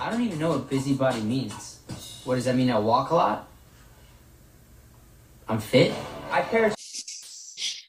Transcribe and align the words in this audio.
I 0.00 0.08
don't 0.08 0.22
even 0.22 0.38
know 0.38 0.48
what 0.52 0.70
busybody 0.70 1.20
means. 1.20 1.80
What 2.24 2.36
does 2.36 2.46
that 2.46 2.56
mean? 2.56 2.70
I 2.70 2.78
walk 2.78 3.10
a 3.10 3.14
lot? 3.14 3.48
I'm 5.46 5.60
fit? 5.60 5.92
I 6.30 6.40
care. 6.40 6.72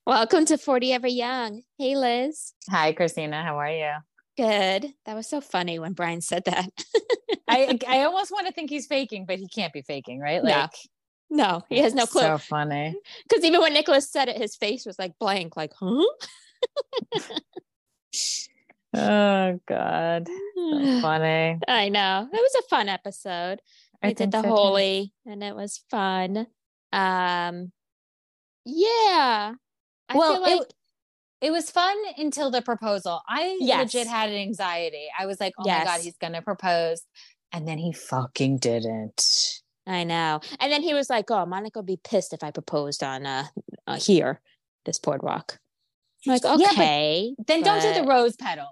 Welcome 0.05 0.45
to 0.47 0.57
40 0.57 0.91
Ever 0.91 1.07
Young. 1.07 1.61
Hey, 1.77 1.95
Liz. 1.95 2.51
Hi, 2.69 2.91
Christina. 2.91 3.41
How 3.41 3.57
are 3.59 3.71
you? 3.71 3.93
Good. 4.35 4.93
That 5.05 5.15
was 5.15 5.25
so 5.25 5.39
funny 5.39 5.79
when 5.79 5.93
Brian 5.93 6.19
said 6.19 6.43
that. 6.47 6.69
I 7.47 7.79
I 7.87 8.03
almost 8.03 8.29
want 8.29 8.45
to 8.45 8.51
think 8.51 8.69
he's 8.69 8.87
faking, 8.87 9.25
but 9.25 9.39
he 9.39 9.47
can't 9.47 9.71
be 9.71 9.81
faking, 9.81 10.19
right? 10.19 10.43
No. 10.43 10.67
no, 11.29 11.63
he 11.69 11.77
has 11.77 11.95
no 11.95 12.05
clue. 12.05 12.23
So 12.23 12.37
funny. 12.39 12.93
Because 13.29 13.45
even 13.45 13.61
when 13.61 13.71
Nicholas 13.71 14.11
said 14.11 14.27
it, 14.27 14.35
his 14.35 14.57
face 14.57 14.85
was 14.85 14.99
like 14.99 15.17
blank, 15.17 15.55
like, 15.55 15.71
huh? 15.79 16.03
Oh 18.93 19.59
God. 19.67 20.27
So 20.27 21.01
funny. 21.01 21.59
I 21.67 21.89
know. 21.89 22.27
It 22.31 22.35
was 22.35 22.63
a 22.63 22.67
fun 22.69 22.89
episode. 22.89 23.61
I 24.01 24.07
We 24.07 24.13
did 24.13 24.31
the 24.31 24.39
so, 24.39 24.43
too. 24.43 24.49
Holi 24.49 25.13
and 25.25 25.43
it 25.43 25.55
was 25.55 25.83
fun. 25.89 26.47
Um 26.91 27.71
yeah. 28.65 29.53
I 30.09 30.13
well, 30.13 30.33
feel 30.33 30.41
like 30.41 30.61
it, 30.61 30.73
it 31.41 31.51
was 31.51 31.71
fun 31.71 31.95
until 32.17 32.51
the 32.51 32.61
proposal. 32.61 33.21
I 33.27 33.57
Yes. 33.59 33.93
legit 33.93 34.07
had 34.07 34.29
an 34.29 34.35
anxiety. 34.35 35.07
I 35.17 35.25
was 35.25 35.39
like, 35.39 35.53
oh 35.57 35.67
my 35.67 35.83
God, 35.83 36.01
he's 36.01 36.17
gonna 36.17 36.41
propose. 36.41 37.03
And 37.53 37.67
then 37.67 37.77
he 37.77 37.91
fucking 37.91 38.57
didn't. 38.57 39.61
I 39.87 40.03
know. 40.03 40.41
And 40.59 40.71
then 40.71 40.83
he 40.83 40.93
was 40.93 41.09
like, 41.09 41.29
"Oh, 41.31 41.45
Monica 41.45 41.79
would 41.79 41.85
be 41.85 41.99
pissed 42.01 42.33
if 42.33 42.43
I 42.43 42.51
proposed 42.51 43.03
on 43.03 43.25
uh, 43.25 43.47
uh 43.87 43.97
here, 43.97 44.39
this 44.85 44.99
boardwalk." 44.99 45.59
I'm 46.25 46.33
like, 46.33 46.43
Yeah, 46.43 46.55
but 46.55 46.71
okay, 46.71 47.35
Then 47.47 47.63
don't 47.63 47.81
do 47.81 47.93
the 47.93 48.07
rose 48.07 48.35
petals. 48.35 48.67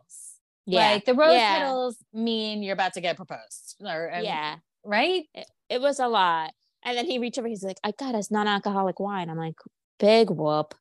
Yeah, 0.69 0.91
Like 0.91 1.05
the 1.05 1.13
rose 1.13 1.33
yeah, 1.33 1.59
petals 1.59 1.97
mean 2.13 2.61
you're 2.63 2.73
about 2.73 2.93
to 2.93 3.01
get 3.01 3.15
proposed. 3.17 3.77
Or 3.81 4.11
yeah. 4.21 4.55
right? 4.83 5.23
It 5.69 5.81
was 5.81 5.99
a 5.99 6.07
lot. 6.07 6.51
And 6.83 6.97
then 6.97 7.05
he 7.05 7.19
reached 7.19 7.37
over. 7.37 7.47
He's 7.47 7.63
like, 7.63 7.77
"I 7.83 7.91
got 7.91 8.15
us 8.15 8.31
non-alcoholic 8.31 8.99
wine." 8.99 9.29
I'm 9.29 9.37
like, 9.37 9.55
"Big 9.99 10.29
whoop." 10.29 10.73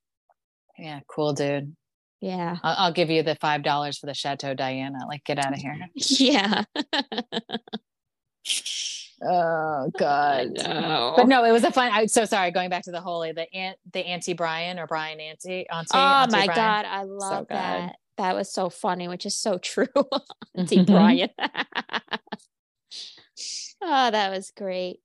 Yeah, 0.79 1.01
cool 1.09 1.33
dude. 1.33 1.75
Yeah, 2.21 2.57
I'll, 2.63 2.75
I'll 2.87 2.93
give 2.93 3.11
you 3.11 3.23
the 3.23 3.35
five 3.37 3.63
dollars 3.65 3.99
for 3.99 4.07
the 4.07 4.15
Chateau 4.15 4.55
Diana. 4.55 5.07
Like, 5.09 5.25
get 5.25 5.39
out 5.39 5.53
of 5.53 5.59
here. 5.59 5.77
yeah. 5.95 6.65
Oh 9.23 9.91
God. 9.99 10.49
no. 10.55 11.15
But 11.17 11.29
no, 11.29 11.45
it 11.45 11.53
was 11.53 11.65
a 11.65 11.73
fun. 11.73 11.91
I'm 11.93 12.09
so 12.09 12.25
sorry. 12.25 12.51
Going 12.51 12.71
back 12.71 12.85
to 12.85 12.93
the 12.93 13.01
Holi, 13.01 13.33
the 13.33 13.53
aunt, 13.53 13.77
the 13.93 14.01
auntie 14.01 14.35
Brian 14.35 14.79
or 14.79 14.87
Brian 14.87 15.21
auntie, 15.21 15.69
auntie. 15.69 15.89
Oh 15.95 15.99
auntie 15.99 16.37
my 16.37 16.47
Brian. 16.47 16.57
god, 16.57 16.87
I 16.87 17.03
love 17.03 17.49
good. 17.49 17.57
that. 17.57 17.97
That 18.19 18.35
was 18.35 18.53
so 18.53 18.69
funny, 18.69 19.09
which 19.09 19.25
is 19.27 19.37
so 19.39 19.59
true. 19.63 19.87
Auntie 20.55 20.79
Mhm. 20.79 20.87
Brian. 20.87 21.31
oh, 23.83 24.11
that 24.11 24.31
was 24.31 24.53
great. 24.57 25.01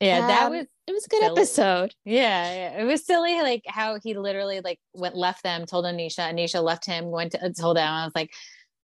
Yeah, 0.00 0.26
that 0.26 0.46
Um, 0.46 0.52
was. 0.52 0.66
It 0.86 0.92
was 0.92 1.04
a 1.04 1.08
good 1.08 1.20
silly. 1.20 1.32
episode. 1.40 1.94
Yeah, 2.04 2.52
yeah, 2.54 2.80
it 2.80 2.84
was 2.84 3.04
silly. 3.06 3.42
Like 3.42 3.62
how 3.68 3.98
he 4.02 4.14
literally 4.14 4.60
like 4.60 4.80
went 4.94 5.14
left 5.14 5.42
them, 5.44 5.66
told 5.66 5.84
Anisha, 5.84 6.20
Anisha 6.32 6.60
left 6.62 6.84
him, 6.86 7.10
went 7.10 7.32
to 7.32 7.52
told 7.52 7.76
them. 7.76 7.86
I 7.92 8.04
was 8.06 8.14
like, 8.14 8.32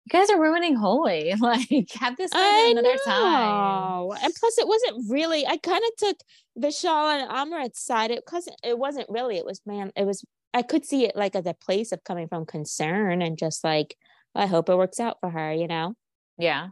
you 0.06 0.10
guys 0.18 0.30
are 0.30 0.40
ruining 0.40 0.74
Holi. 0.74 1.32
Like, 1.40 1.68
have 2.00 2.16
this 2.16 2.32
another 2.34 2.96
time. 3.04 3.22
know. 3.22 4.16
And 4.20 4.34
plus, 4.34 4.58
it 4.58 4.66
wasn't 4.66 5.04
really. 5.10 5.46
I 5.46 5.58
kind 5.58 5.82
of 5.86 5.96
took 5.96 6.16
Vishal 6.58 7.20
and 7.20 7.30
Amrit's 7.30 7.84
side. 7.84 8.10
It 8.10 8.24
because 8.24 8.48
it 8.64 8.76
wasn't 8.78 9.06
really. 9.10 9.36
It 9.36 9.44
was 9.44 9.60
man. 9.66 9.92
It 9.94 10.06
was. 10.06 10.24
I 10.54 10.62
could 10.62 10.84
see 10.84 11.04
it 11.06 11.16
like 11.16 11.34
as 11.34 11.46
a 11.46 11.54
place 11.54 11.92
of 11.92 12.04
coming 12.04 12.28
from 12.28 12.44
concern 12.46 13.22
and 13.22 13.38
just 13.38 13.64
like 13.64 13.96
I 14.34 14.46
hope 14.46 14.68
it 14.68 14.76
works 14.76 15.00
out 15.00 15.18
for 15.20 15.30
her. 15.30 15.52
You 15.52 15.66
know. 15.68 15.94
Yeah, 16.38 16.68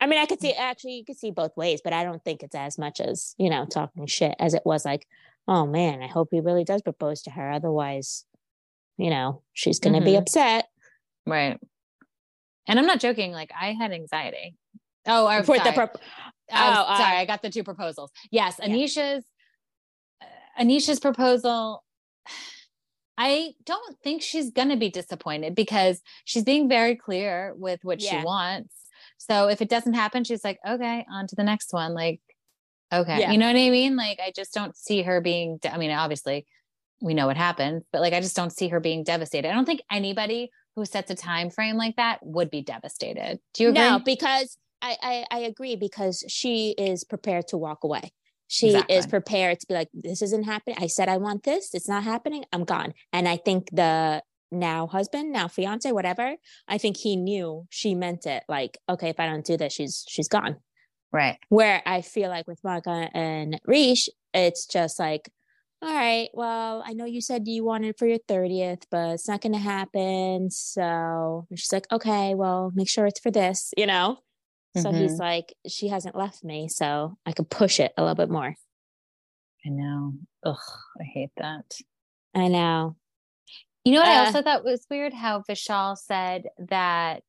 I 0.00 0.06
mean, 0.06 0.18
I 0.18 0.26
could 0.26 0.38
Mm. 0.38 0.42
see 0.42 0.52
actually 0.52 0.92
you 0.94 1.04
could 1.04 1.18
see 1.18 1.30
both 1.30 1.56
ways, 1.56 1.80
but 1.82 1.92
I 1.92 2.04
don't 2.04 2.22
think 2.24 2.42
it's 2.42 2.54
as 2.54 2.78
much 2.78 3.00
as 3.00 3.34
you 3.38 3.50
know 3.50 3.64
talking 3.66 4.06
shit 4.06 4.34
as 4.38 4.54
it 4.54 4.62
was 4.64 4.84
like, 4.84 5.06
oh 5.48 5.66
man, 5.66 6.02
I 6.02 6.06
hope 6.06 6.28
he 6.30 6.40
really 6.40 6.64
does 6.64 6.82
propose 6.82 7.22
to 7.22 7.30
her. 7.30 7.50
Otherwise, 7.50 8.24
you 8.96 9.10
know, 9.10 9.42
she's 9.52 9.78
gonna 9.80 10.00
be 10.00 10.12
Mhm. 10.12 10.18
upset. 10.18 10.68
right. 11.26 11.58
And 12.66 12.78
I'm 12.78 12.86
not 12.86 13.00
joking. 13.00 13.32
Like 13.32 13.50
I 13.58 13.72
had 13.72 13.90
anxiety. 13.92 14.54
Oh, 15.06 15.26
I'm 15.26 15.44
For 15.44 15.56
sorry. 15.56 15.70
the 15.70 15.74
prop- 15.74 15.96
I'm 16.52 16.72
Oh, 16.72 16.82
uh, 16.82 16.96
sorry, 16.98 17.16
I 17.16 17.24
got 17.24 17.42
the 17.42 17.50
two 17.50 17.64
proposals. 17.64 18.10
Yes, 18.30 18.58
Anisha's 18.60 19.24
uh, 20.20 20.24
Anisha's 20.62 21.00
proposal. 21.00 21.82
I 23.18 23.52
don't 23.64 23.96
think 24.02 24.22
she's 24.22 24.50
gonna 24.50 24.76
be 24.76 24.88
disappointed 24.90 25.54
because 25.54 26.00
she's 26.24 26.44
being 26.44 26.68
very 26.68 26.96
clear 26.96 27.54
with 27.56 27.80
what 27.82 28.00
Yeah. 28.00 28.20
she 28.20 28.24
wants. 28.24 28.74
So 29.18 29.48
if 29.48 29.60
it 29.60 29.68
doesn't 29.68 29.92
happen, 29.94 30.24
she's 30.24 30.42
like, 30.44 30.58
okay, 30.66 31.04
on 31.12 31.26
to 31.26 31.36
the 31.36 31.44
next 31.44 31.72
one. 31.72 31.92
Like, 31.92 32.20
okay, 32.92 33.20
Yeah. 33.20 33.30
you 33.32 33.38
know 33.38 33.46
what 33.46 33.56
I 33.56 33.68
mean? 33.70 33.96
Like, 33.96 34.18
I 34.20 34.32
just 34.34 34.54
don't 34.54 34.74
see 34.76 35.02
her 35.02 35.20
being. 35.20 35.58
de- 35.58 35.72
I 35.72 35.76
mean, 35.76 35.90
obviously, 35.90 36.46
we 37.02 37.12
know 37.14 37.26
what 37.26 37.36
happened, 37.36 37.82
but 37.92 38.00
like, 38.00 38.14
I 38.14 38.20
just 38.20 38.36
don't 38.36 38.52
see 38.52 38.68
her 38.68 38.80
being 38.80 39.04
devastated. 39.04 39.48
I 39.50 39.52
don't 39.54 39.66
think 39.66 39.82
anybody 39.90 40.50
who 40.76 40.84
sets 40.86 41.10
a 41.10 41.14
time 41.14 41.50
frame 41.50 41.76
like 41.76 41.96
that 41.96 42.24
would 42.24 42.50
be 42.50 42.62
devastated. 42.62 43.40
Do 43.54 43.64
you 43.64 43.68
agree? 43.70 43.80
No, 43.80 43.98
because 43.98 44.56
I, 44.80 44.96
I 45.02 45.26
I 45.30 45.38
agree 45.40 45.76
because 45.76 46.24
she 46.28 46.70
is 46.78 47.04
prepared 47.04 47.48
to 47.48 47.58
walk 47.58 47.84
away. 47.84 48.12
She 48.52 48.66
Exactly. 48.70 48.96
is 48.96 49.06
prepared 49.06 49.60
to 49.60 49.66
be 49.68 49.74
like, 49.74 49.88
this 49.94 50.22
isn't 50.22 50.42
happening. 50.42 50.76
I 50.80 50.88
said 50.88 51.08
I 51.08 51.18
want 51.18 51.44
this. 51.44 51.72
It's 51.72 51.88
not 51.88 52.02
happening. 52.02 52.44
I'm 52.52 52.64
gone. 52.64 52.94
And 53.12 53.28
I 53.28 53.36
think 53.36 53.68
the 53.70 54.22
now 54.50 54.88
husband, 54.88 55.32
now 55.32 55.46
fiance, 55.46 55.90
whatever, 55.92 56.34
I 56.66 56.76
think 56.78 56.96
he 56.96 57.14
knew 57.14 57.66
she 57.70 57.94
meant 57.94 58.26
it. 58.26 58.42
Like, 58.48 58.76
okay, 58.88 59.08
if 59.10 59.20
I 59.20 59.26
don't 59.26 59.46
do 59.46 59.56
this, 59.56 59.72
she's 59.72 60.04
she's 60.08 60.26
gone. 60.28 60.56
right. 61.12 61.38
Where 61.48 61.80
I 61.86 62.02
feel 62.02 62.28
like 62.28 62.48
with 62.48 62.60
Marga 62.62 63.08
and 63.14 63.60
Rish, 63.66 64.08
it's 64.34 64.66
just 64.66 64.98
like, 64.98 65.30
all 65.82 65.94
right, 65.94 66.28
well, 66.34 66.82
I 66.84 66.92
know 66.92 67.04
you 67.06 67.20
said 67.22 67.46
you 67.46 67.64
wanted 67.64 67.96
for 67.98 68.06
your 68.06 68.18
30th, 68.28 68.82
but 68.90 69.10
it's 69.14 69.28
not 69.28 69.40
going 69.42 69.52
to 69.54 69.58
happen. 69.60 70.50
So 70.50 71.46
and 71.48 71.58
she's 71.58 71.72
like, 71.72 71.86
okay, 71.92 72.34
well, 72.34 72.72
make 72.74 72.88
sure 72.90 73.06
it's 73.06 73.20
for 73.20 73.30
this, 73.30 73.72
you 73.78 73.86
know? 73.86 74.18
So 74.76 74.92
he's 74.92 75.18
like, 75.18 75.54
she 75.66 75.88
hasn't 75.88 76.14
left 76.16 76.44
me, 76.44 76.68
so 76.68 77.16
I 77.26 77.32
could 77.32 77.50
push 77.50 77.80
it 77.80 77.92
a 77.96 78.02
little 78.02 78.14
bit 78.14 78.30
more. 78.30 78.54
I 79.66 79.68
know. 79.68 80.12
Ugh, 80.44 80.56
I 81.00 81.04
hate 81.04 81.30
that. 81.38 81.64
I 82.34 82.48
know. 82.48 82.96
You 83.84 83.94
know 83.94 84.00
what 84.00 84.08
I 84.08 84.18
Uh, 84.22 84.24
also 84.26 84.42
thought 84.42 84.64
was 84.64 84.86
weird? 84.90 85.12
How 85.12 85.42
Vishal 85.48 85.96
said 85.96 86.44
that 86.68 87.22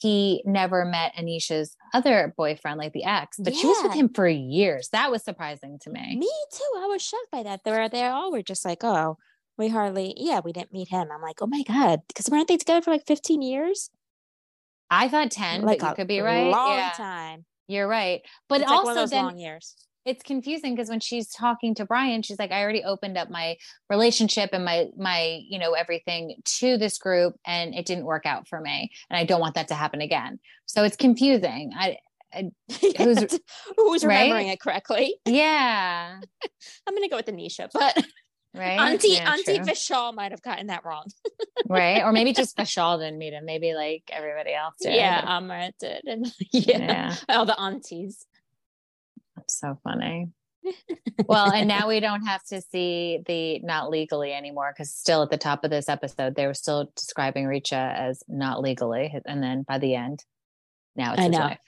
he 0.00 0.42
never 0.44 0.84
met 0.84 1.14
Anisha's 1.14 1.76
other 1.94 2.34
boyfriend, 2.36 2.78
like 2.78 2.92
the 2.92 3.04
ex, 3.04 3.36
but 3.38 3.54
she 3.54 3.66
was 3.66 3.82
with 3.84 3.92
him 3.94 4.08
for 4.08 4.26
years. 4.28 4.88
That 4.90 5.10
was 5.10 5.22
surprising 5.24 5.78
to 5.82 5.90
me. 5.90 6.16
Me 6.16 6.30
too. 6.52 6.72
I 6.78 6.86
was 6.86 7.02
shocked 7.02 7.30
by 7.30 7.44
that. 7.44 7.62
They 7.64 7.70
were 7.70 7.88
they 7.88 8.04
all 8.04 8.32
were 8.32 8.42
just 8.42 8.64
like, 8.64 8.82
oh, 8.82 9.16
we 9.56 9.68
hardly, 9.68 10.12
yeah, 10.16 10.40
we 10.44 10.52
didn't 10.52 10.72
meet 10.72 10.88
him. 10.88 11.08
I'm 11.10 11.22
like, 11.22 11.40
oh 11.40 11.46
my 11.46 11.62
god, 11.62 12.00
because 12.08 12.28
weren't 12.28 12.48
they 12.48 12.56
together 12.56 12.82
for 12.82 12.90
like 12.90 13.06
15 13.06 13.40
years? 13.42 13.90
I 14.90 15.08
thought 15.08 15.30
10, 15.30 15.62
like 15.62 15.80
but 15.80 15.88
you 15.88 15.94
could 15.96 16.08
be 16.08 16.20
right. 16.20 16.48
long 16.50 16.76
yeah, 16.78 16.92
time. 16.96 17.44
you're 17.68 17.88
right. 17.88 18.22
But 18.48 18.60
it's 18.62 18.70
also 18.70 18.94
those 18.94 19.10
then 19.10 19.24
long 19.24 19.38
years. 19.38 19.74
it's 20.04 20.22
confusing 20.22 20.74
because 20.74 20.88
when 20.88 21.00
she's 21.00 21.28
talking 21.28 21.74
to 21.76 21.84
Brian, 21.84 22.22
she's 22.22 22.38
like, 22.38 22.52
I 22.52 22.62
already 22.62 22.84
opened 22.84 23.18
up 23.18 23.28
my 23.30 23.56
relationship 23.90 24.50
and 24.52 24.64
my 24.64 24.86
my, 24.96 25.40
you 25.48 25.58
know, 25.58 25.72
everything 25.72 26.36
to 26.60 26.76
this 26.78 26.98
group 26.98 27.34
and 27.46 27.74
it 27.74 27.86
didn't 27.86 28.04
work 28.04 28.26
out 28.26 28.46
for 28.48 28.60
me. 28.60 28.90
And 29.10 29.18
I 29.18 29.24
don't 29.24 29.40
want 29.40 29.54
that 29.56 29.68
to 29.68 29.74
happen 29.74 30.00
again. 30.00 30.38
So 30.66 30.84
it's 30.84 30.96
confusing. 30.96 31.72
I 31.76 31.98
Who's- 32.98 33.38
Who's 33.76 34.04
right? 34.04 34.24
remembering 34.24 34.48
it 34.48 34.60
correctly? 34.60 35.16
yeah. 35.26 36.20
I'm 36.86 36.94
gonna 36.94 37.08
go 37.08 37.16
with 37.16 37.26
Anisha, 37.26 37.68
but 37.72 37.96
Right. 38.56 38.78
Auntie 38.80 39.08
Yeah, 39.10 39.32
Auntie 39.32 39.56
true. 39.56 39.64
Vishal 39.66 40.14
might 40.14 40.30
have 40.32 40.42
gotten 40.42 40.68
that 40.68 40.84
wrong. 40.84 41.04
right? 41.68 42.02
Or 42.02 42.12
maybe 42.12 42.32
just 42.32 42.56
Vishal 42.58 42.98
didn't 42.98 43.18
meet 43.18 43.32
him. 43.32 43.44
Maybe 43.44 43.74
like 43.74 44.04
everybody 44.10 44.54
else 44.54 44.74
did. 44.80 44.94
Yeah, 44.94 45.22
Amrit 45.22 45.72
did, 45.78 46.04
and 46.06 46.26
yeah, 46.52 46.78
Yeah. 46.78 47.16
all 47.28 47.44
the 47.46 47.58
aunties. 47.60 48.24
That's 49.36 49.58
so 49.60 49.78
funny. 49.84 50.28
well, 51.28 51.52
and 51.52 51.68
now 51.68 51.86
we 51.86 52.00
don't 52.00 52.24
have 52.26 52.42
to 52.46 52.60
see 52.60 53.20
the 53.26 53.60
not 53.60 53.90
legally 53.90 54.32
anymore 54.32 54.72
because 54.74 54.92
still 54.92 55.22
at 55.22 55.30
the 55.30 55.36
top 55.36 55.62
of 55.62 55.70
this 55.70 55.88
episode, 55.88 56.34
they 56.34 56.46
were 56.46 56.54
still 56.54 56.90
describing 56.96 57.44
Richa 57.44 57.94
as 57.96 58.22
not 58.26 58.60
legally. 58.60 59.14
And 59.26 59.42
then 59.42 59.62
by 59.62 59.78
the 59.78 59.94
end, 59.94 60.24
now 60.96 61.12
it's 61.12 61.20
I 61.20 61.24
his 61.24 61.32
know. 61.32 61.40
wife. 61.40 61.58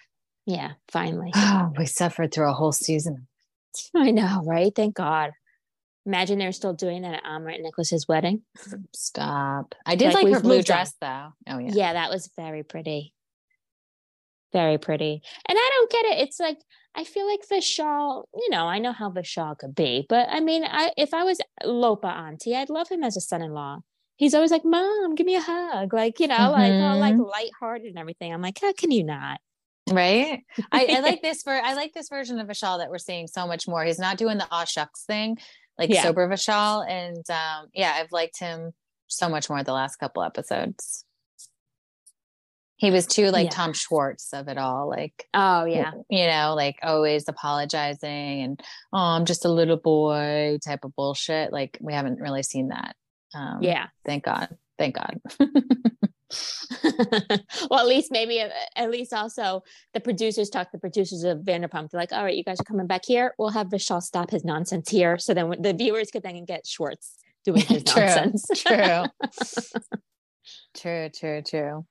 Yeah, 0.47 0.73
finally. 0.91 1.31
Oh, 1.35 1.73
we 1.79 1.87
suffered 1.87 2.33
through 2.33 2.49
a 2.51 2.55
whole 2.55 2.73
season. 2.73 3.29
I 3.95 4.11
know, 4.11 4.43
right? 4.45 4.73
Thank 4.75 4.97
God. 4.97 5.31
Imagine 6.09 6.39
they're 6.39 6.53
still 6.53 6.73
doing 6.73 7.03
that 7.03 7.15
at 7.17 7.25
Amrit 7.25 7.57
and 7.57 7.65
Nicholas's 7.65 8.09
wedding. 8.09 8.41
Stop. 8.95 9.75
I 9.87 9.95
did 9.95 10.15
Like, 10.15 10.25
like, 10.25 10.35
her 10.35 10.41
blue 10.41 10.57
moved 10.57 10.71
on. 10.71 10.77
dress 10.77 10.95
though. 11.01 11.29
Oh 11.49 11.59
yeah. 11.59 11.71
Yeah. 11.75 11.93
that 11.93 12.11
was 12.11 12.31
very 12.35 12.63
pretty. 12.63 13.13
Very 14.53 14.79
pretty. 14.79 15.21
And 15.47 15.59
I 15.59 15.71
don't 15.75 15.91
get 15.91 16.05
it. 16.07 16.19
It's 16.27 16.41
like 16.41 16.59
I 16.95 17.05
feel 17.05 17.27
like 17.29 17.41
Vishal, 17.53 18.25
you 18.35 18.49
know, 18.49 18.67
I 18.67 18.79
know 18.79 18.93
how 18.93 19.11
Vishal 19.11 19.57
could 19.59 19.75
be, 19.75 20.07
but 20.09 20.29
I 20.31 20.41
mean, 20.41 20.65
I 20.65 20.93
if 20.97 21.13
I 21.13 21.25
was 21.25 21.39
Lopa 21.63 22.07
auntie, 22.09 22.57
I'd 22.57 22.71
love 22.71 22.89
him 22.89 23.05
as 23.05 23.17
a 23.17 23.21
son-in-law. 23.21 23.81
he's 24.17 24.35
always 24.35 24.51
like, 24.51 24.65
"Mom, 24.65 25.15
give 25.15 25.27
me 25.27 25.37
a 25.37 25.41
hug," 25.41 25.93
like 25.93 26.19
you 26.21 26.27
know, 26.27 26.51
like 26.51 26.73
all 26.73 26.99
like 26.99 27.15
Mhm. 27.17 27.31
lighthearted 27.31 27.89
and 27.89 27.99
everything. 27.99 28.33
I'm 28.33 28.41
like, 28.43 28.59
how 28.61 28.73
can 28.73 28.91
you 28.91 29.05
not? 29.05 29.41
right 29.91 30.43
I, 30.71 30.97
I 30.97 31.01
like 31.09 31.23
this 31.23 31.43
for 31.43 31.51
i 31.51 31.73
like 31.73 31.95
this 31.95 32.11
version 32.11 32.39
of 32.39 32.47
vishal 32.47 32.77
that 32.77 32.91
we're 32.91 32.99
seeing 32.99 33.27
so 33.27 33.47
much 33.47 33.67
more 33.67 33.83
he's 33.85 33.99
not 33.99 34.19
doing 34.19 34.37
the 34.37 34.47
aw 34.51 34.65
shucks 34.67 35.05
thing 35.07 35.39
like 35.79 35.91
Yeah. 35.91 36.03
sober 36.03 36.29
vishal 36.29 36.89
and 36.89 37.25
um 37.31 37.69
yeah 37.75 37.95
i've 37.97 38.13
liked 38.13 38.39
him 38.39 38.73
so 39.07 39.29
much 39.29 39.49
more 39.49 39.63
the 39.63 39.73
last 39.73 39.97
couple 39.97 40.23
episodes 40.23 41.05
he 42.77 42.91
was 42.91 43.07
too 43.07 43.31
like 43.31 43.45
Yeah. 43.47 43.51
tom 43.51 43.73
schwartz 43.73 44.33
of 44.33 44.49
it 44.49 44.57
all 44.59 44.89
like 44.89 45.27
Oh 45.35 45.65
yeah, 45.65 45.93
you 46.09 46.27
know 46.27 46.55
like 46.57 46.77
always 46.83 47.29
apologizing 47.29 48.43
and 48.43 48.61
oh 48.93 48.99
i'm 48.99 49.25
just 49.25 49.45
a 49.45 49.49
little 49.51 49.77
boy 49.79 50.59
type 50.65 50.85
of 50.85 50.95
bullshit 50.95 51.53
like 51.53 51.79
we 51.81 51.93
haven't 51.93 52.21
really 52.21 52.43
seen 52.43 52.69
that 52.69 52.95
um 53.35 53.59
yeah. 53.63 53.87
thank 54.05 54.25
god 54.25 54.57
thank 54.79 54.95
god 54.97 55.21
well, 57.71 57.81
at 57.81 57.87
least 57.87 58.11
maybe 58.11 58.41
uh, 58.41 58.49
at 58.77 58.91
least 58.91 59.13
also 59.13 59.63
the 59.95 60.01
producers 60.01 60.51
talk 60.51 60.67
to 60.71 60.77
the 60.77 60.81
producers 60.81 61.25
of 61.25 61.39
Vanderpump. 61.39 61.91
They're 61.91 62.01
like, 62.01 62.13
all 62.13 62.25
right, 62.25 62.37
you 62.37 62.45
guys 62.45 62.61
are 62.61 62.65
coming 62.65 62.87
back 62.87 63.03
here. 63.07 63.35
We'll 63.39 63.51
have 63.51 63.69
Vishal 63.69 64.03
stop 64.03 64.31
his 64.31 64.45
nonsense 64.45 64.91
here, 64.91 65.19
so 65.19 65.33
then 65.35 65.55
the 65.61 65.73
viewers 65.73 66.11
could 66.11 66.23
then 66.23 66.45
get 66.45 66.67
Schwartz 66.67 67.15
doing 67.45 67.63
his 67.63 67.85
True, 67.87 68.05
nonsense. 68.05 68.47
true 68.55 69.05
true 70.77 71.09
true 71.11 71.43
true 71.43 71.87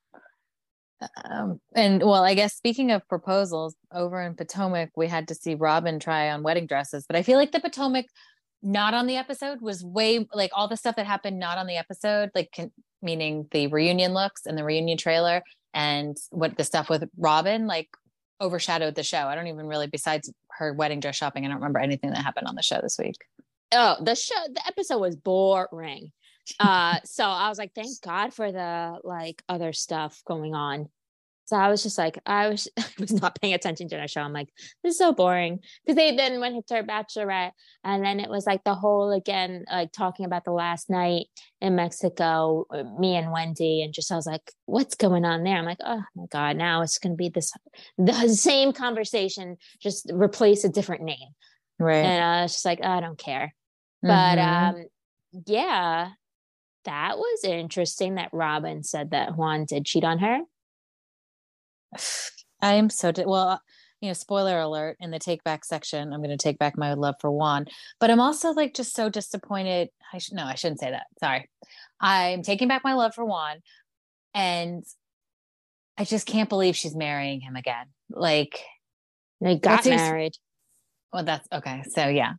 um, 1.25 1.59
and 1.75 2.01
well 2.01 2.23
i 2.23 2.33
guess 2.33 2.55
speaking 2.55 2.91
of 2.91 3.07
proposals 3.07 3.75
over 3.91 4.21
in 4.21 4.33
potomac 4.35 4.89
we 4.95 5.07
had 5.07 5.27
to 5.27 5.35
see 5.35 5.55
robin 5.55 5.99
try 5.99 6.29
on 6.31 6.43
wedding 6.43 6.65
dresses 6.65 7.05
but 7.07 7.15
i 7.15 7.21
feel 7.23 7.37
like 7.37 7.51
the 7.51 7.59
potomac 7.59 8.05
not 8.63 8.93
on 8.93 9.05
the 9.05 9.15
episode 9.15 9.61
was 9.61 9.83
way 9.83 10.27
like 10.33 10.51
all 10.55 10.67
the 10.67 10.77
stuff 10.77 10.95
that 10.95 11.05
happened 11.05 11.37
not 11.39 11.57
on 11.57 11.67
the 11.67 11.77
episode 11.77 12.29
like 12.33 12.49
con- 12.55 12.71
meaning 13.07 13.47
the 13.51 13.67
reunion 13.67 14.13
looks 14.13 14.45
and 14.45 14.57
the 14.57 14.63
reunion 14.63 14.97
trailer 14.97 15.41
and 15.73 16.17
what 16.31 16.57
the 16.57 16.63
stuff 16.63 16.89
with 16.89 17.03
robin 17.17 17.65
like 17.65 17.89
overshadowed 18.39 18.95
the 18.95 19.03
show 19.03 19.25
i 19.27 19.33
don't 19.33 19.47
even 19.47 19.65
really 19.65 19.87
besides 19.87 20.31
her 20.51 20.73
wedding 20.73 20.99
dress 20.99 21.15
shopping 21.15 21.43
i 21.43 21.47
don't 21.47 21.57
remember 21.57 21.79
anything 21.79 22.11
that 22.11 22.23
happened 22.23 22.47
on 22.47 22.55
the 22.55 22.61
show 22.61 22.79
this 22.81 22.97
week 22.99 23.15
oh, 23.71 23.95
the 24.01 24.15
show, 24.15 24.35
the 24.53 24.65
episode 24.67 24.99
was 24.99 25.15
boring. 25.15 26.11
Uh, 26.59 26.97
so 27.05 27.25
I 27.25 27.49
was 27.49 27.57
like, 27.57 27.73
thank 27.73 28.01
God 28.01 28.33
for 28.33 28.51
the 28.51 28.99
like 29.03 29.43
other 29.49 29.73
stuff 29.73 30.21
going 30.25 30.55
on. 30.55 30.89
So 31.47 31.55
I 31.55 31.69
was 31.69 31.81
just 31.81 31.97
like, 31.97 32.19
I 32.25 32.49
was, 32.49 32.67
I 32.77 32.85
was 32.99 33.13
not 33.13 33.39
paying 33.39 33.53
attention 33.53 33.87
to 33.89 33.95
the 33.95 34.07
show. 34.07 34.21
I'm 34.21 34.33
like, 34.33 34.49
this 34.83 34.91
is 34.91 34.97
so 34.97 35.13
boring 35.13 35.59
because 35.85 35.95
they 35.95 36.15
then 36.15 36.39
went 36.41 36.67
to 36.67 36.75
her 36.75 36.83
bachelorette, 36.83 37.51
and 37.83 38.03
then 38.03 38.19
it 38.19 38.29
was 38.29 38.45
like 38.45 38.63
the 38.65 38.75
whole 38.75 39.11
again, 39.11 39.63
like 39.71 39.91
talking 39.93 40.25
about 40.25 40.43
the 40.43 40.51
last 40.51 40.89
night 40.89 41.27
in 41.61 41.75
Mexico, 41.75 42.65
uh, 42.69 42.83
me 42.99 43.15
and 43.15 43.31
Wendy, 43.31 43.81
and 43.81 43.93
just 43.93 44.11
I 44.11 44.15
was 44.15 44.25
like, 44.27 44.51
what's 44.65 44.95
going 44.95 45.23
on 45.23 45.43
there? 45.43 45.55
I'm 45.57 45.65
like, 45.65 45.79
oh 45.85 46.03
my 46.15 46.25
god, 46.29 46.57
now 46.57 46.81
it's 46.81 46.97
gonna 46.97 47.15
be 47.15 47.29
this 47.29 47.53
the 47.97 48.27
same 48.29 48.73
conversation, 48.73 49.55
just 49.81 50.11
replace 50.13 50.65
a 50.65 50.69
different 50.69 51.03
name, 51.03 51.29
right 51.79 52.03
and 52.03 52.23
I 52.23 52.41
was 52.43 52.53
just 52.53 52.65
like, 52.65 52.83
I 52.83 52.99
don't 52.99 53.17
care. 53.17 53.55
But 54.03 54.37
Mhm. 54.37 54.69
um, 54.69 54.85
yeah, 55.45 56.09
that 56.83 57.17
was 57.17 57.43
interesting 57.45 58.15
that 58.15 58.29
Robin 58.33 58.83
said 58.83 59.11
that 59.11 59.35
Juan 59.37 59.65
did 59.65 59.85
cheat 59.85 60.03
on 60.03 60.19
her. 60.19 60.39
I 62.61 62.73
am 62.73 62.89
so 62.89 63.11
di- 63.11 63.25
well. 63.25 63.61
You 63.99 64.09
know, 64.09 64.13
spoiler 64.13 64.59
alert 64.59 64.97
in 64.99 65.09
the 65.09 65.17
take 65.17 65.43
back 65.43 65.65
section. 65.65 66.13
I'm 66.13 66.19
going 66.21 66.29
to 66.29 66.37
take 66.37 66.59
back 66.59 66.77
my 66.77 66.93
love 66.93 67.15
for 67.19 67.31
Juan, 67.31 67.65
but 67.99 68.11
I'm 68.11 68.19
also 68.19 68.51
like 68.51 68.75
just 68.75 68.93
so 68.95 69.09
disappointed. 69.09 69.89
I 70.13 70.19
should 70.19 70.35
no, 70.35 70.43
I 70.43 70.53
shouldn't 70.53 70.79
say 70.79 70.91
that. 70.91 71.07
Sorry, 71.19 71.49
I'm 71.99 72.43
taking 72.43 72.67
back 72.67 72.83
my 72.83 72.93
love 72.93 73.15
for 73.15 73.25
Juan, 73.25 73.57
and 74.35 74.83
I 75.97 76.03
just 76.03 76.27
can't 76.27 76.47
believe 76.47 76.75
she's 76.75 76.95
marrying 76.95 77.41
him 77.41 77.55
again. 77.55 77.87
Like, 78.11 78.59
They 79.41 79.57
got 79.57 79.83
married. 79.87 80.33
well, 81.11 81.23
that's 81.23 81.47
okay. 81.51 81.81
So 81.89 82.07
yeah, 82.07 82.33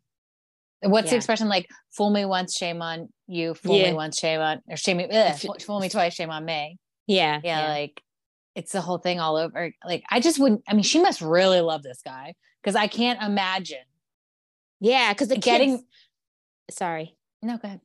what's 0.83 1.11
the 1.11 1.17
expression 1.17 1.49
like? 1.49 1.67
Fool 1.91 2.11
me 2.11 2.25
once, 2.25 2.57
shame 2.57 2.83
on 2.83 3.09
you. 3.27 3.55
Fool 3.55 3.79
Yeah. 3.79 3.91
me 3.91 3.95
once, 3.95 4.17
shame 4.17 4.41
on 4.41 4.61
or 4.69 4.77
shame 4.77 4.99
me. 4.99 5.09
Ugh, 5.11 5.37
fool- 5.37 5.57
fool 5.61 5.81
me 5.81 5.89
twice, 5.89 6.15
shame 6.15 6.31
on 6.31 6.45
me. 6.45 6.79
Yeah, 7.09 7.41
yeah, 7.43 7.67
like 7.67 8.01
it's 8.59 8.73
the 8.73 8.81
whole 8.81 8.99
thing 8.99 9.21
all 9.21 9.37
over 9.37 9.73
like 9.87 10.05
i 10.11 10.21
just 10.21 10.39
wouldn't 10.39 10.63
i 10.69 10.75
mean 10.75 10.83
she 10.83 11.01
must 11.01 11.21
really 11.21 11.61
love 11.61 11.83
this 11.83 12.03
guy 12.05 12.35
because 12.63 12.75
i 12.77 12.87
can't 12.87 13.23
imagine 13.23 13.79
yeah, 14.81 15.13
because 15.13 15.29
the 15.29 15.37
getting- 15.37 15.79
kids. 15.79 15.85
Sorry, 16.71 17.17
no 17.43 17.57
go 17.57 17.67
ahead 17.69 17.81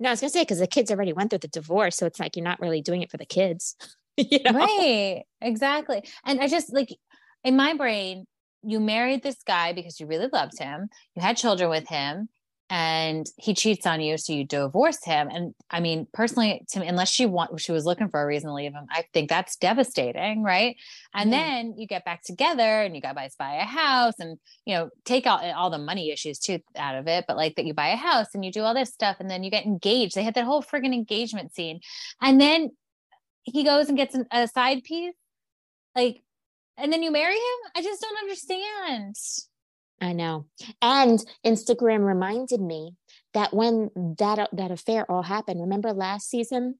no, 0.00 0.08
I 0.08 0.12
was 0.12 0.20
gonna 0.20 0.30
say 0.30 0.42
because 0.42 0.58
the 0.58 0.66
kids 0.66 0.90
already 0.90 1.12
went 1.12 1.30
through 1.30 1.40
the 1.40 1.48
divorce, 1.48 1.96
so 1.96 2.06
it's 2.06 2.18
like 2.18 2.34
you're 2.34 2.44
not 2.44 2.60
really 2.60 2.80
doing 2.80 3.02
it 3.02 3.10
for 3.10 3.18
the 3.18 3.26
kids. 3.26 3.76
you 4.16 4.38
know? 4.44 4.52
right 4.52 5.22
exactly 5.40 6.02
and 6.26 6.38
i 6.40 6.46
just 6.46 6.70
like 6.70 6.94
in 7.44 7.56
my 7.56 7.74
brain 7.74 8.26
you 8.62 8.78
married 8.78 9.22
this 9.22 9.42
guy 9.46 9.72
because 9.72 9.98
you 9.98 10.06
really 10.06 10.28
loved 10.30 10.58
him 10.58 10.88
you 11.14 11.22
had 11.22 11.34
children 11.36 11.70
with 11.70 11.88
him 11.88 12.28
and 12.72 13.26
he 13.36 13.52
cheats 13.52 13.86
on 13.86 14.00
you 14.00 14.16
so 14.16 14.32
you 14.32 14.46
divorce 14.46 15.04
him. 15.04 15.28
And 15.30 15.54
i 15.70 15.78
mean 15.78 16.06
personally 16.14 16.64
to 16.70 16.80
me 16.80 16.88
unless 16.88 17.10
she 17.10 17.26
want 17.26 17.60
she 17.60 17.70
was 17.70 17.84
looking 17.84 18.08
for 18.08 18.22
a 18.22 18.26
reason 18.26 18.48
to 18.48 18.54
leave 18.54 18.72
him 18.72 18.86
i 18.90 19.04
think 19.12 19.28
that's 19.28 19.56
devastating 19.56 20.42
right? 20.42 20.76
And 21.14 21.30
Yeah. 21.30 21.38
then 21.38 21.74
you 21.76 21.86
get 21.86 22.06
back 22.06 22.22
together 22.24 22.62
and 22.82 22.96
you 22.96 23.02
guys 23.02 23.34
buy 23.38 23.56
a 23.56 23.64
house 23.64 24.14
and 24.18 24.38
you 24.64 24.74
know 24.74 24.88
take 25.04 25.26
out 25.26 25.44
all 25.54 25.68
the 25.68 25.76
money 25.78 26.10
issues 26.10 26.38
too 26.38 26.60
out 26.76 26.94
of 26.94 27.06
it 27.06 27.26
but 27.28 27.36
like 27.36 27.56
that 27.56 27.66
you 27.66 27.74
buy 27.74 27.88
a 27.88 27.96
house 27.96 28.28
and 28.32 28.42
you 28.44 28.50
do 28.50 28.62
all 28.62 28.74
this 28.74 28.88
stuff 28.88 29.18
and 29.20 29.30
then 29.30 29.42
you 29.44 29.50
get 29.50 29.66
engaged. 29.66 30.14
They 30.14 30.22
had 30.22 30.34
that 30.34 30.46
whole 30.46 30.62
friggin' 30.62 30.94
engagement 30.94 31.54
scene. 31.54 31.80
And 32.22 32.40
then 32.40 32.70
he 33.42 33.64
goes 33.64 33.88
and 33.88 33.98
gets 33.98 34.14
an, 34.14 34.26
a 34.32 34.48
side 34.48 34.82
piece 34.84 35.14
like 35.94 36.22
and 36.78 36.90
then 36.90 37.02
you 37.02 37.10
marry 37.10 37.34
him? 37.34 37.58
I 37.76 37.82
just 37.82 38.00
don't 38.00 38.16
understand 38.18 39.14
I 40.02 40.12
know. 40.12 40.46
And 40.82 41.24
Instagram 41.46 42.04
reminded 42.04 42.60
me 42.60 42.96
that 43.34 43.54
when 43.54 43.90
that 44.18 44.48
that 44.52 44.70
affair 44.72 45.08
all 45.10 45.22
happened, 45.22 45.60
remember 45.60 45.92
last 45.92 46.28
season? 46.28 46.74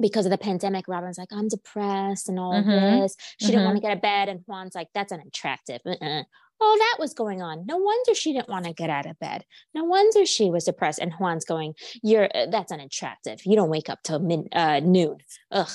Because 0.00 0.26
of 0.26 0.30
the 0.32 0.38
pandemic, 0.38 0.88
Robin's 0.88 1.18
like, 1.18 1.32
I'm 1.32 1.46
depressed 1.46 2.28
and 2.28 2.40
all 2.40 2.52
Mhm. 2.54 3.02
this. 3.02 3.16
She 3.38 3.46
didn't 3.46 3.64
want 3.64 3.76
to 3.76 3.80
get 3.80 3.92
out 3.92 3.96
of 3.98 4.02
bed. 4.02 4.28
And 4.28 4.40
Juan's 4.46 4.74
like, 4.74 4.88
that's 4.92 5.12
unattractive. 5.12 5.80
Uh-uh. 5.86 6.24
All 6.60 6.76
that 6.78 6.96
was 6.98 7.14
going 7.14 7.40
on. 7.42 7.64
No 7.66 7.76
wonder 7.76 8.12
she 8.14 8.32
didn't 8.32 8.48
want 8.48 8.64
to 8.64 8.72
get 8.72 8.90
out 8.90 9.06
of 9.06 9.16
bed. 9.20 9.44
No 9.74 9.84
wonder 9.84 10.26
she 10.26 10.50
was 10.50 10.64
depressed. 10.64 10.98
And 10.98 11.12
Juan's 11.12 11.44
going, 11.44 11.74
"You're 12.02 12.28
uh, 12.34 12.46
that's 12.50 12.72
unattractive. 12.72 13.44
You 13.44 13.54
don't 13.56 13.68
wake 13.70 13.88
up 13.88 14.00
till 14.02 14.18
mid 14.18 14.48
uh, 14.52 14.80
noon. 14.80 15.18
Ugh." 15.52 15.70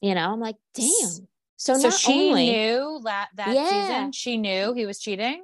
You 0.00 0.14
know, 0.14 0.32
I'm 0.32 0.40
like, 0.40 0.56
damn. 0.74 1.26
So, 1.56 1.74
so 1.74 1.88
not 1.88 1.92
she 1.94 2.28
only 2.30 2.50
knew 2.50 3.00
that 3.04 3.28
that 3.36 3.54
Yeah. 3.54 3.68
season 3.70 4.12
she 4.12 4.36
knew 4.36 4.72
he 4.74 4.86
was 4.86 4.98
cheating 5.00 5.42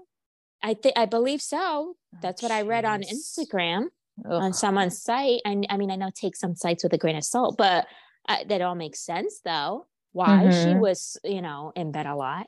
I 0.63 0.75
think 0.75 0.99
I 0.99 1.07
believe 1.07 1.41
so. 1.43 1.97
That's 2.23 2.43
what 2.43 2.53
I 2.53 2.63
read 2.63 2.85
on. 2.85 3.03
Instagram. 3.03 3.87
on 4.27 4.53
someone's 4.53 5.01
site. 5.03 5.41
And 5.47 5.67
I 5.71 5.79
mean, 5.79 5.91
I 5.91 5.97
know 5.97 6.11
take 6.15 6.37
some 6.37 6.55
sites 6.55 6.83
with 6.85 6.93
a 6.93 6.99
grain 6.99 7.17
of 7.17 7.25
salt, 7.25 7.57
but 7.57 7.87
uh, 8.29 8.45
that 8.49 8.61
all 8.61 8.75
makes 8.75 9.01
sense 9.01 9.41
though. 9.43 9.87
Why 10.13 10.51
she 10.51 10.69
Mhm. 10.75 10.81
was, 10.81 11.17
you 11.25 11.41
know, 11.41 11.73
in 11.75 11.91
bed 11.91 12.05
a 12.05 12.15
lot. 12.15 12.47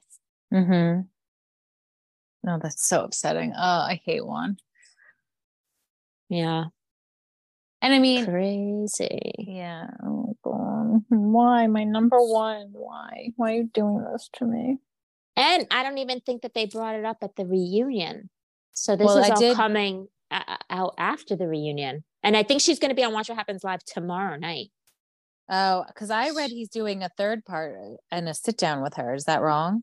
Mm-hmm. 0.53 1.03
No, 2.45 2.59
that's 2.63 2.87
so 2.87 3.05
upsetting. 3.05 3.53
Oh, 3.57 3.59
I 3.89 4.01
hate 4.05 4.27
Juan. 4.27 4.59
Yeah, 6.29 6.65
And 7.81 7.95
I 7.95 7.99
mean, 7.99 8.25
crazy. 8.27 9.33
yeah. 9.39 9.87
Oh 10.05 10.37
God. 10.45 11.05
Why 11.09 11.67
my 11.69 11.85
number 11.85 12.19
one? 12.21 12.69
Why? 12.73 13.33
Why 13.37 13.53
are 13.53 13.57
you 13.57 13.71
doing 13.73 14.05
this 14.13 14.29
to 14.35 14.45
me? 14.45 14.79
And 15.37 15.67
I 15.71 15.83
don't 15.83 15.99
even 15.99 16.21
think 16.21 16.43
that 16.43 16.55
they 16.55 16.67
brought 16.67 16.95
it 16.95 17.05
up 17.05 17.19
at 17.23 17.37
the 17.37 17.47
reunion. 17.47 18.31
So 18.73 18.97
this 18.97 19.07
Well, 19.07 19.19
is 19.19 19.27
I 19.31 19.35
all 19.35 19.41
did- 19.41 19.57
coming 19.57 20.09
uh, 20.31 20.57
out 20.71 20.95
after 20.99 21.37
the 21.37 21.47
reunion. 21.47 22.05
And 22.23 22.37
I 22.37 22.43
think 22.43 22.61
she's 22.61 22.79
going 22.79 22.91
to 22.91 22.95
be 22.95 23.05
on 23.05 23.13
Watch 23.13 23.29
What 23.29 23.37
Happens 23.39 23.65
Live 23.65 23.85
tomorrow 23.85 24.37
night. 24.37 24.69
Oh, 25.51 25.85
because 25.89 26.11
I 26.11 26.31
read 26.31 26.51
he's 26.51 26.69
doing 26.69 27.03
a 27.03 27.11
third 27.19 27.45
part 27.45 27.77
and 28.11 28.29
a 28.29 28.35
sit 28.35 28.57
down 28.57 28.83
with 28.83 28.95
her. 28.95 29.13
Is 29.15 29.25
that 29.25 29.43
wrong? 29.43 29.83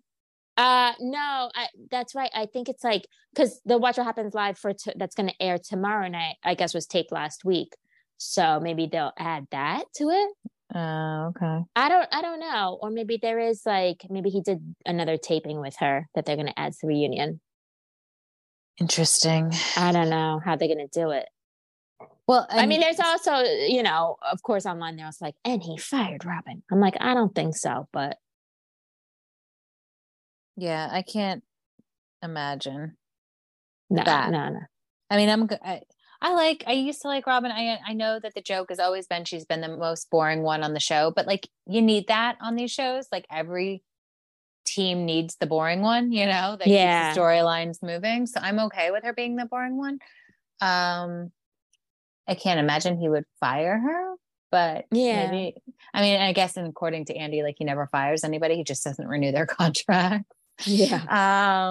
Uh 0.58 0.94
no, 1.00 1.50
I, 1.56 1.68
that's 1.90 2.14
right. 2.16 2.32
I 2.34 2.46
think 2.46 2.68
it's 2.68 2.84
like 2.84 3.04
because 3.34 3.62
the 3.66 3.78
Watch 3.78 3.98
What 3.98 4.06
Happens 4.06 4.34
Live 4.34 4.58
for 4.58 4.74
t- 4.74 4.92
that's 4.98 5.16
going 5.16 5.30
to 5.30 5.42
air 5.42 5.58
tomorrow 5.58 6.08
night. 6.10 6.36
I 6.44 6.54
guess 6.56 6.74
was 6.74 6.86
taped 6.86 7.12
last 7.14 7.46
week, 7.46 7.76
so 8.18 8.60
maybe 8.60 8.86
they'll 8.92 9.14
add 9.18 9.46
that 9.52 9.84
to 9.98 10.10
it. 10.10 10.30
Oh, 10.74 11.34
okay. 11.36 11.64
I 11.76 11.90
don't 11.90 12.08
I 12.12 12.22
don't 12.22 12.40
know. 12.40 12.78
Or 12.82 12.92
maybe 12.92 13.18
there 13.22 13.40
is 13.40 13.64
like 13.66 14.06
maybe 14.10 14.30
he 14.30 14.42
did 14.42 14.76
another 14.86 15.18
taping 15.18 15.60
with 15.60 15.76
her 15.80 16.08
that 16.14 16.26
they're 16.26 16.36
gonna 16.36 16.54
add 16.56 16.74
to 16.74 16.78
the 16.84 16.88
reunion. 16.88 17.42
Interesting. 18.80 19.52
I 19.76 19.92
don't 19.92 20.10
know 20.10 20.40
how 20.44 20.56
they're 20.56 20.68
gonna 20.68 20.88
do 20.88 21.10
it. 21.12 21.28
Well, 22.28 22.46
I 22.48 22.68
mean, 22.68 22.80
there's 22.80 23.00
also, 23.00 23.40
you 23.40 23.82
know, 23.82 24.18
of 24.32 24.44
course 24.44 24.68
online 24.68 24.98
there 24.98 25.08
was 25.08 25.20
like, 25.20 25.34
and 25.44 25.64
he 25.64 25.78
fired 25.78 26.26
Robin. 26.26 26.62
I'm 26.72 26.80
like, 26.80 26.96
I 27.02 27.16
don't 27.16 27.34
think 27.34 27.56
so, 27.56 27.88
but 27.92 28.18
yeah, 30.56 30.88
I 30.92 31.02
can't 31.02 31.44
imagine. 32.22 32.98
no, 33.90 34.04
That. 34.04 34.30
no, 34.30 34.50
no. 34.50 34.60
I 35.10 35.18
mean, 35.18 35.30
I'm. 35.30 35.50
I, 35.64 35.82
I 36.22 36.34
like 36.34 36.64
I 36.68 36.74
used 36.74 37.02
to 37.04 37.08
like 37.08 37.26
Robin. 37.28 37.52
I 37.52 37.80
I 37.86 37.94
know 37.94 38.20
that 38.20 38.34
the 38.36 38.42
joke 38.42 38.70
has 38.70 38.80
always 38.80 39.08
been 39.08 39.24
she's 39.26 39.46
been 39.46 39.62
the 39.62 39.76
most 39.78 40.10
boring 40.10 40.42
one 40.44 40.64
on 40.64 40.74
the 40.74 40.80
show, 40.80 41.12
but 41.16 41.26
like 41.28 41.48
you 41.66 41.82
need 41.82 42.08
that 42.08 42.38
on 42.42 42.56
these 42.56 42.72
shows. 42.72 43.08
Like 43.12 43.26
every 43.32 43.84
team 44.66 45.06
needs 45.06 45.38
the 45.40 45.48
boring 45.48 45.82
one, 45.82 46.12
you 46.12 46.26
know, 46.26 46.58
that 46.58 46.68
Yeah. 46.68 47.00
keeps 47.04 47.16
the 47.16 47.22
storylines 47.22 47.82
moving. 47.82 48.26
So 48.28 48.40
I'm 48.42 48.60
okay 48.60 48.92
with 48.92 49.04
her 49.04 49.14
being 49.14 49.36
the 49.38 49.46
boring 49.46 49.78
one. 49.78 50.00
Um 50.62 51.32
I 52.28 52.36
can't 52.36 52.60
imagine 52.60 53.00
he 53.00 53.10
would 53.10 53.24
fire 53.40 53.80
her, 53.80 54.16
but 54.52 54.86
Yeah. 54.92 55.32
maybe 55.32 55.56
I 55.94 56.02
mean, 56.02 56.20
I 56.22 56.34
guess 56.34 56.58
and 56.58 56.68
according 56.68 57.06
to 57.06 57.16
Andy, 57.16 57.44
like 57.44 57.56
he 57.58 57.64
never 57.66 57.88
fires 57.88 58.24
anybody, 58.26 58.56
he 58.56 58.64
just 58.64 58.84
doesn't 58.84 59.08
renew 59.08 59.32
their 59.32 59.46
contract. 59.60 60.26
Yeah. 60.66 61.06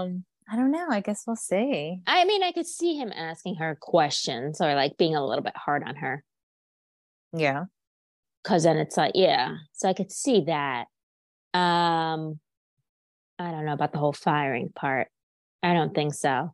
Um, 0.00 0.24
I 0.50 0.56
don't 0.56 0.70
know. 0.70 0.86
I 0.90 1.00
guess 1.00 1.24
we'll 1.26 1.36
see. 1.36 2.00
I 2.06 2.24
mean, 2.24 2.42
I 2.42 2.52
could 2.52 2.66
see 2.66 2.96
him 2.96 3.12
asking 3.14 3.56
her 3.56 3.76
questions 3.80 4.60
or 4.60 4.74
like 4.74 4.96
being 4.96 5.14
a 5.14 5.24
little 5.24 5.44
bit 5.44 5.56
hard 5.56 5.82
on 5.86 5.96
her. 5.96 6.24
Yeah. 7.32 7.64
Cause 8.44 8.62
then 8.62 8.78
it's 8.78 8.96
like, 8.96 9.12
yeah. 9.14 9.56
So 9.74 9.88
I 9.88 9.92
could 9.92 10.10
see 10.10 10.44
that. 10.46 10.86
Um 11.52 12.40
I 13.38 13.50
don't 13.50 13.66
know 13.66 13.72
about 13.72 13.92
the 13.92 13.98
whole 13.98 14.12
firing 14.12 14.70
part. 14.74 15.08
I 15.62 15.74
don't 15.74 15.94
think 15.94 16.14
so. 16.14 16.52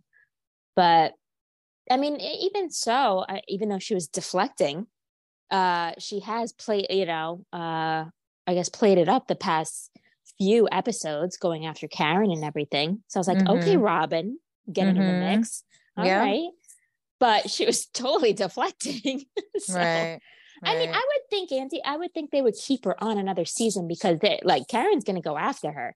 But 0.75 1.13
I 1.91 1.97
mean, 1.97 2.19
even 2.21 2.71
so, 2.71 3.25
I, 3.29 3.43
even 3.49 3.69
though 3.69 3.79
she 3.79 3.95
was 3.95 4.09
deflecting, 4.09 4.87
uh, 5.51 5.93
she 5.99 6.21
has 6.21 6.53
played, 6.53 6.87
you 6.91 7.07
know, 7.07 7.45
uh, 7.53 8.07
I 8.47 8.55
guess 8.55 8.69
played 8.69 8.99
it 8.99 9.09
up 9.09 9.27
the 9.27 9.35
past 9.35 9.91
few 10.39 10.69
episodes 10.71 11.37
going 11.37 11.67
after 11.67 11.89
Karen 11.89 12.31
and 12.31 12.45
everything. 12.45 13.03
So 13.09 13.19
I 13.19 13.21
was 13.21 13.29
like, 13.29 13.49
okay, 13.49 13.75
mm-hmm. 13.75 13.83
Robin, 13.83 14.39
get 14.73 14.89
into 14.89 15.03
the 15.03 15.07
mm-hmm. 15.07 15.37
mix. 15.37 15.63
All 15.97 16.05
right, 16.05 16.41
Yeah. 16.43 16.49
But 17.21 17.51
she 17.51 17.65
was 17.67 17.87
totally 17.95 18.33
deflecting. 18.33 19.25
So, 19.59 19.79
I 19.79 20.77
mean, 20.77 20.91
I 20.91 20.97
would 20.97 21.31
think, 21.31 21.53
Auntie, 21.53 21.83
I 21.85 21.97
would 21.97 22.13
think 22.13 22.31
they 22.31 22.43
would 22.43 22.55
keep 22.55 22.85
her 22.87 23.03
on 23.03 23.19
another 23.19 23.45
season 23.45 23.87
because 23.87 24.19
they 24.19 24.41
like 24.43 24.67
Karen's 24.69 25.05
gonna 25.05 25.21
go 25.21 25.37
after 25.37 25.71
her. 25.71 25.95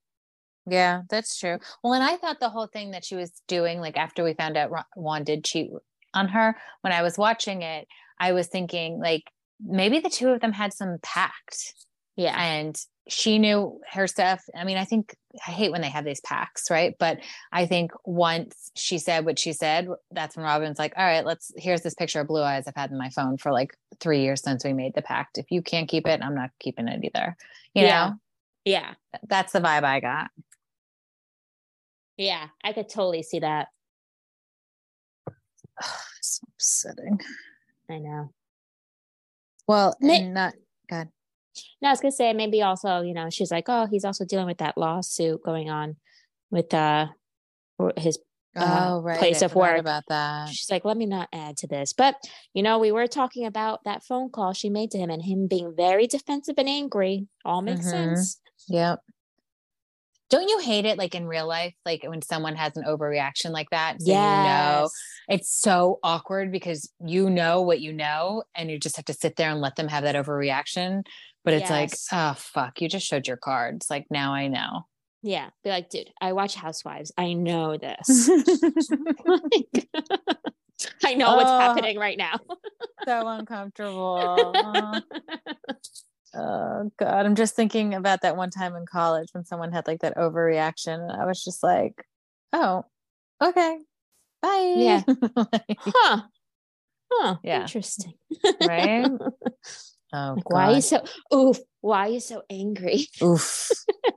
yeah, 0.66 1.02
that's 1.10 1.38
true. 1.38 1.58
Well, 1.82 1.94
and 1.94 2.04
I 2.04 2.16
thought 2.16 2.38
the 2.38 2.50
whole 2.50 2.66
thing 2.66 2.92
that 2.92 3.04
she 3.04 3.16
was 3.16 3.32
doing, 3.48 3.80
like 3.80 3.96
after 3.96 4.22
we 4.22 4.34
found 4.34 4.56
out 4.56 4.70
Juan 4.94 5.24
did 5.24 5.44
cheat 5.44 5.70
on 6.14 6.28
her, 6.28 6.56
when 6.82 6.92
I 6.92 7.02
was 7.02 7.18
watching 7.18 7.62
it, 7.62 7.88
I 8.20 8.32
was 8.32 8.46
thinking 8.46 9.00
like 9.00 9.24
maybe 9.60 10.00
the 10.00 10.10
two 10.10 10.28
of 10.28 10.40
them 10.40 10.52
had 10.52 10.72
some 10.72 10.98
pact 11.02 11.74
Yeah. 12.18 12.34
and 12.36 12.78
she 13.08 13.38
knew 13.38 13.80
her 13.90 14.06
stuff. 14.06 14.44
I 14.54 14.64
mean, 14.64 14.76
I 14.76 14.84
think 14.84 15.16
I 15.46 15.50
hate 15.50 15.72
when 15.72 15.80
they 15.80 15.88
have 15.88 16.04
these 16.04 16.20
packs, 16.20 16.70
right? 16.70 16.94
But 16.98 17.20
I 17.52 17.64
think 17.64 17.92
once 18.04 18.70
she 18.76 18.98
said 18.98 19.24
what 19.24 19.38
she 19.38 19.54
said, 19.54 19.88
that's 20.10 20.36
when 20.36 20.44
Robin's 20.44 20.78
like, 20.78 20.92
all 20.96 21.04
right, 21.06 21.24
let's 21.24 21.50
here's 21.56 21.80
this 21.80 21.94
picture 21.94 22.20
of 22.20 22.26
blue 22.26 22.42
eyes 22.42 22.64
I've 22.66 22.74
had 22.76 22.90
in 22.90 22.98
my 22.98 23.08
phone 23.08 23.38
for 23.38 23.50
like 23.50 23.74
three 24.00 24.20
years 24.20 24.42
since 24.42 24.62
we 24.62 24.74
made 24.74 24.94
the 24.94 25.00
pact. 25.00 25.38
If 25.38 25.46
you 25.50 25.62
can't 25.62 25.88
keep 25.88 26.06
it, 26.06 26.20
I'm 26.22 26.34
not 26.34 26.50
keeping 26.60 26.86
it 26.88 27.02
either. 27.02 27.34
You 27.72 27.84
Yeah. 27.84 28.08
know, 28.08 28.14
yeah. 28.66 28.94
that's 29.26 29.52
the 29.52 29.60
vibe 29.60 29.84
I 29.84 30.00
got. 30.00 30.28
Yeah. 32.18 32.48
I 32.62 32.72
could 32.74 32.88
totally 32.90 33.22
see 33.22 33.38
that. 33.38 33.68
so 36.20 36.46
upsetting. 36.56 37.20
I 37.88 37.98
know. 38.00 38.32
Well, 39.66 39.96
and 40.02 40.34
not 40.34 40.54
good. 40.90 41.08
No, 41.82 41.88
I 41.88 41.92
was 41.92 42.00
gonna 42.00 42.12
say 42.12 42.32
maybe 42.32 42.62
also, 42.62 43.00
you 43.02 43.14
know, 43.14 43.30
she's 43.30 43.50
like, 43.50 43.64
oh, 43.68 43.86
he's 43.90 44.04
also 44.04 44.24
dealing 44.24 44.46
with 44.46 44.58
that 44.58 44.76
lawsuit 44.78 45.42
going 45.42 45.70
on 45.70 45.96
with 46.50 46.72
uh 46.74 47.06
his 47.96 48.18
uh, 48.56 48.90
Oh, 48.96 49.00
right. 49.02 49.18
place 49.18 49.42
I 49.42 49.46
of 49.46 49.54
work. 49.54 49.78
about 49.78 50.02
that. 50.08 50.48
she's 50.48 50.70
like, 50.70 50.84
let 50.84 50.96
me 50.96 51.06
not 51.06 51.28
add 51.32 51.56
to 51.58 51.66
this. 51.68 51.92
But 51.92 52.16
you 52.54 52.62
know, 52.62 52.78
we 52.78 52.90
were 52.90 53.06
talking 53.06 53.46
about 53.46 53.84
that 53.84 54.02
phone 54.02 54.30
call 54.30 54.52
she 54.52 54.68
made 54.70 54.90
to 54.92 54.98
him 54.98 55.10
and 55.10 55.22
him 55.22 55.46
being 55.46 55.74
very 55.76 56.06
defensive 56.06 56.56
and 56.58 56.68
angry. 56.68 57.28
All 57.44 57.62
makes 57.62 57.86
Mhm. 57.86 57.90
sense. 57.90 58.40
Yep. 58.68 59.00
Don't 60.30 60.48
you 60.48 60.58
hate 60.58 60.84
it 60.84 60.98
like 60.98 61.14
in 61.14 61.26
real 61.26 61.46
life, 61.46 61.74
like 61.86 62.04
when 62.06 62.20
someone 62.20 62.54
has 62.54 62.76
an 62.76 62.84
overreaction 62.84 63.50
like 63.50 63.70
that? 63.70 64.02
So 64.02 64.10
you 64.12 64.18
know 64.44 64.90
it's 65.28 65.50
so 65.50 65.98
awkward 66.02 66.52
because 66.52 66.90
you 67.04 67.30
know 67.30 67.62
what 67.62 67.80
you 67.80 67.92
know 67.94 68.42
and 68.54 68.70
you 68.70 68.78
just 68.78 68.96
have 68.96 69.04
to 69.06 69.14
sit 69.14 69.36
there 69.36 69.50
and 69.50 69.60
let 69.62 69.76
them 69.76 69.88
have 69.88 70.04
that 70.04 70.14
overreaction. 70.16 71.02
But 71.48 71.54
it's 71.62 71.70
like, 71.70 71.90
oh 72.12 72.34
fuck, 72.36 72.80
you 72.82 72.88
just 72.88 73.06
showed 73.06 73.26
your 73.26 73.36
cards. 73.38 73.86
Like 73.88 74.06
now 74.10 74.34
I 74.34 74.48
know. 74.48 74.86
Yeah. 75.22 75.48
Be 75.64 75.70
like, 75.70 75.88
dude, 75.90 76.10
I 76.20 76.32
watch 76.34 76.54
Housewives. 76.54 77.10
I 77.16 77.32
know 77.32 77.76
this. 77.78 78.28
Like, 79.24 79.88
I 81.04 81.14
know 81.14 81.34
what's 81.36 81.50
Oh. 81.50 81.58
happening 81.58 81.98
right 81.98 82.16
now. 82.18 82.34
so 83.06 83.26
uncomfortable. 83.26 84.52
oh 86.34 86.90
god. 86.98 87.26
I'm 87.26 87.34
just 87.34 87.56
thinking 87.56 87.94
about 87.94 88.20
that 88.22 88.36
one 88.36 88.50
time 88.50 88.76
in 88.76 88.86
college 88.86 89.28
when 89.32 89.44
someone 89.44 89.72
had 89.72 89.86
like 89.86 90.00
that 90.00 90.16
overreaction 90.16 91.00
and 91.00 91.12
I 91.12 91.24
was 91.26 91.42
just 91.42 91.62
like, 91.62 92.04
oh, 92.52 92.84
okay. 93.42 93.78
Bye. 94.42 94.74
Yeah. 94.76 95.02
Like, 95.34 95.78
huh. 95.80 96.20
Huh. 97.10 97.36
Yeah. 97.42 97.62
Interesting. 97.62 98.12
right? 98.66 99.08
Oh 100.12 100.34
Like, 100.36 100.50
why 100.50 100.64
are 100.66 100.72
you 100.74 100.80
so 100.80 101.02
oof? 101.34 101.58
Why 101.80 102.06
are 102.06 102.10
you 102.10 102.20
so 102.20 102.42
angry? 102.50 103.06
Oof. 103.22 103.70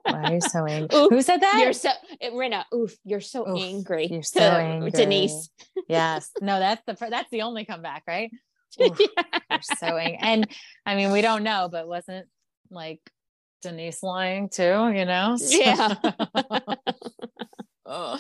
Why 0.03 0.23
are 0.23 0.33
you 0.33 0.41
so 0.41 0.65
angry? 0.65 0.97
Oof. 0.97 1.09
Who 1.11 1.21
said 1.21 1.41
that? 1.41 1.59
You're 1.61 1.73
so 1.73 1.89
eh, 2.19 2.29
Rinna. 2.31 2.63
Oof, 2.73 2.95
you're 3.03 3.21
so 3.21 3.47
Oof, 3.47 3.61
angry. 3.61 4.07
you're 4.07 4.23
so 4.23 4.41
angry. 4.41 4.91
Denise. 4.91 5.49
yes. 5.87 6.31
No, 6.41 6.59
that's 6.59 6.81
the 6.87 6.97
that's 7.09 7.29
the 7.29 7.43
only 7.43 7.65
comeback, 7.65 8.03
right? 8.07 8.31
Oof, 8.81 8.97
You're 9.51 9.61
so 9.77 9.97
angry. 9.97 10.17
And 10.21 10.47
I 10.85 10.95
mean, 10.95 11.11
we 11.11 11.21
don't 11.21 11.43
know, 11.43 11.67
but 11.71 11.87
wasn't 11.87 12.27
like 12.69 12.99
Denise 13.61 14.01
lying 14.01 14.49
too, 14.49 14.91
you 14.95 15.05
know? 15.05 15.35
So- 15.37 15.57
Yeah. 15.57 15.95
Ugh. 17.85 18.19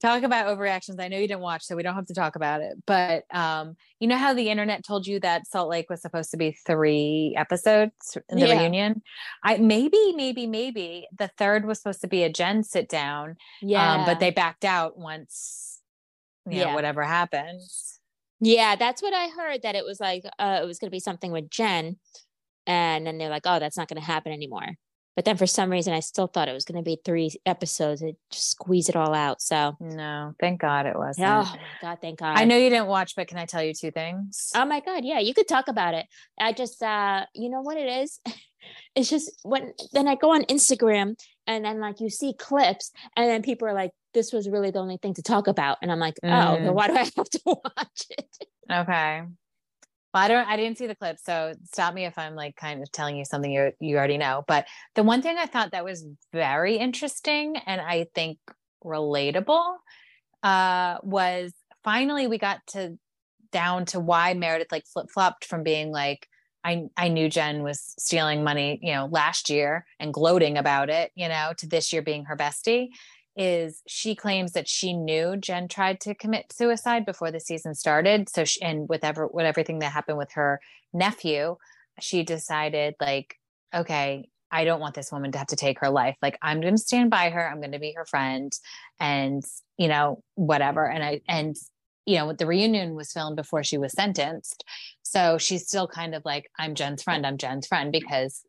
Talk 0.00 0.22
about 0.22 0.46
overreactions. 0.46 1.00
I 1.00 1.08
know 1.08 1.18
you 1.18 1.26
didn't 1.26 1.40
watch, 1.40 1.64
so 1.64 1.74
we 1.74 1.82
don't 1.82 1.96
have 1.96 2.06
to 2.06 2.14
talk 2.14 2.36
about 2.36 2.60
it. 2.60 2.76
But 2.86 3.24
um, 3.34 3.76
you 3.98 4.06
know 4.06 4.16
how 4.16 4.32
the 4.32 4.48
internet 4.48 4.84
told 4.84 5.08
you 5.08 5.18
that 5.20 5.48
Salt 5.48 5.68
Lake 5.68 5.90
was 5.90 6.00
supposed 6.00 6.30
to 6.30 6.36
be 6.36 6.52
three 6.66 7.34
episodes 7.36 8.16
in 8.28 8.38
the 8.38 8.46
Yeah. 8.46 8.60
reunion? 8.60 9.02
I 9.42 9.56
maybe, 9.56 10.12
maybe, 10.14 10.46
maybe 10.46 11.08
the 11.18 11.28
third 11.36 11.64
was 11.66 11.78
supposed 11.78 12.00
to 12.02 12.08
be 12.08 12.22
a 12.22 12.30
Jen 12.30 12.62
sit 12.62 12.88
down. 12.88 13.36
yeah. 13.60 13.94
Um, 13.94 14.04
but 14.06 14.20
they 14.20 14.30
backed 14.30 14.64
out 14.64 14.96
once 14.96 15.80
you 16.46 16.60
know, 16.60 16.66
Yeah. 16.68 16.74
whatever 16.74 17.02
happens. 17.02 17.98
Yeah, 18.40 18.76
that's 18.76 19.02
what 19.02 19.12
I 19.12 19.28
heard. 19.28 19.62
That 19.62 19.74
it 19.74 19.84
was 19.84 19.98
like 19.98 20.22
uh, 20.38 20.60
it 20.62 20.66
was 20.66 20.78
going 20.78 20.86
to 20.88 20.94
be 20.94 21.00
something 21.00 21.32
with 21.32 21.50
Jen, 21.50 21.96
and 22.68 23.04
then 23.04 23.18
they're 23.18 23.28
like, 23.30 23.42
"Oh, 23.46 23.58
that's 23.58 23.76
not 23.76 23.88
going 23.88 24.00
to 24.00 24.06
happen 24.06 24.30
anymore." 24.32 24.76
But 25.18 25.24
then 25.24 25.36
for 25.36 25.48
some 25.48 25.68
reason, 25.68 25.92
I 25.92 25.98
still 25.98 26.28
thought 26.28 26.48
it 26.48 26.52
was 26.52 26.64
going 26.64 26.76
to 26.78 26.88
be 26.88 26.96
three 27.04 27.32
episodes. 27.44 28.02
It 28.02 28.14
just 28.30 28.50
squeeze 28.52 28.88
it 28.88 28.94
all 28.94 29.12
out. 29.12 29.42
So, 29.42 29.76
No, 29.80 30.32
thank 30.38 30.60
God 30.60 30.86
it 30.86 30.96
wasn't. 30.96 31.26
oh 31.26 31.42
my 31.42 31.58
god, 31.82 31.98
thank 32.00 32.20
God. 32.20 32.38
I 32.38 32.44
know 32.44 32.56
you 32.56 32.70
didn't 32.70 32.86
watch, 32.86 33.16
but 33.16 33.26
can 33.26 33.36
I 33.36 33.44
tell 33.44 33.60
you 33.60 33.74
two 33.74 33.90
things? 33.90 34.52
Oh 34.54 34.64
my 34.64 34.78
god, 34.78 35.04
yeah, 35.04 35.18
you 35.18 35.34
could 35.34 35.48
talk 35.48 35.66
about 35.66 35.94
it. 35.94 36.06
I 36.38 36.52
just 36.52 36.80
uh 36.84 37.26
you 37.34 37.50
know 37.50 37.62
what 37.62 37.76
it 37.76 37.88
is? 38.02 38.20
It's 38.94 39.08
just 39.10 39.30
when 39.42 39.72
then 39.92 40.06
I 40.08 40.14
go 40.14 40.32
on 40.34 40.42
Instagram 40.44 41.14
and 41.48 41.64
then 41.64 41.80
like 41.80 42.00
you 42.00 42.10
see 42.10 42.32
clips 42.38 42.90
and 43.16 43.28
then 43.28 43.42
people 43.42 43.66
are 43.66 43.72
like, 43.74 43.90
this 44.14 44.32
was 44.32 44.48
really 44.48 44.70
the 44.70 44.78
only 44.80 44.98
thing 44.98 45.14
to 45.14 45.22
talk 45.22 45.46
about. 45.48 45.78
And 45.82 45.90
I'm 45.90 45.98
like, 46.00 46.14
oh, 46.22 46.28
Mm. 46.28 46.72
why 46.74 46.86
do 46.88 46.94
I 46.94 46.98
have 47.16 47.30
to 47.30 47.40
watch 47.44 48.02
it? 48.10 48.36
Okay. 48.70 49.22
Well, 50.14 50.22
I 50.22 50.28
don't 50.28 50.48
I 50.48 50.56
didn't 50.56 50.78
see 50.78 50.86
the 50.86 50.94
clip, 50.94 51.18
so 51.18 51.54
stop 51.72 51.92
me 51.94 52.06
if 52.06 52.16
I'm 52.16 52.34
like 52.34 52.56
kind 52.56 52.82
of 52.82 52.90
telling 52.90 53.16
you 53.16 53.24
something 53.24 53.50
you 53.50 53.72
you 53.80 53.96
already 53.98 54.18
know. 54.18 54.44
But 54.46 54.66
the 54.94 55.02
one 55.02 55.22
thing 55.22 55.36
I 55.38 55.46
thought 55.46 55.72
that 55.72 55.84
was 55.84 56.06
very 56.32 56.76
interesting 56.76 57.56
and 57.66 57.80
I 57.80 58.06
think 58.14 58.38
relatable 58.84 59.74
uh 60.42 60.98
was 61.02 61.52
finally 61.82 62.26
we 62.28 62.38
got 62.38 62.60
to 62.68 62.96
down 63.50 63.84
to 63.86 63.98
why 64.00 64.34
Meredith 64.34 64.70
like 64.70 64.86
flip-flopped 64.86 65.44
from 65.44 65.62
being 65.62 65.90
like 65.90 66.28
I 66.64 66.84
I 66.96 67.08
knew 67.08 67.28
Jen 67.28 67.62
was 67.62 67.94
stealing 67.98 68.44
money, 68.44 68.78
you 68.82 68.92
know, 68.94 69.06
last 69.10 69.50
year 69.50 69.84
and 70.00 70.12
gloating 70.12 70.56
about 70.58 70.90
it, 70.90 71.12
you 71.14 71.28
know, 71.28 71.52
to 71.58 71.66
this 71.66 71.92
year 71.92 72.02
being 72.02 72.24
her 72.26 72.36
bestie 72.36 72.88
is 73.38 73.82
she 73.86 74.16
claims 74.16 74.52
that 74.52 74.68
she 74.68 74.92
knew 74.92 75.36
Jen 75.36 75.68
tried 75.68 76.00
to 76.00 76.14
commit 76.14 76.52
suicide 76.52 77.06
before 77.06 77.30
the 77.30 77.38
season 77.38 77.74
started. 77.74 78.28
So, 78.28 78.44
she, 78.44 78.60
and 78.60 78.88
with 78.88 79.04
ever, 79.04 79.28
with 79.28 79.46
everything 79.46 79.78
that 79.78 79.92
happened 79.92 80.18
with 80.18 80.32
her 80.32 80.60
nephew, 80.92 81.56
she 82.00 82.24
decided 82.24 82.96
like, 83.00 83.36
okay, 83.72 84.28
I 84.50 84.64
don't 84.64 84.80
want 84.80 84.96
this 84.96 85.12
woman 85.12 85.30
to 85.32 85.38
have 85.38 85.46
to 85.48 85.56
take 85.56 85.78
her 85.80 85.90
life. 85.90 86.16
Like, 86.20 86.36
I'm 86.42 86.60
going 86.60 86.74
to 86.74 86.82
stand 86.82 87.10
by 87.10 87.30
her. 87.30 87.48
I'm 87.48 87.60
going 87.60 87.72
to 87.72 87.78
be 87.78 87.92
her 87.92 88.04
friend, 88.04 88.52
and 88.98 89.44
you 89.76 89.86
know, 89.86 90.22
whatever. 90.34 90.86
And 90.86 91.04
I 91.04 91.20
and 91.28 91.56
you 92.06 92.16
know, 92.16 92.32
the 92.32 92.46
reunion 92.46 92.94
was 92.94 93.12
filmed 93.12 93.36
before 93.36 93.62
she 93.62 93.78
was 93.78 93.92
sentenced, 93.92 94.64
so 95.02 95.38
she's 95.38 95.66
still 95.66 95.86
kind 95.86 96.14
of 96.14 96.24
like, 96.24 96.50
I'm 96.58 96.74
Jen's 96.74 97.04
friend. 97.04 97.24
I'm 97.24 97.38
Jen's 97.38 97.68
friend 97.68 97.92
because 97.92 98.42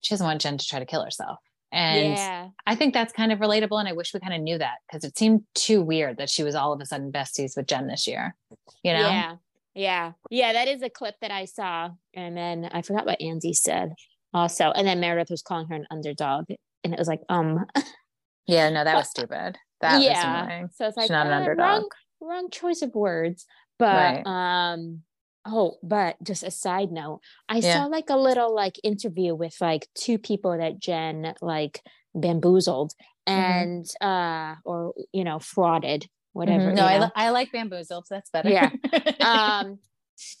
she 0.00 0.14
doesn't 0.14 0.26
want 0.26 0.40
Jen 0.40 0.56
to 0.56 0.66
try 0.66 0.78
to 0.78 0.86
kill 0.86 1.04
herself. 1.04 1.38
And 1.72 2.12
yeah. 2.14 2.48
I 2.66 2.74
think 2.74 2.92
that's 2.92 3.12
kind 3.12 3.32
of 3.32 3.38
relatable. 3.38 3.78
And 3.78 3.88
I 3.88 3.92
wish 3.92 4.12
we 4.12 4.20
kind 4.20 4.34
of 4.34 4.42
knew 4.42 4.58
that 4.58 4.76
because 4.86 5.04
it 5.04 5.16
seemed 5.16 5.42
too 5.54 5.80
weird 5.80 6.18
that 6.18 6.28
she 6.28 6.42
was 6.42 6.54
all 6.54 6.72
of 6.72 6.80
a 6.80 6.86
sudden 6.86 7.10
besties 7.10 7.56
with 7.56 7.66
Jen 7.66 7.86
this 7.86 8.06
year. 8.06 8.36
You 8.82 8.92
know? 8.92 9.00
Yeah. 9.00 9.36
Yeah. 9.74 10.12
Yeah. 10.30 10.52
That 10.52 10.68
is 10.68 10.82
a 10.82 10.90
clip 10.90 11.14
that 11.22 11.30
I 11.30 11.46
saw. 11.46 11.90
And 12.12 12.36
then 12.36 12.68
I 12.72 12.82
forgot 12.82 13.06
what 13.06 13.20
Andy 13.22 13.54
said 13.54 13.94
also. 14.34 14.70
And 14.70 14.86
then 14.86 15.00
Meredith 15.00 15.30
was 15.30 15.40
calling 15.40 15.66
her 15.68 15.74
an 15.74 15.86
underdog. 15.90 16.44
And 16.84 16.92
it 16.92 16.98
was 16.98 17.08
like, 17.08 17.22
um, 17.30 17.64
Yeah, 18.46 18.68
no, 18.70 18.84
that 18.84 18.96
was 18.96 19.08
stupid. 19.10 19.56
That 19.80 19.98
was 19.98 20.06
annoying. 20.06 20.68
So 20.74 20.86
it's 20.86 20.96
like 20.96 21.04
She's 21.04 21.10
not 21.10 21.26
an 21.26 21.32
uh, 21.32 21.36
underdog. 21.36 21.58
Wrong, 21.58 21.88
wrong 22.20 22.50
choice 22.50 22.82
of 22.82 22.94
words. 22.94 23.46
But 23.78 24.22
Right. 24.24 24.72
um 24.72 25.02
oh, 25.44 25.78
but 25.82 26.16
just 26.22 26.42
a 26.42 26.50
side 26.50 26.90
note, 26.92 27.20
I 27.48 27.58
Yeah. 27.58 27.72
saw 27.74 27.84
like 27.86 28.10
a 28.10 28.16
little 28.16 28.54
like 28.54 28.78
interview 28.84 29.34
with 29.34 29.56
like 29.60 29.88
two 29.94 30.18
people 30.18 30.56
that 30.58 30.78
Jen 30.78 31.34
like 31.40 31.82
bamboozled 32.14 32.92
Mm-hmm. 33.28 33.40
and 33.40 33.86
uh 34.00 34.56
or 34.64 34.94
you 35.12 35.22
know 35.24 35.38
frauded, 35.38 36.08
whatever. 36.32 36.70
Mhm. 36.72 36.74
No, 36.74 36.84
I, 36.86 36.98
li- 36.98 37.12
I 37.14 37.30
like 37.30 37.52
bamboozled. 37.52 38.06
So 38.08 38.14
that's 38.16 38.30
better. 38.30 38.50
Yeah. 38.50 38.70
um 39.20 39.78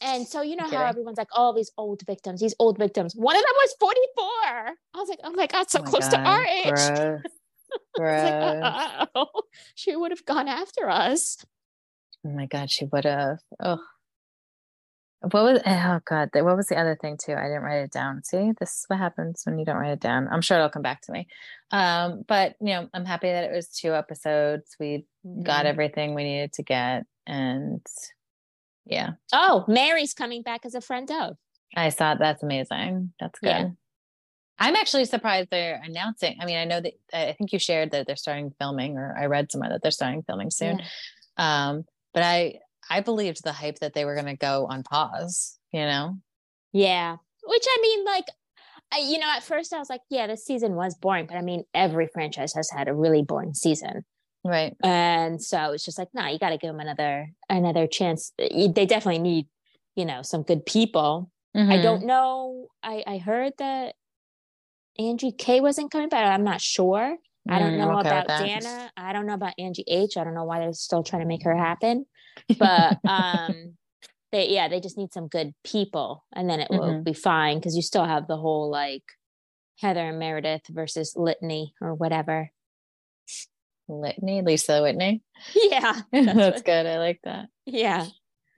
and 0.00 0.26
so 0.28 0.42
you 0.42 0.54
know 0.56 0.68
how 0.68 0.84
everyone's 0.84 1.16
like 1.18 1.28
all 1.32 1.52
these 1.52 1.70
old 1.78 2.02
victims 2.06 2.40
these 2.40 2.54
old 2.58 2.78
victims 2.78 3.14
one 3.16 3.34
of 3.34 3.42
them 3.42 3.54
was 3.56 3.74
44 3.80 4.24
i 4.94 4.98
was 4.98 5.08
like 5.08 5.18
oh 5.24 5.32
my 5.32 5.46
god 5.46 5.68
so 5.70 5.80
Oh 5.80 5.82
my 5.82 5.90
close 5.90 6.08
to 6.08 6.18
our 6.18 6.44
age. 6.44 7.22
I 7.98 9.06
like, 9.14 9.26
she 9.74 9.96
would 9.96 10.10
have 10.12 10.24
gone 10.24 10.48
after 10.48 10.88
us 10.88 11.38
Oh 12.24 12.30
my 12.30 12.46
God, 12.46 12.70
she 12.70 12.84
would 12.84 13.04
have. 13.04 13.38
Oh, 13.58 13.80
what 15.30 15.44
was? 15.44 15.60
Oh 15.64 16.00
God, 16.04 16.30
what 16.34 16.56
was 16.56 16.66
the 16.66 16.76
other 16.78 16.96
thing 17.00 17.16
too? 17.16 17.32
I 17.34 17.44
didn't 17.44 17.62
write 17.62 17.82
it 17.84 17.92
down. 17.92 18.22
See, 18.24 18.52
this 18.58 18.70
is 18.70 18.84
what 18.88 18.98
happens 18.98 19.42
when 19.44 19.58
you 19.58 19.64
don't 19.64 19.76
write 19.76 19.92
it 19.92 20.00
down. 20.00 20.28
I'm 20.30 20.40
sure 20.42 20.56
it'll 20.58 20.68
come 20.68 20.82
back 20.82 21.00
to 21.02 21.12
me. 21.12 21.26
Um, 21.70 22.24
but 22.26 22.56
you 22.60 22.74
know, 22.74 22.88
I'm 22.92 23.04
happy 23.04 23.28
that 23.28 23.44
it 23.44 23.52
was 23.54 23.68
two 23.68 23.94
episodes. 23.94 24.76
We 24.80 25.06
got 25.42 25.64
Mhm. 25.64 25.68
everything 25.68 26.14
we 26.14 26.24
needed 26.24 26.52
to 26.54 26.62
get, 26.62 27.04
and 27.26 27.84
yeah, 28.84 29.10
oh 29.32 29.64
mary's 29.68 30.12
coming 30.14 30.42
back 30.42 30.66
as 30.66 30.74
a 30.74 30.80
friend 30.80 31.08
of 31.10 31.36
I 31.76 31.88
saw 31.90 32.14
that's 32.16 32.42
amazing. 32.42 33.12
That's 33.20 33.38
good. 33.38 33.48
Yeah. 33.48 33.68
I'm 34.58 34.76
actually 34.76 35.06
surprised 35.06 35.48
they're 35.50 35.80
announcing. 35.82 36.36
I 36.40 36.44
mean, 36.44 36.56
I 36.56 36.64
know 36.64 36.80
that 36.80 36.92
I 37.12 37.32
think 37.32 37.52
you 37.52 37.58
shared 37.58 37.90
that 37.92 38.06
they're 38.06 38.16
starting 38.16 38.52
filming, 38.58 38.96
or 38.98 39.16
I 39.18 39.26
read 39.26 39.50
somewhere 39.50 39.70
that 39.70 39.82
they're 39.82 39.90
starting 39.90 40.22
filming 40.22 40.50
soon. 40.50 40.78
Yeah. 40.78 41.68
Um, 41.68 41.84
but 42.12 42.22
I 42.22 42.58
I 42.90 43.00
believed 43.00 43.42
the 43.44 43.52
hype 43.52 43.78
that 43.80 43.94
they 43.94 44.04
were 44.04 44.14
going 44.14 44.26
to 44.26 44.36
go 44.36 44.66
on 44.68 44.82
pause. 44.82 45.58
You 45.72 45.80
know, 45.86 46.16
yeah 46.72 47.16
which 47.44 47.64
i 47.66 47.78
mean 47.82 48.04
like 48.04 48.26
I, 48.92 48.98
you 48.98 49.18
know 49.18 49.28
at 49.28 49.42
first 49.42 49.72
i 49.72 49.78
was 49.78 49.88
like 49.90 50.02
yeah 50.10 50.26
this 50.26 50.44
season 50.44 50.74
was 50.74 50.94
boring 50.94 51.26
but 51.26 51.36
i 51.36 51.40
mean 51.42 51.64
every 51.74 52.08
franchise 52.12 52.54
has 52.54 52.70
had 52.70 52.88
a 52.88 52.94
really 52.94 53.22
boring 53.22 53.54
season 53.54 54.04
right? 54.44 54.76
and 54.82 55.42
so 55.42 55.72
it's 55.72 55.84
just 55.84 55.98
like 55.98 56.08
no 56.14 56.26
you 56.26 56.38
got 56.38 56.50
to 56.50 56.58
give 56.58 56.68
them 56.70 56.80
another 56.80 57.30
another 57.48 57.86
chance 57.86 58.32
they 58.38 58.86
definitely 58.86 59.18
need 59.18 59.46
you 59.96 60.04
know 60.04 60.22
some 60.22 60.42
good 60.42 60.64
people 60.66 61.30
I 61.54 61.76
Mhm. 61.76 61.82
don't 61.82 62.06
know. 62.06 62.68
I 62.82 63.04
I 63.06 63.18
heard 63.18 63.52
that 63.58 63.94
Angie 64.98 65.32
K 65.32 65.60
wasn't 65.60 65.90
coming 65.90 66.08
back. 66.08 66.26
I'm 66.26 66.44
not 66.44 66.60
sure. 66.60 67.16
I 67.48 67.58
don't 67.58 67.74
Mm, 67.74 67.78
know 67.78 67.98
okay 67.98 68.08
about. 68.08 68.28
Dana. 68.38 68.90
I 68.96 69.12
don't 69.12 69.26
know 69.26 69.34
about 69.34 69.54
Angie 69.58 69.84
H. 69.86 70.16
I 70.16 70.24
don't 70.24 70.34
know 70.34 70.44
why 70.44 70.60
they're 70.60 70.72
still 70.72 71.02
trying 71.02 71.22
to 71.22 71.28
make 71.28 71.44
her 71.44 71.56
happen. 71.56 72.06
But 72.58 72.98
um 73.08 73.76
they 74.32 74.48
yeah, 74.50 74.68
they 74.68 74.80
just 74.80 74.96
need 74.96 75.12
some 75.12 75.28
good 75.28 75.52
people 75.64 76.24
and 76.32 76.48
then 76.48 76.60
it 76.60 76.68
will 76.70 76.80
Mhm. 76.80 77.04
be 77.04 77.12
fine 77.12 77.58
because 77.58 77.76
you 77.76 77.82
still 77.82 78.04
have 78.04 78.26
the 78.28 78.36
whole 78.36 78.70
like 78.70 79.04
Heather 79.80 80.08
and 80.08 80.18
Meredith 80.18 80.62
versus 80.68 81.14
Litany 81.16 81.74
or 81.80 81.94
whatever. 81.94 82.50
Litany, 83.88 84.42
Lisa 84.42 84.82
Whitney. 84.82 85.22
Yeah. 85.54 86.00
That's, 86.12 86.26
That's 86.26 86.56
what- 86.58 86.64
good. 86.64 86.86
I 86.86 86.98
like 86.98 87.20
that. 87.24 87.48
yeah. 87.66 88.06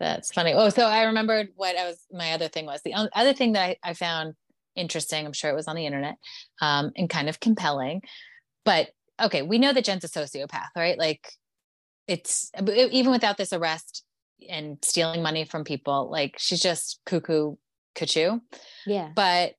That's 0.00 0.32
funny. 0.32 0.52
Oh, 0.52 0.68
so 0.70 0.84
I 0.86 1.04
remembered 1.04 1.50
what 1.54 1.76
I 1.78 1.86
was. 1.86 2.04
My 2.12 2.32
other 2.32 2.48
thing 2.48 2.66
was 2.66 2.82
the 2.82 2.94
other 3.14 3.32
thing 3.32 3.52
that 3.52 3.62
I, 3.62 3.76
I 3.82 3.94
found 3.94 4.34
interesting. 4.74 5.24
I'm 5.24 5.32
sure 5.32 5.50
it 5.50 5.54
was 5.54 5.68
on 5.68 5.76
the 5.76 5.86
internet, 5.86 6.16
um, 6.60 6.90
and 6.96 7.08
kind 7.08 7.28
of 7.28 7.38
compelling. 7.38 8.02
But 8.64 8.88
okay, 9.22 9.42
we 9.42 9.58
know 9.58 9.72
that 9.72 9.84
Jen's 9.84 10.02
a 10.04 10.08
sociopath, 10.08 10.70
right? 10.76 10.98
Like, 10.98 11.30
it's 12.06 12.50
even 12.58 13.10
without 13.12 13.36
this 13.36 13.52
arrest 13.52 14.04
and 14.48 14.78
stealing 14.82 15.22
money 15.22 15.44
from 15.44 15.64
people, 15.64 16.10
like 16.10 16.36
she's 16.38 16.60
just 16.60 17.00
cuckoo, 17.06 17.56
cuckoo. 17.94 18.40
Yeah. 18.86 19.10
but 19.14 19.54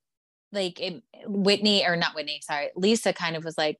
like 0.52 0.80
it, 0.80 1.04
Whitney 1.26 1.86
or 1.86 1.96
not 1.96 2.16
Whitney, 2.16 2.40
sorry, 2.44 2.70
Lisa 2.76 3.14
kind 3.14 3.36
of 3.36 3.44
was 3.44 3.58
like, 3.58 3.78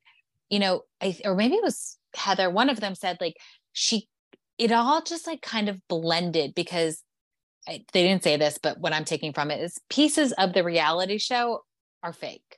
you 0.50 0.60
know, 0.60 0.82
I 1.02 1.18
or 1.24 1.36
maybe 1.36 1.56
it 1.56 1.64
was 1.64 1.98
Heather. 2.16 2.50
One 2.50 2.70
of 2.70 2.80
them 2.80 2.96
said 2.96 3.18
like 3.22 3.36
she, 3.74 4.08
it 4.58 4.72
all 4.72 5.02
just 5.02 5.28
like 5.28 5.42
kind 5.42 5.70
of 5.70 5.80
blended 5.88 6.56
because 6.56 7.02
I, 7.68 7.84
they 7.94 8.04
didn't 8.04 8.24
say 8.24 8.38
this, 8.38 8.58
but 8.62 8.80
what 8.80 8.94
I'm 8.94 9.06
taking 9.06 9.34
from 9.34 9.52
it 9.52 9.60
is 9.62 9.80
pieces 9.90 10.32
of 10.34 10.54
the 10.54 10.64
reality 10.64 11.18
show 11.18 11.62
are 12.04 12.14
fake, 12.14 12.58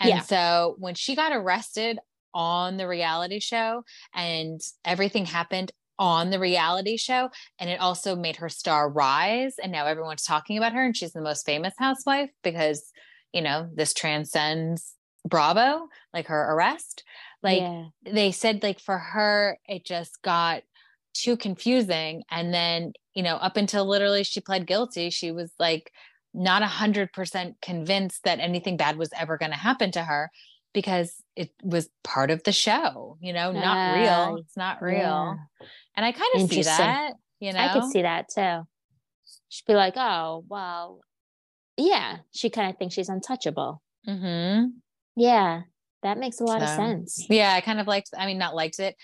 and 0.00 0.08
Yeah. 0.10 0.20
so 0.20 0.74
when 0.78 0.94
she 0.94 1.14
got 1.14 1.32
arrested 1.32 1.98
on 2.38 2.76
the 2.76 2.86
reality 2.86 3.40
show 3.40 3.82
and 4.14 4.60
everything 4.84 5.26
happened 5.26 5.72
on 5.98 6.30
the 6.30 6.38
reality 6.38 6.96
show. 6.96 7.30
And 7.58 7.68
it 7.68 7.80
also 7.80 8.14
made 8.14 8.36
her 8.36 8.48
star 8.48 8.88
rise. 8.88 9.56
And 9.60 9.72
now 9.72 9.86
everyone's 9.86 10.22
talking 10.22 10.56
about 10.56 10.72
her 10.72 10.84
and 10.86 10.96
she's 10.96 11.12
the 11.12 11.20
most 11.20 11.44
famous 11.44 11.74
housewife 11.76 12.30
because 12.44 12.92
you 13.32 13.42
know 13.42 13.68
this 13.74 13.92
transcends 13.92 14.94
bravo 15.28 15.88
like 16.14 16.28
her 16.28 16.54
arrest. 16.54 17.02
Like 17.42 17.60
yeah. 17.60 17.86
they 18.04 18.30
said 18.30 18.62
like 18.62 18.78
for 18.78 18.98
her 18.98 19.58
it 19.66 19.84
just 19.84 20.22
got 20.22 20.62
too 21.14 21.36
confusing. 21.36 22.22
And 22.30 22.54
then 22.54 22.92
you 23.14 23.24
know 23.24 23.34
up 23.34 23.56
until 23.56 23.84
literally 23.84 24.22
she 24.22 24.40
pled 24.40 24.64
guilty 24.64 25.10
she 25.10 25.32
was 25.32 25.52
like 25.58 25.90
not 26.32 26.62
a 26.62 26.66
hundred 26.66 27.12
percent 27.12 27.56
convinced 27.60 28.22
that 28.22 28.38
anything 28.38 28.76
bad 28.76 28.96
was 28.96 29.10
ever 29.18 29.36
going 29.36 29.50
to 29.50 29.58
happen 29.58 29.90
to 29.90 30.04
her 30.04 30.30
because 30.74 31.14
it 31.36 31.50
was 31.62 31.88
part 32.04 32.30
of 32.30 32.42
the 32.44 32.52
show 32.52 33.16
you 33.20 33.32
know 33.32 33.52
not 33.52 33.94
real 33.94 34.36
it's 34.36 34.56
not 34.56 34.82
real 34.82 34.98
yeah. 34.98 35.34
and 35.96 36.06
i 36.06 36.12
kind 36.12 36.30
of 36.34 36.48
see 36.48 36.62
that 36.62 37.14
you 37.40 37.52
know 37.52 37.60
I 37.60 37.72
could 37.72 37.84
see 37.84 38.02
that 38.02 38.28
too. 38.28 38.66
She'd 39.50 39.66
be 39.66 39.74
like, 39.74 39.94
oh, 39.96 40.44
well, 40.48 41.00
yeah, 41.76 42.18
she 42.32 42.50
kind 42.50 42.70
of 42.70 42.78
thinks 42.78 42.94
she's 42.94 43.08
untouchable. 43.08 43.82
hmm 44.04 44.64
Yeah, 45.16 45.62
that 46.02 46.18
makes 46.18 46.40
a 46.40 46.44
lot 46.44 46.62
of 46.62 46.68
sense. 46.68 47.26
yeah 47.28 47.52
i 47.54 47.60
kind 47.60 47.80
of 47.80 47.86
liked 47.86 48.10
i 48.16 48.26
mean 48.26 48.38
not 48.38 48.54
liked 48.54 48.78
it 48.78 48.96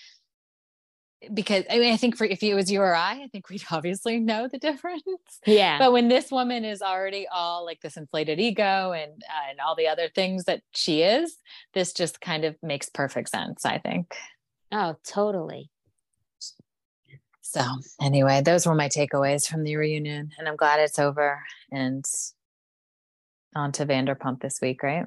because 1.32 1.64
i 1.70 1.78
mean 1.78 1.92
i 1.92 1.96
think 1.96 2.16
for 2.16 2.24
if 2.24 2.42
it 2.42 2.54
was 2.54 2.70
you 2.70 2.80
or 2.80 2.94
i 2.94 3.22
i 3.22 3.28
think 3.28 3.48
we'd 3.48 3.62
obviously 3.70 4.18
know 4.18 4.48
the 4.48 4.58
difference 4.58 5.02
Yeah. 5.46 5.78
but 5.78 5.92
when 5.92 6.08
this 6.08 6.30
woman 6.30 6.64
is 6.64 6.82
already 6.82 7.26
all 7.32 7.64
like 7.64 7.80
this 7.80 7.96
inflated 7.96 8.40
ego 8.40 8.92
and 8.92 9.12
uh, 9.22 9.50
and 9.50 9.60
all 9.60 9.74
the 9.74 9.88
other 9.88 10.08
things 10.14 10.44
that 10.44 10.62
she 10.72 11.02
is 11.02 11.36
this 11.72 11.92
just 11.92 12.20
kind 12.20 12.44
of 12.44 12.56
makes 12.62 12.88
perfect 12.88 13.28
sense 13.30 13.64
i 13.64 13.78
think 13.78 14.14
oh, 14.72 14.96
totally. 15.06 15.70
so 17.40 17.62
anyway 18.00 18.42
those 18.42 18.66
were 18.66 18.74
my 18.74 18.88
takeaways 18.88 19.46
from 19.46 19.62
the 19.64 19.76
reunion 19.76 20.30
and 20.38 20.48
i'm 20.48 20.56
glad 20.56 20.80
it's 20.80 20.98
over 20.98 21.40
and 21.70 22.04
on 23.54 23.70
to 23.72 23.86
vanderpump 23.86 24.40
this 24.40 24.58
week 24.60 24.82
right 24.82 25.06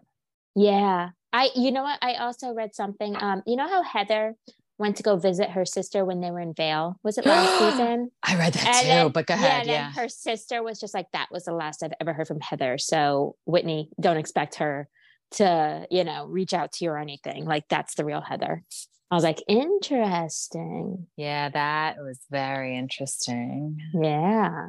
Yeah. 0.56 1.10
I 1.34 1.50
you 1.56 1.72
know 1.72 1.84
what? 1.84 2.00
I 2.02 2.14
also 2.16 2.54
read 2.54 2.74
something. 2.74 3.16
Um, 3.22 3.44
you 3.46 3.58
know 3.58 3.68
how 3.68 3.84
Heather 3.84 4.34
went 4.80 4.96
to 4.98 5.04
go 5.04 5.16
visit 5.18 5.50
her 5.52 5.66
sister 5.66 6.06
when 6.06 6.22
they 6.22 6.30
were 6.32 6.40
in 6.40 6.54
Vail? 6.54 7.00
Was 7.04 7.18
it 7.18 7.26
last 7.26 7.58
season? 7.78 8.12
i 8.24 8.38
read 8.38 8.54
that 8.54 8.66
And 8.68 8.76
too 8.82 8.88
then- 8.88 9.12
but 9.12 9.26
go 9.28 9.34
Yeah, 9.34 9.40
ahead 9.46 9.62
and 9.62 9.70
yeah, 9.70 9.84
then 9.84 10.04
her 10.04 10.10
sister 10.10 10.62
was 10.64 10.80
just 10.80 10.94
like, 10.94 11.08
that 11.14 11.28
was 11.32 11.46
the 11.46 11.54
last 11.54 11.84
I've 11.84 11.94
ever 12.00 12.14
heard 12.14 12.28
from 12.28 12.40
Heather. 12.40 12.78
So 12.78 13.36
Whitney, 13.46 13.90
don't 14.00 14.18
expect 14.18 14.56
her 14.56 14.88
to, 15.32 15.86
you 15.92 16.04
know, 16.04 16.26
reach 16.28 16.54
out 16.54 16.72
to 16.74 16.86
you 16.86 16.92
or 16.92 16.98
anything. 16.98 17.46
Like 17.46 17.68
that's 17.70 17.96
the 17.96 18.06
real 18.06 18.22
Heather. 18.22 18.64
I 19.10 19.16
was 19.16 19.24
like, 19.24 19.42
interesting. 19.48 21.08
yeah 21.16 21.48
that 21.50 21.96
was 21.98 22.20
very 22.30 22.78
interesting 22.78 23.80
Yeah. 23.94 24.68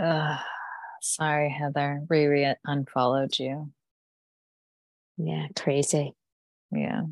Ugh. 0.00 0.38
sorry 1.00 1.50
heather 1.50 2.02
riri 2.10 2.54
unfollowed 2.64 3.38
you 3.38 3.72
Yeah. 5.16 5.46
Crazy. 5.56 6.14
Yeah. 6.70 7.02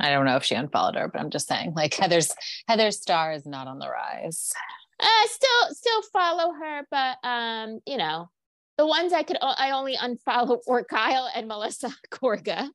I 0.00 0.10
don't 0.10 0.24
know 0.26 0.36
if 0.36 0.44
she 0.44 0.54
unfollowed 0.54 0.96
her, 0.96 1.08
but 1.08 1.20
I'm 1.20 1.30
just 1.30 1.48
saying, 1.48 1.74
like 1.74 1.94
Heather's 1.94 2.32
Heather's 2.68 3.00
star 3.00 3.32
is 3.32 3.46
not 3.46 3.66
on 3.66 3.78
the 3.78 3.88
rise. 3.88 4.52
Uh 5.00 5.26
still 5.26 5.74
still 5.74 6.02
follow 6.12 6.52
her, 6.52 6.82
but 6.90 7.16
um, 7.22 7.80
you 7.86 7.96
know, 7.96 8.28
the 8.76 8.86
ones 8.86 9.12
I 9.12 9.22
could 9.22 9.38
I 9.40 9.70
only 9.72 9.96
unfollow 9.96 10.58
were 10.66 10.84
Kyle 10.84 11.28
and 11.34 11.46
Melissa 11.48 11.90
Gorga. 12.10 12.68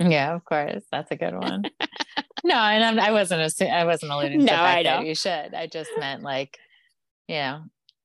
Yeah, 0.00 0.34
of 0.34 0.44
course. 0.44 0.84
That's 0.92 1.10
a 1.10 1.16
good 1.16 1.34
one. 1.34 1.64
no, 2.44 2.54
and 2.54 2.84
I'm, 2.84 3.00
I 3.00 3.10
wasn't 3.10 3.42
assu- 3.42 3.70
I 3.72 3.84
wasn't 3.84 4.12
alluding 4.12 4.40
to 4.40 4.44
No, 4.46 4.54
I 4.54 4.82
that 4.84 5.00
know. 5.00 5.06
you 5.06 5.14
should. 5.14 5.54
I 5.54 5.66
just 5.66 5.90
meant 5.98 6.22
like, 6.22 6.56
you 7.26 7.34
know, 7.36 7.62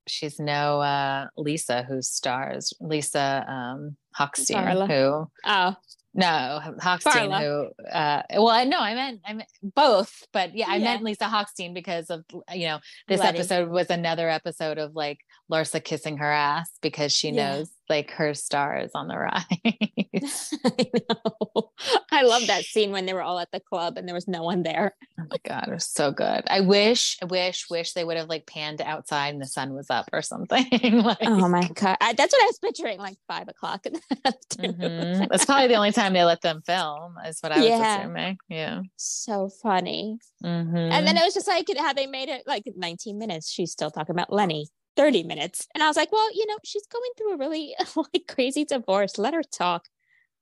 she's 0.08 0.38
no 0.40 0.80
uh 0.80 1.28
Lisa 1.36 1.82
who 1.84 2.02
stars 2.02 2.72
Lisa 2.80 3.44
um 3.48 3.96
Hochstein 4.18 4.86
who 4.88 5.30
Oh, 5.46 5.76
No, 6.16 6.60
Hochstein, 6.80 7.40
who, 7.40 7.84
uh, 7.90 8.22
well, 8.34 8.48
I 8.48 8.62
know 8.64 8.78
I 8.78 8.94
meant, 8.94 9.20
I 9.26 9.32
meant 9.32 9.48
both, 9.62 10.26
but 10.32 10.54
yeah, 10.56 10.66
I 10.68 10.76
Yeah. 10.76 10.84
meant 10.84 11.02
Lisa 11.02 11.24
Hochstein 11.24 11.74
because 11.74 12.08
of, 12.08 12.24
you 12.52 12.66
know, 12.68 12.78
this 13.08 13.18
Letty. 13.18 13.38
episode 13.38 13.68
was 13.68 13.90
another 13.90 14.30
episode 14.30 14.78
of 14.78 14.94
like 14.94 15.18
Larsa 15.50 15.82
kissing 15.82 16.18
her 16.18 16.30
ass 16.30 16.70
because 16.80 17.12
she 17.12 17.30
Yeah. 17.30 17.56
knows 17.56 17.70
like 17.88 18.10
her 18.12 18.32
star 18.34 18.78
is 18.78 18.92
on 18.94 19.08
the 19.08 19.18
rise. 19.18 20.54
I 20.64 20.90
know. 20.94 21.70
I 22.10 22.22
love 22.22 22.46
that 22.46 22.64
scene 22.64 22.92
when 22.92 23.06
they 23.06 23.12
were 23.12 23.22
all 23.22 23.38
at 23.38 23.50
the 23.52 23.60
club 23.60 23.98
and 23.98 24.06
there 24.08 24.14
was 24.14 24.26
no 24.28 24.42
one 24.42 24.62
there. 24.62 24.94
oh 25.20 25.24
my 25.30 25.36
God, 25.46 25.68
it 25.68 25.72
was 25.74 25.86
so 25.86 26.10
good. 26.12 26.42
I 26.46 26.60
wish, 26.60 27.18
I 27.22 27.26
wish, 27.26 27.68
wish 27.68 27.92
they 27.92 28.04
would 28.04 28.16
have 28.16 28.28
like 28.28 28.46
panned 28.46 28.80
outside 28.80 29.34
and 29.34 29.42
the 29.42 29.46
sun 29.46 29.74
was 29.74 29.90
up 29.90 30.08
or 30.12 30.22
something. 30.22 30.66
like, 31.02 31.18
Oh 31.22 31.48
my 31.48 31.68
god, 31.74 31.96
I, 32.00 32.12
that's 32.14 32.32
what 32.32 32.42
I 32.42 32.46
was 32.46 32.58
picturing, 32.58 32.98
like 32.98 33.16
five 33.28 33.48
o'clock 33.48 33.84
in 33.86 33.94
the 33.94 34.00
afternoon. 34.24 34.74
mhm. 34.80 35.28
That's 35.28 35.44
probably 35.44 35.68
the 35.68 35.74
only 35.74 35.92
time 35.92 36.12
they 36.12 36.24
let 36.24 36.40
them 36.40 36.62
film, 36.64 37.14
is 37.26 37.40
what 37.40 37.52
I 37.52 37.58
was 37.58 37.66
Yeah. 37.66 37.98
assuming. 38.00 38.38
Yeah. 38.48 38.80
So 38.96 39.48
funny. 39.62 40.18
Mhm. 40.42 40.90
And 40.90 41.06
then 41.06 41.16
it 41.16 41.24
was 41.24 41.34
just 41.34 41.48
like 41.48 41.66
how 41.76 41.92
they 41.92 42.06
made 42.06 42.28
it 42.28 42.42
like 42.46 42.64
19 42.76 43.18
minutes. 43.18 43.50
She's 43.50 43.72
still 43.72 43.90
talking 43.90 44.14
about 44.14 44.32
Lenny. 44.32 44.68
30 44.96 45.24
minutes. 45.24 45.66
And 45.74 45.82
I 45.82 45.88
was 45.88 45.96
like, 45.96 46.12
well, 46.12 46.28
you 46.34 46.46
know, 46.46 46.56
she's 46.64 46.86
going 46.86 47.10
through 47.16 47.34
a 47.34 47.38
really 47.38 47.74
like 47.96 48.26
crazy 48.28 48.64
divorce. 48.64 49.18
Let 49.18 49.34
her 49.34 49.42
talk. 49.42 49.86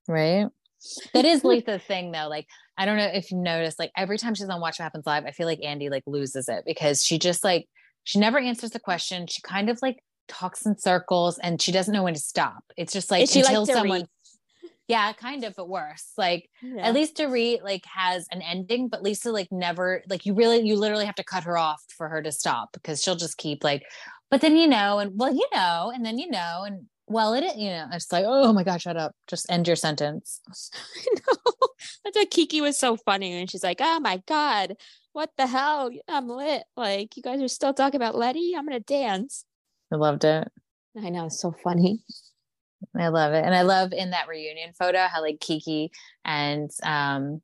Right. 0.08 0.46
That 1.14 1.24
is 1.24 1.44
Lisa's 1.44 1.82
thing 1.82 2.12
though. 2.12 2.28
Like, 2.28 2.46
I 2.76 2.86
don't 2.86 2.96
know 2.96 3.10
if 3.12 3.30
you 3.30 3.38
noticed, 3.38 3.78
like 3.78 3.92
every 3.96 4.18
time 4.18 4.34
she's 4.34 4.48
on 4.48 4.60
Watch 4.60 4.78
What 4.78 4.84
Happens 4.84 5.06
Live, 5.06 5.24
I 5.24 5.30
feel 5.32 5.46
like 5.46 5.62
Andy 5.62 5.88
like 5.88 6.04
loses 6.06 6.48
it 6.48 6.64
because 6.66 7.04
she 7.04 7.18
just 7.18 7.44
like 7.44 7.68
she 8.04 8.18
never 8.18 8.38
answers 8.38 8.70
the 8.70 8.80
question. 8.80 9.26
She 9.26 9.42
kind 9.42 9.70
of 9.70 9.78
like 9.82 9.98
talks 10.28 10.66
in 10.66 10.76
circles 10.78 11.38
and 11.38 11.60
she 11.60 11.72
doesn't 11.72 11.92
know 11.92 12.02
when 12.02 12.14
to 12.14 12.20
stop. 12.20 12.64
It's 12.76 12.92
just 12.92 13.10
like 13.10 13.24
Is 13.24 13.32
she 13.32 13.42
like 13.42 13.54
until 13.54 13.66
Dorit? 13.66 13.72
someone 13.78 14.06
yeah, 14.88 15.12
kind 15.12 15.44
of, 15.44 15.54
but 15.56 15.68
worse. 15.68 16.12
Like 16.16 16.48
Yeah. 16.62 16.88
at 16.88 16.94
least 16.94 17.16
Dorit 17.16 17.62
like 17.62 17.84
has 17.86 18.26
an 18.32 18.42
ending, 18.42 18.88
but 18.88 19.02
Lisa 19.02 19.30
like 19.30 19.48
never 19.52 20.02
like 20.08 20.26
you 20.26 20.34
really 20.34 20.60
you 20.66 20.76
literally 20.76 21.06
have 21.06 21.14
to 21.16 21.24
cut 21.24 21.44
her 21.44 21.56
off 21.56 21.82
for 21.96 22.08
her 22.08 22.22
to 22.22 22.32
stop 22.32 22.70
because 22.72 23.02
she'll 23.02 23.14
just 23.14 23.36
keep 23.36 23.62
like, 23.62 23.84
but 24.32 24.40
then 24.40 24.56
you 24.56 24.66
know, 24.66 24.98
and 24.98 25.12
well, 25.14 25.34
you 25.34 25.46
know, 25.52 25.92
and 25.94 26.06
then 26.06 26.18
you 26.18 26.30
know, 26.30 26.64
and 26.66 26.86
well, 27.06 27.34
it 27.34 27.44
you 27.54 27.68
know, 27.68 27.86
it's 27.92 28.10
like, 28.10 28.24
oh 28.26 28.50
my 28.54 28.64
god, 28.64 28.80
shut 28.80 28.96
up. 28.96 29.12
Just 29.28 29.44
end 29.50 29.66
your 29.66 29.76
sentence. 29.76 30.40
I 30.96 31.04
know. 31.14 31.52
That's 32.02 32.16
why 32.16 32.24
Kiki 32.24 32.62
was 32.62 32.78
so 32.78 32.96
funny. 32.96 33.34
And 33.34 33.50
she's 33.50 33.62
like, 33.62 33.76
oh 33.82 34.00
my 34.00 34.22
God, 34.26 34.76
what 35.12 35.28
the 35.36 35.46
hell? 35.46 35.90
I'm 36.08 36.28
lit. 36.28 36.62
Like, 36.78 37.14
you 37.14 37.22
guys 37.22 37.42
are 37.42 37.48
still 37.48 37.74
talking 37.74 37.98
about 37.98 38.14
Lenny? 38.14 38.54
I'm 38.56 38.66
going 38.66 38.80
to 38.80 38.84
dance. 38.84 39.44
I 39.92 39.96
loved 39.96 40.24
it. 40.24 40.48
I 40.98 41.10
know. 41.10 41.26
It's 41.26 41.38
so 41.38 41.54
funny. 41.62 42.02
I 42.98 43.08
love 43.08 43.34
it. 43.34 43.44
And 43.44 43.54
I 43.54 43.62
love 43.62 43.92
in 43.92 44.12
that 44.12 44.28
reunion 44.28 44.72
photo 44.72 45.08
how 45.08 45.20
like 45.20 45.40
Kiki 45.40 45.90
and 46.24 46.70
um 46.82 47.42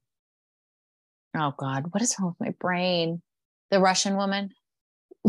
oh 1.37 1.53
god, 1.59 1.93
what 1.93 2.03
is 2.03 2.17
wrong 2.19 2.35
with 2.39 2.49
my 2.49 2.55
brain? 2.59 3.21
The 3.71 3.79
Russian 3.79 4.17
woman, 4.17 4.53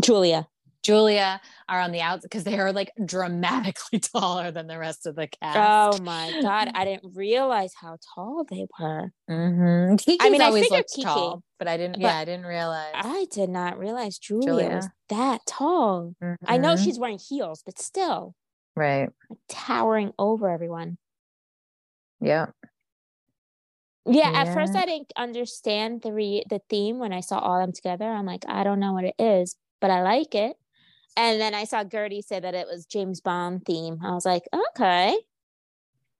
Julia. 0.00 0.48
Julia, 0.82 1.40
are 1.68 1.80
on 1.80 1.92
the 1.92 2.00
outs 2.00 2.22
because 2.22 2.44
they 2.44 2.58
are 2.58 2.72
like 2.72 2.90
dramatically 3.04 3.98
taller 4.14 4.50
than 4.50 4.66
the 4.66 4.78
rest 4.78 5.06
of 5.06 5.14
the 5.14 5.26
cast. 5.26 6.00
Oh 6.00 6.02
my 6.02 6.38
God. 6.42 6.70
I 6.74 6.84
didn't 6.84 7.14
realize 7.14 7.74
how 7.78 7.98
tall 8.14 8.44
they 8.48 8.66
were. 8.78 9.12
Mm-hmm. 9.30 9.96
I 10.20 10.30
mean, 10.30 10.40
I 10.40 10.46
always 10.46 10.64
figured 10.64 10.78
looked 10.78 10.90
Kiki, 10.94 11.04
tall, 11.04 11.42
but 11.58 11.68
I 11.68 11.76
didn't. 11.76 11.94
but 11.94 12.00
yeah, 12.02 12.16
I 12.18 12.24
didn't 12.24 12.46
realize. 12.46 12.92
I 12.94 13.26
did 13.30 13.50
not 13.50 13.78
realize 13.78 14.18
Julia, 14.18 14.46
Julia. 14.46 14.74
was 14.76 14.88
that 15.10 15.40
tall. 15.46 16.14
I 16.46 16.56
know 16.56 16.74
Mhm. 16.74 16.84
she's 16.84 16.98
wearing 16.98 17.18
heels, 17.18 17.62
but 17.64 17.78
still 17.78 18.34
right. 18.74 19.10
towering 19.48 20.12
over 20.18 20.48
everyone. 20.48 20.96
Yeah. 22.20 22.46
Yeah, 24.06 24.30
at 24.34 24.54
first 24.54 24.74
I 24.74 24.86
didn't 24.86 25.12
understand 25.16 26.02
the 26.02 26.12
re- 26.12 26.44
the 26.48 26.60
theme 26.70 26.98
when 26.98 27.12
I 27.12 27.20
saw 27.20 27.38
all 27.38 27.60
them 27.60 27.72
together. 27.72 28.06
I'm 28.06 28.24
like, 28.26 28.44
I 28.48 28.64
don't 28.64 28.80
know 28.80 28.94
what 28.94 29.04
it 29.04 29.14
is, 29.18 29.56
but 29.80 29.90
I 29.90 30.02
like 30.02 30.34
it. 30.34 30.56
And 31.20 31.40
then 31.40 31.54
I 31.54 31.64
saw 31.64 31.84
Guerdy 31.84 32.22
say 32.22 32.40
that 32.40 32.54
it 32.54 32.66
was 32.66 32.86
James 32.86 33.20
Bond 33.20 33.64
theme. 33.66 33.98
I 34.02 34.12
was 34.14 34.24
like, 34.24 34.44
okay. 34.70 35.16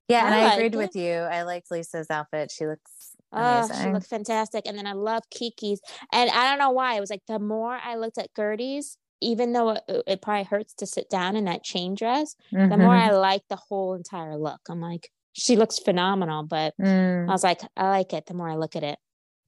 Yeah, 0.08 0.26
and 0.26 0.34
I 0.34 0.50
I, 0.50 0.54
agreed 0.54 0.74
it. 0.74 0.78
with 0.78 0.96
you. 0.96 1.12
I 1.12 1.42
liked 1.42 1.70
Lisa's 1.70 2.10
outfit. 2.10 2.50
She 2.50 2.66
looks 2.66 2.90
Oh, 3.32 3.68
she 3.80 3.88
looked 3.92 4.08
fantastic. 4.08 4.66
And 4.66 4.76
then 4.76 4.86
I 4.88 4.92
love 4.92 5.22
Kiki's. 5.30 5.80
And 6.12 6.28
I 6.30 6.48
don't 6.50 6.58
know 6.58 6.70
why. 6.72 6.96
It 6.96 7.00
was 7.00 7.10
like 7.10 7.22
the 7.28 7.38
more 7.38 7.78
I 7.82 7.94
looked 7.94 8.18
at 8.18 8.34
Guerdy's, 8.34 8.98
even 9.20 9.52
though 9.52 9.70
it, 9.70 9.82
it 10.08 10.20
probably 10.22 10.42
hurts 10.44 10.74
to 10.74 10.86
sit 10.86 11.08
down 11.08 11.36
in 11.36 11.44
that 11.44 11.62
chain 11.62 11.94
dress, 11.94 12.34
the 12.50 12.58
more 12.76 12.94
Mhm. 12.94 13.08
I 13.08 13.10
like 13.12 13.42
the 13.48 13.56
whole 13.56 13.94
entire 13.94 14.36
look. 14.36 14.60
I'm 14.68 14.80
like, 14.80 15.10
she 15.32 15.56
looks 15.56 15.78
phenomenal. 15.78 16.42
But 16.42 16.74
Mm. 16.80 17.28
I 17.28 17.32
was 17.32 17.44
like, 17.44 17.60
I 17.76 17.88
like 17.90 18.12
it 18.12 18.26
the 18.26 18.34
more 18.34 18.48
I 18.50 18.56
look 18.56 18.74
at 18.74 18.82
it. 18.82 18.98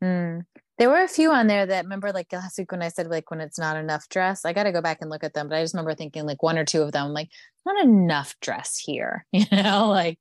Mm. 0.01 0.47
There 0.83 0.91
were 0.91 1.05
a 1.05 1.07
few 1.07 1.31
on 1.31 1.47
there 1.47 1.65
that 1.65 1.85
remember 1.85 2.11
like 2.11 2.33
last 2.33 2.59
week 2.59 2.73
when 2.73 2.83
I 2.83 2.89
said 2.89 3.07
like 3.07 3.31
when 3.31 3.41
it's 3.41 3.57
not 3.57 3.77
enough 3.77 4.09
dress. 4.09 4.45
I 4.45 4.53
got 4.53 4.65
to 4.65 4.73
go 4.73 4.83
back 4.83 4.99
and 5.01 5.09
look 5.09 5.23
at 5.23 5.33
them, 5.33 5.49
but 5.49 5.57
I 5.57 5.63
just 5.63 5.75
remember 5.75 5.95
thinking 5.95 6.27
like 6.27 6.43
one 6.43 6.59
or 6.59 6.65
two 6.65 6.83
of 6.83 6.91
them 6.91 7.13
like 7.13 7.29
not 7.65 7.85
enough 7.85 8.35
dress 8.41 8.79
here, 8.79 9.25
you 9.33 9.45
know, 9.53 9.91
like 9.91 10.19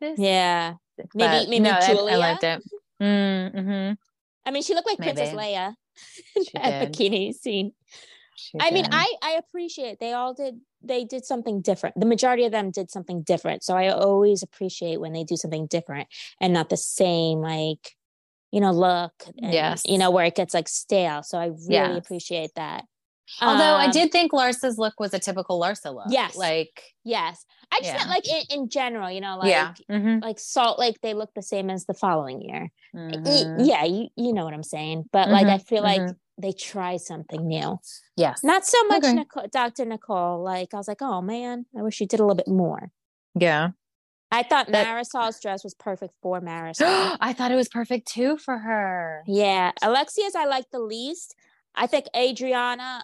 this. 0.00 0.18
Yeah. 0.18 0.74
Maybe 0.98 1.08
but 1.14 1.48
maybe 1.48 1.60
no, 1.60 1.70
I- 1.70 1.92
I, 2.10 2.16
liked 2.16 2.42
it. 2.42 2.60
Mm, 3.00 3.52
hmm 3.52 3.92
I 4.44 4.50
mean, 4.50 4.64
she 4.64 4.74
looked 4.74 4.88
like 4.88 4.98
Princess 4.98 5.30
Leia 5.30 5.76
did. 6.34 6.52
bikini 6.56 7.32
scene. 7.32 7.70
She 8.34 8.58
I 8.60 8.72
mean. 8.72 8.86
I 8.90 9.14
I 9.22 9.38
appreciate 9.38 10.00
they 10.00 10.12
all 10.12 10.34
did 10.34 10.56
they 10.82 11.04
did 11.04 11.24
something 11.24 11.62
different. 11.62 12.00
The 12.00 12.06
majority 12.06 12.44
of 12.46 12.50
them 12.50 12.72
did 12.72 12.90
something 12.90 13.22
different. 13.22 13.62
So 13.62 13.76
I 13.76 13.90
always 13.90 14.42
appreciate 14.42 14.98
when 15.00 15.12
they 15.12 15.22
do 15.22 15.36
something 15.36 15.68
different 15.68 16.08
and 16.40 16.52
not 16.52 16.68
the 16.68 16.76
same 16.76 17.38
like 17.38 17.94
you 18.54 18.60
know 18.60 18.70
look. 18.70 19.12
And, 19.42 19.52
Yes. 19.52 19.82
You 19.84 19.98
know 19.98 20.10
where 20.12 20.24
it 20.24 20.36
gets 20.36 20.54
like 20.54 20.68
stale. 20.68 21.22
So 21.24 21.38
I 21.38 21.46
really 21.46 21.64
Yes. 21.94 21.98
appreciate 21.98 22.52
that. 22.54 22.84
Although 23.40 23.74
I 23.84 23.86
Um, 23.86 23.90
did 23.90 24.12
think 24.12 24.32
Larsa's 24.32 24.78
look 24.78 24.94
was 25.00 25.12
a 25.14 25.18
typical 25.18 25.58
Larsa 25.60 25.92
look. 25.94 26.06
Yes. 26.08 26.36
Like 26.36 26.74
Yes, 27.02 27.44
I 27.72 27.80
just 27.80 27.88
Yeah. 27.90 27.96
meant 27.98 28.10
like 28.10 28.28
in, 28.28 28.42
in 28.60 28.68
general. 28.68 29.10
You 29.10 29.20
know, 29.20 29.36
like 29.38 29.50
yeah. 29.50 29.74
Mm-hmm. 29.90 30.22
like 30.22 30.38
Salt 30.38 30.78
Lake, 30.78 30.98
they 31.02 31.14
look 31.14 31.30
the 31.34 31.42
same 31.42 31.68
as 31.68 31.84
the 31.86 31.94
following 31.94 32.40
year. 32.42 32.70
Mhm. 32.94 33.66
Yeah, 33.66 33.84
you 33.84 34.08
you 34.16 34.32
know 34.32 34.44
what 34.44 34.54
I'm 34.54 34.62
saying. 34.62 35.08
But 35.12 35.28
like 35.30 35.46
I 35.48 35.58
feel 35.58 35.82
like 35.82 36.00
mhm. 36.02 36.16
they 36.38 36.52
try 36.52 36.96
something 36.96 37.42
new. 37.46 37.78
Yes. 38.16 38.44
Not 38.44 38.64
so 38.66 38.78
much 38.84 39.04
Okay. 39.04 39.14
Nicole, 39.14 39.46
Dr. 39.52 39.84
Nicole. 39.84 40.42
Like 40.44 40.72
I 40.74 40.76
was 40.76 40.86
like, 40.88 41.02
oh 41.02 41.20
man, 41.22 41.66
I 41.76 41.82
wish 41.82 41.96
she 41.96 42.06
did 42.06 42.20
a 42.20 42.22
little 42.22 42.36
bit 42.36 42.48
more. 42.48 42.90
Yeah. 43.34 43.70
I 44.34 44.42
thought 44.42 44.66
That- 44.68 44.86
Marisol's 44.86 45.40
dress 45.40 45.62
was 45.64 45.74
perfect 45.74 46.14
for 46.22 46.40
Marisol. 46.40 47.16
I 47.20 47.32
thought 47.32 47.52
it 47.52 47.56
was 47.56 47.68
perfect 47.68 48.08
too 48.08 48.36
for 48.36 48.58
her. 48.58 49.22
yeah, 49.26 49.72
Alexia's 49.82 50.34
I 50.34 50.46
like 50.46 50.70
the 50.70 50.80
least. 50.80 51.34
I 51.74 51.86
think 51.86 52.06
Adriana, 52.16 53.02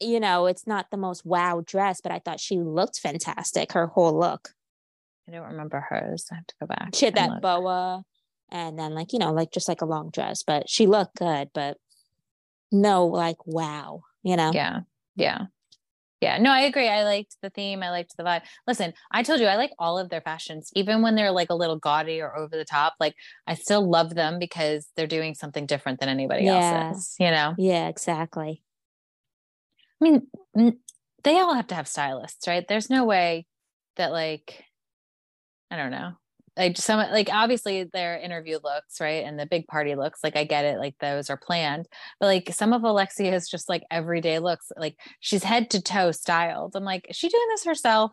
you 0.00 0.20
know, 0.20 0.46
it's 0.46 0.66
not 0.66 0.90
the 0.90 0.96
most 0.96 1.24
wow 1.24 1.62
dress, 1.66 2.00
but 2.00 2.12
I 2.12 2.18
thought 2.18 2.40
she 2.40 2.58
looked 2.58 2.98
fantastic. 3.00 3.72
Her 3.72 3.86
whole 3.86 4.18
look. 4.18 4.50
I 5.28 5.32
don't 5.32 5.46
remember 5.48 5.80
hers. 5.80 6.26
I 6.30 6.36
have 6.36 6.46
to 6.46 6.54
go 6.60 6.66
back. 6.66 6.94
She 6.94 7.06
had 7.06 7.14
that 7.16 7.30
look. 7.30 7.42
boa, 7.42 8.04
and 8.50 8.78
then 8.78 8.94
like 8.94 9.12
you 9.12 9.18
know, 9.18 9.32
like 9.32 9.50
just 9.52 9.68
like 9.68 9.80
a 9.82 9.86
long 9.86 10.10
dress, 10.10 10.42
but 10.42 10.68
she 10.68 10.86
looked 10.86 11.16
good. 11.16 11.50
But 11.52 11.78
no, 12.70 13.06
like 13.06 13.44
wow, 13.46 14.02
you 14.22 14.36
know. 14.36 14.50
Yeah. 14.52 14.80
Yeah. 15.16 15.46
Yeah. 16.20 16.38
No, 16.38 16.50
I 16.50 16.60
agree. 16.60 16.88
I 16.88 17.04
liked 17.04 17.36
the 17.42 17.50
theme. 17.50 17.82
I 17.82 17.90
liked 17.90 18.16
the 18.16 18.24
vibe. 18.24 18.42
Listen, 18.66 18.94
I 19.10 19.22
told 19.22 19.40
you 19.40 19.46
I 19.46 19.56
like 19.56 19.72
all 19.78 19.98
of 19.98 20.08
their 20.08 20.22
fashions, 20.22 20.70
even 20.74 21.02
when 21.02 21.14
they're 21.14 21.30
like 21.30 21.50
a 21.50 21.54
little 21.54 21.78
gaudy 21.78 22.20
or 22.22 22.36
over 22.36 22.56
the 22.56 22.64
top. 22.64 22.94
Like 22.98 23.14
I 23.46 23.54
still 23.54 23.88
love 23.88 24.14
them 24.14 24.38
because 24.38 24.88
they're 24.96 25.06
doing 25.06 25.34
something 25.34 25.66
different 25.66 26.00
than 26.00 26.08
anybody 26.08 26.44
Yeah. 26.44 26.88
else's, 26.88 27.16
you 27.20 27.30
know? 27.30 27.54
Yeah, 27.58 27.88
exactly. 27.88 28.62
I 30.00 30.04
mean, 30.04 30.78
they 31.22 31.38
all 31.38 31.54
have 31.54 31.66
to 31.68 31.74
have 31.74 31.88
stylists, 31.88 32.46
right? 32.48 32.66
There's 32.66 32.90
no 32.90 33.04
way 33.04 33.46
that 33.96 34.12
like, 34.12 34.64
I 35.70 35.76
don't 35.76 35.90
know. 35.90 36.12
Like 36.56 36.76
some 36.78 36.98
like 36.98 37.28
obviously 37.30 37.84
their 37.84 38.18
interview 38.18 38.58
looks, 38.62 39.00
right? 39.00 39.24
And 39.24 39.38
the 39.38 39.46
big 39.46 39.66
party 39.66 39.94
looks, 39.94 40.20
like 40.24 40.36
I 40.36 40.44
get 40.44 40.64
it, 40.64 40.78
like 40.78 40.94
those 41.00 41.28
are 41.28 41.36
planned. 41.36 41.86
But 42.18 42.26
like 42.26 42.50
some 42.52 42.72
of 42.72 42.82
Alexia's 42.82 43.48
just 43.48 43.68
like 43.68 43.82
everyday 43.90 44.38
looks, 44.38 44.72
like 44.76 44.96
she's 45.20 45.44
head 45.44 45.70
to 45.70 45.82
toe 45.82 46.12
styled. 46.12 46.74
I'm 46.74 46.84
like, 46.84 47.06
is 47.10 47.16
she 47.16 47.28
doing 47.28 47.46
this 47.50 47.64
herself? 47.64 48.12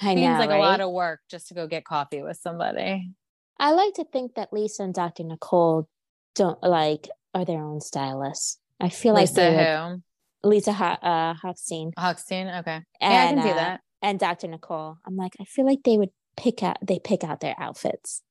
I 0.00 0.14
Seems 0.14 0.20
know, 0.20 0.38
like 0.38 0.50
a 0.50 0.58
lot 0.58 0.80
of 0.82 0.92
work 0.92 1.20
just 1.30 1.48
to 1.48 1.54
go 1.54 1.66
get 1.66 1.84
coffee 1.84 2.22
with 2.22 2.36
somebody. 2.36 3.10
I 3.58 3.72
like 3.72 3.94
to 3.94 4.04
think 4.04 4.34
that 4.34 4.52
Lisa 4.52 4.82
and 4.82 4.92
Dr. 4.92 5.24
Nicole 5.24 5.88
don't 6.34 6.62
like 6.62 7.08
are 7.32 7.46
their 7.46 7.62
own 7.64 7.80
stylists. 7.80 8.58
I 8.78 8.90
feel 8.90 9.14
like 9.14 9.30
Lisa 9.30 9.50
would- 9.50 9.58
who? 9.94 10.02
Lisa 10.48 10.72
Ho- 10.72 10.84
uh, 10.84 11.34
Hochstein 11.34 11.92
Hochstein. 11.98 12.60
Okay. 12.60 12.80
and 13.00 13.12
yeah, 13.12 13.22
I 13.22 13.26
can 13.32 13.42
see 13.42 13.50
uh, 13.50 13.54
that. 13.54 13.80
and 14.02 14.18
Dr. 14.18 14.48
Nicole. 14.48 14.98
I'm 15.06 15.16
like, 15.16 15.32
I 15.40 15.44
feel 15.44 15.64
like 15.64 15.80
they 15.82 15.96
would 15.96 16.10
pick 16.36 16.62
out 16.62 16.76
they 16.82 16.98
pick 16.98 17.24
out 17.24 17.40
their 17.40 17.54
outfits, 17.58 18.22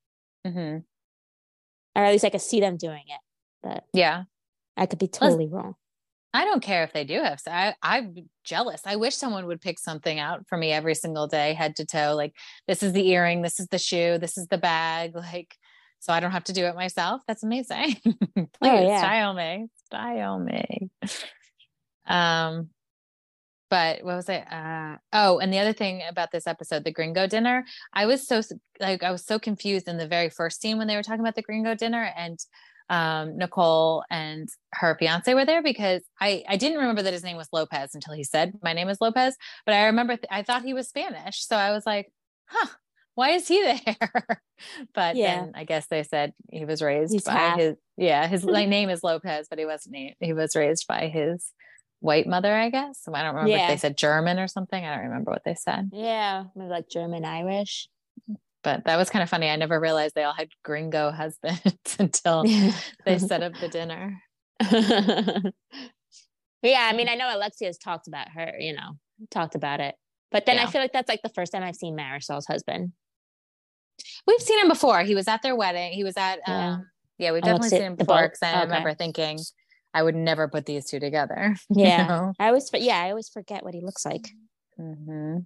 hmm 0.45 0.77
or 1.95 2.03
at 2.03 2.11
least 2.11 2.25
I 2.25 2.29
could 2.29 2.41
see 2.41 2.59
them 2.59 2.75
doing 2.77 3.03
it. 3.07 3.21
But 3.63 3.85
Yeah. 3.93 4.23
I 4.75 4.85
could 4.85 4.99
be 4.99 5.07
totally 5.07 5.47
wrong. 5.47 5.75
I 6.33 6.43
don't 6.43 6.61
care 6.61 6.83
if 6.83 6.91
they 6.91 7.05
do 7.05 7.21
have. 7.21 7.39
I 7.47 7.73
I'm 7.81 8.15
jealous. 8.43 8.81
I 8.85 8.97
wish 8.97 9.15
someone 9.15 9.45
would 9.45 9.61
pick 9.61 9.79
something 9.79 10.19
out 10.19 10.45
for 10.49 10.57
me 10.57 10.73
every 10.73 10.93
single 10.95 11.27
day, 11.27 11.53
head 11.53 11.77
to 11.77 11.85
toe. 11.85 12.13
Like 12.15 12.35
this 12.67 12.83
is 12.83 12.91
the 12.91 13.07
earring, 13.09 13.41
this 13.41 13.59
is 13.61 13.67
the 13.67 13.79
shoe, 13.79 14.17
this 14.17 14.37
is 14.37 14.47
the 14.47 14.57
bag. 14.57 15.13
Like 15.15 15.55
so 15.99 16.13
I 16.13 16.19
don't 16.19 16.31
have 16.31 16.43
to 16.43 16.53
do 16.53 16.65
it 16.65 16.75
myself. 16.75 17.21
That's 17.27 17.43
amazing. 17.43 17.95
Please 18.03 18.49
Oh, 18.61 18.81
yeah. 18.81 18.99
style 18.99 19.33
me, 19.33 19.67
style 19.85 20.39
me. 20.39 20.89
Um, 22.07 22.69
but 23.75 24.05
what 24.05 24.15
was 24.15 24.29
it? 24.29 24.43
Uh, 24.49 24.95
oh, 25.11 25.39
and 25.39 25.51
the 25.51 25.59
other 25.59 25.73
thing 25.73 26.01
about 26.09 26.31
this 26.31 26.47
episode, 26.47 26.85
the 26.85 26.93
Gringo 26.93 27.27
dinner, 27.27 27.65
I 27.93 28.05
was 28.05 28.25
so 28.25 28.41
like 28.79 29.03
I 29.03 29.11
was 29.11 29.25
so 29.25 29.37
confused 29.37 29.89
in 29.89 29.97
the 29.97 30.07
very 30.07 30.29
first 30.29 30.61
scene 30.61 30.77
when 30.77 30.87
they 30.87 30.95
were 30.95 31.03
talking 31.03 31.19
about 31.19 31.35
the 31.35 31.41
Gringo 31.41 31.75
dinner 31.75 32.09
and 32.15 32.39
um 32.89 33.37
Nicole 33.37 34.03
and 34.09 34.47
her 34.79 34.95
fiance 34.97 35.33
were 35.33 35.43
there 35.45 35.61
because 35.61 36.03
I 36.21 36.43
I 36.47 36.55
didn't 36.55 36.77
remember 36.79 37.01
that 37.01 37.11
his 37.11 37.23
name 37.23 37.35
was 37.35 37.49
Lopez 37.51 37.95
until 37.95 38.13
he 38.13 38.23
said 38.23 38.53
my 38.63 38.71
name 38.71 38.87
is 38.87 39.01
Lopez, 39.01 39.35
but 39.65 39.75
I 39.75 39.87
remember 39.87 40.15
th- 40.15 40.27
I 40.31 40.43
thought 40.43 40.63
he 40.63 40.73
was 40.73 40.87
Spanish, 40.87 41.45
so 41.45 41.57
I 41.57 41.71
was 41.71 41.85
like, 41.85 42.07
huh, 42.45 42.69
why 43.15 43.31
is 43.31 43.45
he 43.49 43.61
there? 43.85 44.41
but 44.93 45.17
Yeah. 45.17 45.41
then 45.41 45.51
I 45.55 45.65
guess 45.65 45.87
they 45.87 46.03
said 46.03 46.31
he 46.49 46.63
was 46.63 46.81
raised 46.81 47.11
He's 47.11 47.23
by 47.25 47.33
half. 47.33 47.59
his 47.59 47.75
yeah 47.97 48.25
his 48.27 48.43
like 48.57 48.69
name 48.69 48.89
is 48.89 49.03
Lopez, 49.03 49.47
but 49.49 49.59
he 49.59 49.65
wasn't 49.65 49.95
he, 49.97 50.15
he 50.21 50.31
was 50.33 50.55
raised 50.55 50.85
by 50.87 51.07
his 51.07 51.51
white 51.99 52.27
mother, 52.27 52.53
I 52.53 52.69
guess. 52.69 53.07
I 53.11 53.23
don't 53.23 53.35
remember 53.35 53.57
if 53.57 53.67
they 53.67 53.77
said 53.77 53.97
German 53.97 54.39
or 54.39 54.47
something. 54.47 54.83
I 54.83 54.95
don't 54.95 55.05
remember 55.05 55.31
what 55.31 55.43
they 55.45 55.55
said, 55.55 55.89
Yeah, 55.93 56.45
maybe 56.55 56.69
like 56.69 56.89
German 56.89 57.25
Irish. 57.25 57.87
but 58.63 58.83
that 58.85 58.97
was 58.97 59.09
kind 59.09 59.23
of 59.23 59.29
funny. 59.29 59.49
I 59.49 59.55
never 59.55 59.79
realized 59.79 60.15
they 60.15 60.23
all 60.23 60.33
had 60.33 60.49
gringo 60.63 61.11
husbands 61.11 61.95
until 61.99 62.43
they 63.05 63.17
set 63.19 63.43
up 63.43 63.59
the 63.59 63.67
dinner. 63.69 64.21
yeah, 64.69 65.51
I 66.63 66.93
mean, 66.93 67.09
I 67.09 67.15
know 67.15 67.35
Alexia's 67.35 67.77
talked 67.77 68.07
about 68.07 68.29
her, 68.29 68.53
you 68.59 68.73
know, 68.73 68.97
talked 69.29 69.55
about 69.55 69.79
it. 69.79 69.95
But 70.31 70.45
then 70.45 70.59
I 70.59 70.65
feel 70.65 70.81
like 70.81 70.91
that's 70.91 71.07
like 71.09 71.21
the 71.21 71.29
first 71.29 71.51
time 71.53 71.63
I've 71.63 71.75
seen 71.75 71.95
Marisol's 71.95 72.45
husband. 72.47 72.91
We've 74.27 74.41
seen 74.41 74.59
him 74.59 74.67
before. 74.67 75.01
He 75.03 75.15
was 75.15 75.27
at 75.27 75.41
their 75.41 75.55
wedding. 75.55 75.93
He 75.93 76.03
was 76.03 76.17
at 76.17 76.39
Yeah. 76.45 76.73
um 76.73 76.87
yeah, 77.17 77.31
we've 77.31 77.41
definitely 77.43 77.69
seen 77.69 77.81
him 77.83 77.95
before 77.95 78.23
because 78.23 78.39
I 78.43 78.55
Okay. 78.57 78.65
remember 78.65 78.93
thinking 78.93 79.39
I 79.95 80.03
would 80.03 80.13
never 80.15 80.47
put 80.49 80.65
these 80.65 80.85
two 80.85 80.99
together. 80.99 81.55
you 81.69 81.85
Yeah. 81.85 82.05
know? 82.05 82.33
I 82.37 82.47
always, 82.47 82.69
yeah, 82.73 82.99
I 83.01 83.09
always 83.09 83.29
forget 83.29 83.63
what 83.63 83.73
he 83.73 83.81
looks 83.81 84.05
like. 84.05 84.29
Mm-hmm. 84.79 85.37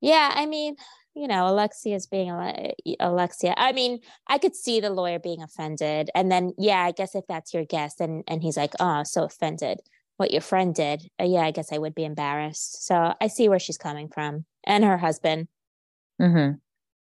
Yeah, 0.00 0.30
I 0.32 0.46
mean, 0.46 0.76
you 1.14 1.26
know, 1.26 1.48
Alexia's 1.48 2.06
being 2.06 2.28
Ale- 2.28 2.74
Alexia. 3.00 3.54
I 3.56 3.72
mean, 3.72 3.98
I 4.28 4.38
could 4.38 4.54
see 4.54 4.78
the 4.78 4.90
lawyer 4.90 5.18
being 5.18 5.42
offended, 5.42 6.10
and 6.14 6.30
then 6.30 6.52
yeah, 6.56 6.80
I 6.82 6.92
guess 6.92 7.16
if 7.16 7.24
that's 7.28 7.52
your 7.52 7.64
guest, 7.64 8.00
and 8.00 8.22
and 8.28 8.40
he's 8.40 8.56
like, 8.56 8.74
oh, 8.78 9.02
so 9.02 9.24
offended 9.24 9.80
what 10.16 10.30
your 10.30 10.40
friend 10.40 10.72
did. 10.74 11.10
Uh, 11.20 11.24
yeah, 11.24 11.40
I 11.40 11.50
guess 11.50 11.72
I 11.72 11.78
would 11.78 11.94
be 11.96 12.04
embarrassed. 12.04 12.86
So 12.86 13.14
I 13.20 13.26
see 13.26 13.48
where 13.48 13.58
she's 13.58 13.78
coming 13.78 14.08
from, 14.08 14.44
and 14.62 14.84
her 14.84 14.98
husband. 14.98 15.48
Mm-hmm. 16.22 16.58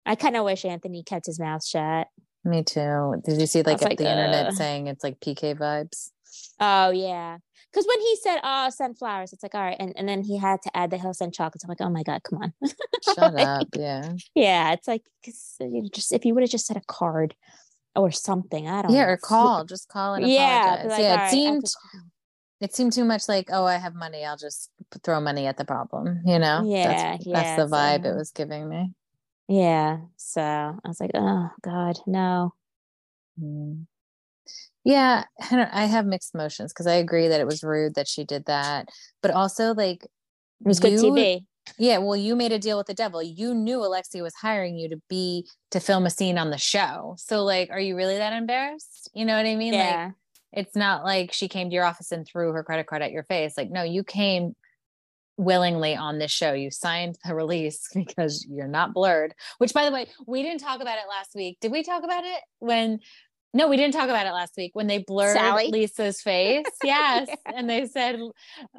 I 0.07 0.15
kind 0.15 0.35
of 0.35 0.45
wish 0.45 0.65
Anthony 0.65 1.03
kept 1.03 1.27
his 1.27 1.39
mouth 1.39 1.63
shut. 1.63 2.07
Me 2.43 2.63
too. 2.63 3.21
Did 3.23 3.39
you 3.39 3.45
see 3.45 3.61
like, 3.61 3.81
like, 3.81 3.97
the 3.97 4.09
internet 4.09 4.47
uh. 4.47 4.51
saying 4.51 4.87
it's 4.87 5.03
like 5.03 5.19
PK 5.19 5.55
vibes? 5.55 6.09
Oh 6.59 6.89
yeah. 6.89 7.37
Because 7.71 7.85
when 7.87 8.01
he 8.01 8.15
said, 8.17 8.39
"Oh, 8.43 8.69
send 8.69 8.97
flowers," 8.97 9.31
it's 9.31 9.43
like, 9.43 9.55
all 9.55 9.61
right, 9.61 9.77
and, 9.79 9.93
and 9.95 10.07
then 10.09 10.21
he 10.23 10.37
had 10.37 10.61
to 10.63 10.75
add 10.77 10.89
the 10.91 10.97
he'll 10.97 11.13
send 11.13 11.33
chocolates. 11.33 11.63
I'm 11.63 11.69
like, 11.69 11.81
oh 11.81 11.89
my 11.89 12.03
god, 12.03 12.21
come 12.23 12.39
on. 12.41 12.53
Shut 13.03 13.33
Like, 13.33 13.47
up. 13.47 13.67
Yeah. 13.73 14.13
Yeah, 14.35 14.73
it's 14.73 14.87
like 14.87 15.03
'cause 15.23 15.55
you 15.59 15.89
just 15.93 16.11
if 16.11 16.25
you 16.25 16.33
would 16.33 16.43
have 16.43 16.49
just 16.49 16.65
said 16.65 16.77
a 16.77 16.81
card 16.87 17.35
or 17.95 18.11
something, 18.11 18.67
I 18.67 18.81
don't 18.81 18.93
Yeah, 18.93 19.03
know. 19.03 19.09
or 19.09 19.17
call. 19.17 19.65
Just 19.65 19.87
call 19.87 20.15
and 20.15 20.25
Yeah, 20.27 20.83
like, 20.85 20.99
yeah, 20.99 21.15
it 21.15 21.19
right, 21.19 21.29
seemed 21.29 21.63
it 22.61 22.75
seemed 22.75 22.93
too 22.93 23.05
much 23.05 23.27
like, 23.27 23.49
oh, 23.51 23.65
I 23.65 23.77
have 23.77 23.95
money, 23.95 24.23
I'll 24.25 24.37
just 24.37 24.69
throw 25.03 25.19
money 25.19 25.47
at 25.47 25.57
the 25.57 25.65
problem. 25.65 26.21
You 26.25 26.39
know? 26.39 26.65
Yeah, 26.65 26.83
That's, 26.83 27.25
yeah, 27.25 27.55
that's 27.55 27.55
the 27.55 27.75
vibe 27.75 28.05
it 28.05 28.15
was 28.15 28.31
giving 28.31 28.69
me. 28.69 28.93
Yeah. 29.51 29.97
So 30.15 30.41
I 30.41 30.87
was 30.87 31.01
like, 31.01 31.11
oh 31.13 31.49
God, 31.61 31.99
no. 32.07 32.53
Mm. 33.37 33.85
Yeah, 34.85 35.25
I, 35.51 35.85
have 35.85 36.05
mixed 36.05 36.33
emotions 36.33 36.71
because 36.71 36.87
I 36.87 36.93
agree 36.93 37.27
that 37.27 37.41
it 37.41 37.45
was 37.45 37.61
rude 37.61 37.95
that 37.95 38.07
she 38.07 38.23
did 38.23 38.45
that, 38.45 38.87
but 39.21 39.31
also 39.31 39.73
like 39.73 40.05
It 40.05 40.09
was 40.67 40.79
good 40.79 40.93
TV. 40.93 41.45
Yeah, 41.77 41.97
well, 41.97 42.15
you 42.15 42.35
made 42.37 42.53
a 42.53 42.59
deal 42.59 42.77
with 42.77 42.87
the 42.87 42.93
devil. 42.93 43.21
You 43.21 43.53
knew 43.53 43.83
Alexia 43.83 44.23
was 44.23 44.33
hiring 44.35 44.77
you 44.77 44.87
to 44.89 45.01
be 45.09 45.45
to 45.71 45.81
film 45.81 46.05
a 46.05 46.09
scene 46.09 46.37
on 46.37 46.49
the 46.49 46.57
show. 46.57 47.15
So, 47.19 47.43
like, 47.43 47.69
are 47.71 47.79
you 47.79 47.95
really 47.97 48.17
that 48.17 48.33
embarrassed? 48.33 49.11
You 49.13 49.25
know 49.25 49.35
what 49.35 49.45
I 49.45 49.55
mean? 49.55 49.73
Like, 49.73 49.83
Yeah. 49.83 50.11
it's 50.53 50.75
not 50.77 51.03
like 51.03 51.33
she 51.33 51.49
came 51.49 51.69
to 51.69 51.73
your 51.73 51.83
office 51.85 52.11
and 52.11 52.25
threw 52.25 52.53
her 52.53 52.63
credit 52.63 52.87
card 52.87 53.01
at 53.01 53.11
your 53.11 53.23
face. 53.23 53.57
Like, 53.57 53.69
no, 53.69 53.83
you 53.83 54.03
came 54.03 54.55
willingly 55.41 55.95
on 55.95 56.19
this 56.19 56.31
show. 56.31 56.53
You 56.53 56.71
signed 56.71 57.17
the 57.25 57.35
release 57.35 57.87
because 57.93 58.45
you're 58.49 58.67
not 58.67 58.93
blurred. 58.93 59.33
Which, 59.57 59.73
by 59.73 59.85
the 59.85 59.91
way, 59.91 60.07
we 60.27 60.43
didn't 60.43 60.61
talk 60.61 60.81
about 60.81 60.97
it 60.97 61.05
last 61.09 61.31
week. 61.35 61.57
Did 61.61 61.71
we 61.71 61.83
talk 61.83 62.03
about 62.03 62.23
it 62.23 62.39
when? 62.59 62.99
No, 63.53 63.67
we 63.67 63.75
didn't 63.75 63.93
talk 63.93 64.05
about 64.07 64.25
it 64.27 64.31
last 64.31 64.53
week 64.55 64.71
when 64.75 64.87
they 64.87 64.99
blurred 64.99 65.35
Sally? 65.35 65.67
Lisa's 65.69 66.21
face. 66.21 66.65
Yes, 66.85 67.27
Yeah. 67.27 67.35
and 67.57 67.69
they 67.69 67.85
said 67.85 68.17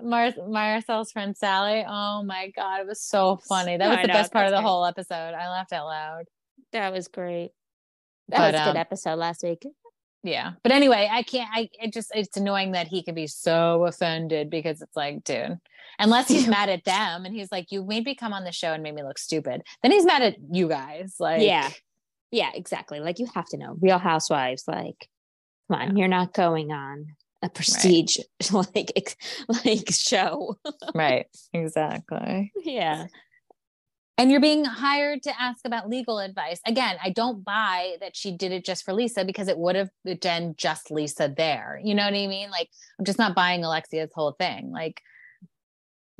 Mar- 0.03 0.33
Marcel's 0.48 1.12
friend 1.12 1.37
Sally. 1.37 1.85
Oh 1.87 2.22
my 2.25 2.51
god, 2.57 2.81
it 2.81 2.87
was 2.87 3.03
so 3.03 3.38
funny. 3.48 3.77
That 3.77 3.88
was 3.88 3.98
I 3.98 4.03
the 4.03 4.09
know, 4.09 4.14
best 4.14 4.33
part 4.33 4.46
of 4.46 4.53
the 4.53 4.57
great. 4.57 4.66
whole 4.66 4.87
episode. 4.87 5.35
I 5.35 5.51
laughed 5.51 5.75
out 5.75 5.85
loud. 5.87 6.25
That 6.72 6.90
was 6.90 7.09
great. 7.09 7.51
That 8.29 8.38
But, 8.38 8.53
was 8.55 8.61
a 8.62 8.64
good 8.64 8.70
um, 8.70 8.77
episode 8.79 9.16
last 9.16 9.42
week. 9.42 9.66
Yeah. 10.22 10.53
But 10.62 10.72
anyway, 10.72 11.07
I 11.11 11.22
can't 11.22 11.51
I 11.53 11.68
it 11.75 11.92
just 11.92 12.11
it's 12.14 12.38
annoying 12.38 12.72
that 12.72 12.87
he 12.87 13.03
can 13.03 13.14
be 13.14 13.27
so 13.27 13.85
offended 13.85 14.48
because 14.48 14.81
it's 14.81 14.96
like, 14.96 15.22
dude, 15.25 15.59
unless 15.99 16.29
he's 16.29 16.49
mad 16.57 16.69
at 16.69 16.85
them 16.85 17.25
and 17.25 17.35
he's 17.35 17.51
like, 17.53 17.71
You 17.71 17.85
made 17.85 18.05
me 18.05 18.15
come 18.15 18.33
on 18.33 18.45
the 18.45 18.53
show 18.53 18.73
and 18.73 18.83
made 18.83 18.95
me 18.95 19.03
look 19.03 19.19
stupid. 19.19 19.63
Then 19.83 19.93
he's 19.93 20.05
mad 20.05 20.23
at 20.23 20.37
you 20.51 20.69
guys. 20.69 21.17
Like 21.19 21.43
yeah. 21.43 21.71
Yeah, 22.31 22.51
exactly. 22.55 23.01
Like 23.01 23.19
you 23.19 23.29
have 23.35 23.47
to 23.51 23.59
know. 23.59 23.77
Real 23.81 23.99
Housewives, 23.99 24.65
like, 24.67 25.09
come 25.71 25.81
on, 25.81 25.97
you're 25.97 26.09
not 26.09 26.33
going 26.33 26.73
on 26.73 27.09
a 27.43 27.49
prestige 27.51 28.19
like 28.53 28.93
ex- 28.97 29.17
like 29.65 29.91
show. 29.91 30.59
Right. 30.95 31.27
Exactly. 31.53 32.53
yeah. 32.65 33.07
And 34.19 34.31
you're 34.31 34.41
being 34.41 34.65
hired 34.65 35.23
to 35.25 35.41
ask 35.41 35.61
about 35.65 35.89
legal 35.89 36.19
advice. 36.19 36.61
Again, 36.67 36.97
I 37.03 37.11
don't 37.11 37.43
buy 37.45 37.97
that 38.01 38.15
she 38.15 38.37
did 38.37 38.53
it 38.53 38.65
just 38.65 38.85
for 38.85 38.93
Lisa 38.93 39.25
because 39.25 39.49
it 39.49 39.59
would 39.59 39.75
have 39.75 39.89
been 40.05 40.55
just 40.57 40.91
Lisa 40.91 41.33
there. 41.35 41.81
You 41.83 41.95
know 41.95 42.05
what 42.05 42.15
I 42.15 42.27
mean? 42.27 42.51
Like, 42.51 42.69
I'm 42.99 43.05
just 43.05 43.19
not 43.19 43.35
buying 43.35 43.65
Alexia's 43.65 44.13
whole 44.15 44.33
thing. 44.33 44.71
Like, 44.71 45.01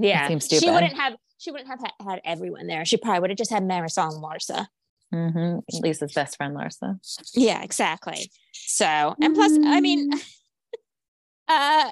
Yeah. 0.03 0.29
seems 0.29 0.47
She 0.49 0.71
wouldn't 0.71 0.97
have 0.99 1.15
she 1.39 1.51
wouldn't 1.51 1.69
have 1.71 1.81
had, 1.81 1.91
had 2.09 2.21
everyone 2.25 2.67
there. 2.67 2.85
She 2.85 2.97
probably 2.97 3.21
would 3.21 3.31
have 3.31 3.39
just 3.39 3.51
had 3.51 3.63
Marisol 3.65 4.13
and 4.15 4.23
Larsa. 4.23 4.67
mhm, 5.13 5.61
Lisa's 5.81 6.13
best 6.13 6.37
friend, 6.37 6.57
Larsa. 6.57 6.99
Yeah, 7.35 7.63
exactly. 7.63 8.31
So, 8.53 9.15
and 9.21 9.35
plus, 9.35 9.53
I 9.65 9.81
mean, 9.81 10.13
uh, 11.49 11.91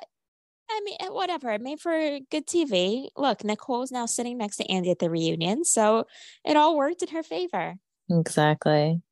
I 0.72 0.80
mean, 0.84 0.96
whatever. 1.12 1.50
It 1.50 1.60
made 1.62 1.80
for 1.80 2.20
good 2.30 2.46
TV. 2.46 3.08
Look, 3.16 3.42
Nicole's 3.42 3.90
now 3.90 4.06
sitting 4.06 4.38
next 4.38 4.56
to 4.58 4.70
Andy 4.70 4.90
at 4.92 5.00
the 5.00 5.10
reunion, 5.10 5.64
so 5.64 6.04
it 6.44 6.56
all 6.56 6.76
worked 6.76 7.02
in 7.02 7.08
her 7.08 7.24
favor. 7.24 7.74
Exactly. 8.08 9.02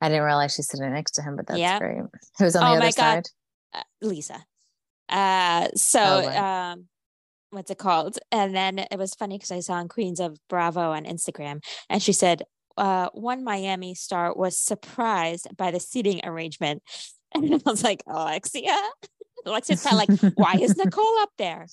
I 0.00 0.08
didn't 0.08 0.24
realize 0.24 0.54
she's 0.54 0.68
sitting 0.68 0.92
next 0.92 1.12
to 1.12 1.22
him, 1.22 1.36
but 1.36 1.46
that's 1.46 1.58
Yep. 1.58 1.80
great. 1.80 2.02
Who's 2.38 2.54
on 2.54 2.62
Oh 2.64 2.66
the 2.66 2.72
other 2.72 2.80
my 2.80 2.90
God. 2.92 2.94
side? 2.94 3.28
Uh, 3.72 3.82
Lisa. 4.06 4.44
Uh, 5.08 5.68
so, 5.74 6.00
Oh, 6.00 6.28
um, 6.44 6.88
what's 7.50 7.70
it 7.70 7.78
called? 7.78 8.18
And 8.32 8.54
then 8.54 8.78
it 8.78 8.98
was 8.98 9.14
funny 9.14 9.36
because 9.38 9.50
I 9.50 9.60
saw 9.60 9.74
on 9.74 9.88
Queens 9.88 10.20
of 10.20 10.38
Bravo 10.48 10.92
on 10.92 11.04
Instagram, 11.04 11.62
and 11.88 12.02
she 12.02 12.12
said, 12.12 12.42
uh, 12.76 13.08
one 13.12 13.42
Miami 13.42 13.94
star 13.94 14.32
was 14.34 14.58
surprised 14.58 15.48
by 15.56 15.70
the 15.70 15.80
seating 15.80 16.20
arrangement. 16.24 16.82
And 17.34 17.52
I 17.54 17.58
was 17.70 17.84
like, 17.84 18.02
Alexia? 18.06 18.74
Alexia's 19.44 19.82
kind 19.82 20.00
of 20.00 20.22
like, 20.22 20.32
why 20.38 20.54
is 20.58 20.74
Nicole 20.82 21.18
up 21.18 21.28
there? 21.36 21.66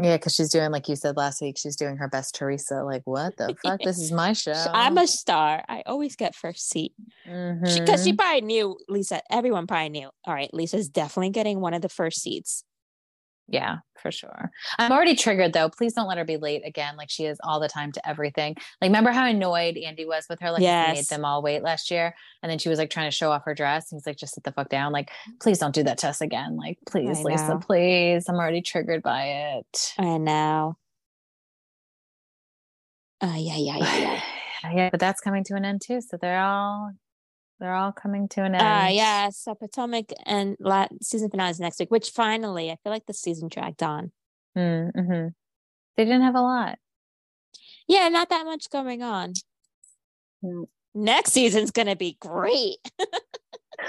Yeah, 0.00 0.16
because 0.16 0.34
she's 0.34 0.48
doing 0.50 0.70
like 0.70 0.88
you 0.88 0.96
said 0.96 1.18
last 1.18 1.40
week. 1.42 1.58
She's 1.58 1.76
doing 1.76 1.96
her 1.98 2.08
best 2.08 2.34
Teresa. 2.34 2.82
Like, 2.82 3.02
what 3.04 3.36
the 3.36 3.54
fuck? 3.62 3.80
This 3.82 3.98
is 3.98 4.10
my 4.10 4.32
show. 4.44 4.52
I'm 4.72 4.96
a 4.98 5.06
star. 5.06 5.62
I 5.68 5.82
always 5.86 6.16
get 6.16 6.34
first 6.34 6.68
seat. 6.70 6.92
Because 7.26 7.74
she, 7.74 7.80
'cause 7.84 8.04
she 8.04 8.12
probably 8.14 8.40
knew 8.42 8.78
Lisa, 8.88 9.20
everyone 9.30 9.66
probably 9.66 9.90
knew, 9.90 10.08
all 10.26 10.34
right, 10.34 10.52
Lisa's 10.54 10.88
definitely 10.88 11.30
getting 11.30 11.60
one 11.60 11.74
of 11.74 11.82
the 11.82 11.88
first 11.90 12.20
seats. 12.20 12.64
Yeah, 13.52 13.80
for 14.00 14.10
sure. 14.10 14.50
I'm 14.78 14.90
already 14.92 15.14
triggered 15.14 15.52
though. 15.52 15.68
Please 15.68 15.92
don't 15.92 16.08
let 16.08 16.16
her 16.16 16.24
be 16.24 16.38
late 16.38 16.62
again, 16.64 16.96
like 16.96 17.10
she 17.10 17.26
is 17.26 17.38
all 17.44 17.60
the 17.60 17.68
time 17.68 17.92
to 17.92 18.08
everything. 18.08 18.54
Like, 18.80 18.88
remember 18.88 19.10
how 19.10 19.26
annoyed 19.26 19.76
Andy 19.76 20.06
was 20.06 20.24
with 20.30 20.40
her? 20.40 20.50
Like, 20.50 20.62
he 20.62 20.94
made 20.94 21.04
them 21.08 21.26
all 21.26 21.42
wait 21.42 21.62
last 21.62 21.90
year, 21.90 22.14
and 22.42 22.50
then 22.50 22.58
she 22.58 22.70
was 22.70 22.78
like 22.78 22.88
trying 22.88 23.10
to 23.10 23.14
show 23.14 23.30
off 23.30 23.44
her 23.44 23.54
dress. 23.54 23.92
And 23.92 23.98
he's 23.98 24.06
like, 24.06 24.16
"Just 24.16 24.34
sit 24.34 24.44
the 24.44 24.52
fuck 24.52 24.70
down." 24.70 24.90
Like, 24.90 25.10
please 25.38 25.58
don't 25.58 25.74
do 25.74 25.82
that 25.82 25.98
to 25.98 26.08
us 26.08 26.22
again. 26.22 26.56
Like, 26.56 26.78
please, 26.88 27.22
Lisa, 27.22 27.60
please. 27.60 28.24
I'm 28.26 28.36
already 28.36 28.62
triggered 28.62 29.02
by 29.02 29.24
it. 29.58 29.94
I 29.98 30.16
know. 30.16 30.78
Uh, 33.20 33.36
yeah, 33.36 33.56
yeah, 33.56 33.76
yeah, 33.76 34.20
yeah. 34.64 34.72
yeah, 34.74 34.90
but 34.90 34.98
that's 34.98 35.20
coming 35.20 35.44
to 35.44 35.54
an 35.56 35.66
end 35.66 35.82
too. 35.84 36.00
So 36.00 36.16
they're 36.16 36.40
all 36.40 36.92
They're 37.62 37.74
all 37.76 37.92
coming 37.92 38.26
to 38.30 38.42
an 38.42 38.56
end. 38.56 38.62
Uh 38.62 38.88
yeah, 38.92 39.28
so 39.30 39.54
Potomac 39.54 40.06
and 40.26 40.56
la- 40.58 40.88
season 41.00 41.30
finale 41.30 41.52
is 41.52 41.60
next 41.60 41.78
week, 41.78 41.92
which 41.92 42.10
finally 42.10 42.72
I 42.72 42.76
feel 42.82 42.92
like 42.92 43.06
the 43.06 43.14
season 43.14 43.46
dragged 43.48 43.84
on. 43.84 44.10
Mm-hmm. 44.58 45.28
They 45.96 46.04
didn't 46.04 46.22
have 46.22 46.34
a 46.34 46.40
lot. 46.40 46.78
Yeah, 47.86 48.08
not 48.08 48.30
that 48.30 48.46
much 48.46 48.68
going 48.68 49.00
on. 49.04 49.34
Mm. 50.44 50.64
Next 50.92 51.30
season's 51.30 51.70
gonna 51.70 51.94
be 51.94 52.16
great. 52.18 52.78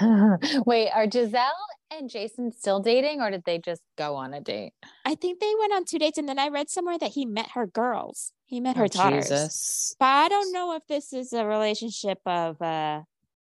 Wait, 0.66 0.90
are 0.94 1.06
Gizelle 1.08 1.50
and 1.90 2.08
Jason 2.08 2.52
still 2.52 2.78
dating 2.78 3.20
or 3.20 3.30
did 3.32 3.42
they 3.44 3.58
just 3.58 3.82
go 3.98 4.14
on 4.14 4.34
a 4.34 4.40
date? 4.40 4.72
I 5.04 5.16
think 5.16 5.40
they 5.40 5.52
went 5.58 5.72
on 5.72 5.84
two 5.84 5.98
dates, 5.98 6.16
and 6.18 6.28
then 6.28 6.38
I 6.38 6.46
read 6.48 6.70
somewhere 6.70 6.98
that 6.98 7.10
he 7.10 7.26
met 7.26 7.50
her 7.54 7.66
girls. 7.66 8.32
He 8.46 8.60
met 8.60 8.76
her 8.76 8.84
Oh, 8.84 8.88
daughters. 8.88 9.28
Jesus. 9.30 9.96
But 9.98 10.06
I 10.06 10.28
don't 10.28 10.52
know 10.52 10.74
if 10.76 10.86
this 10.86 11.12
is 11.12 11.32
a 11.32 11.44
relationship 11.44 12.18
of 12.24 12.62
uh 12.62 13.00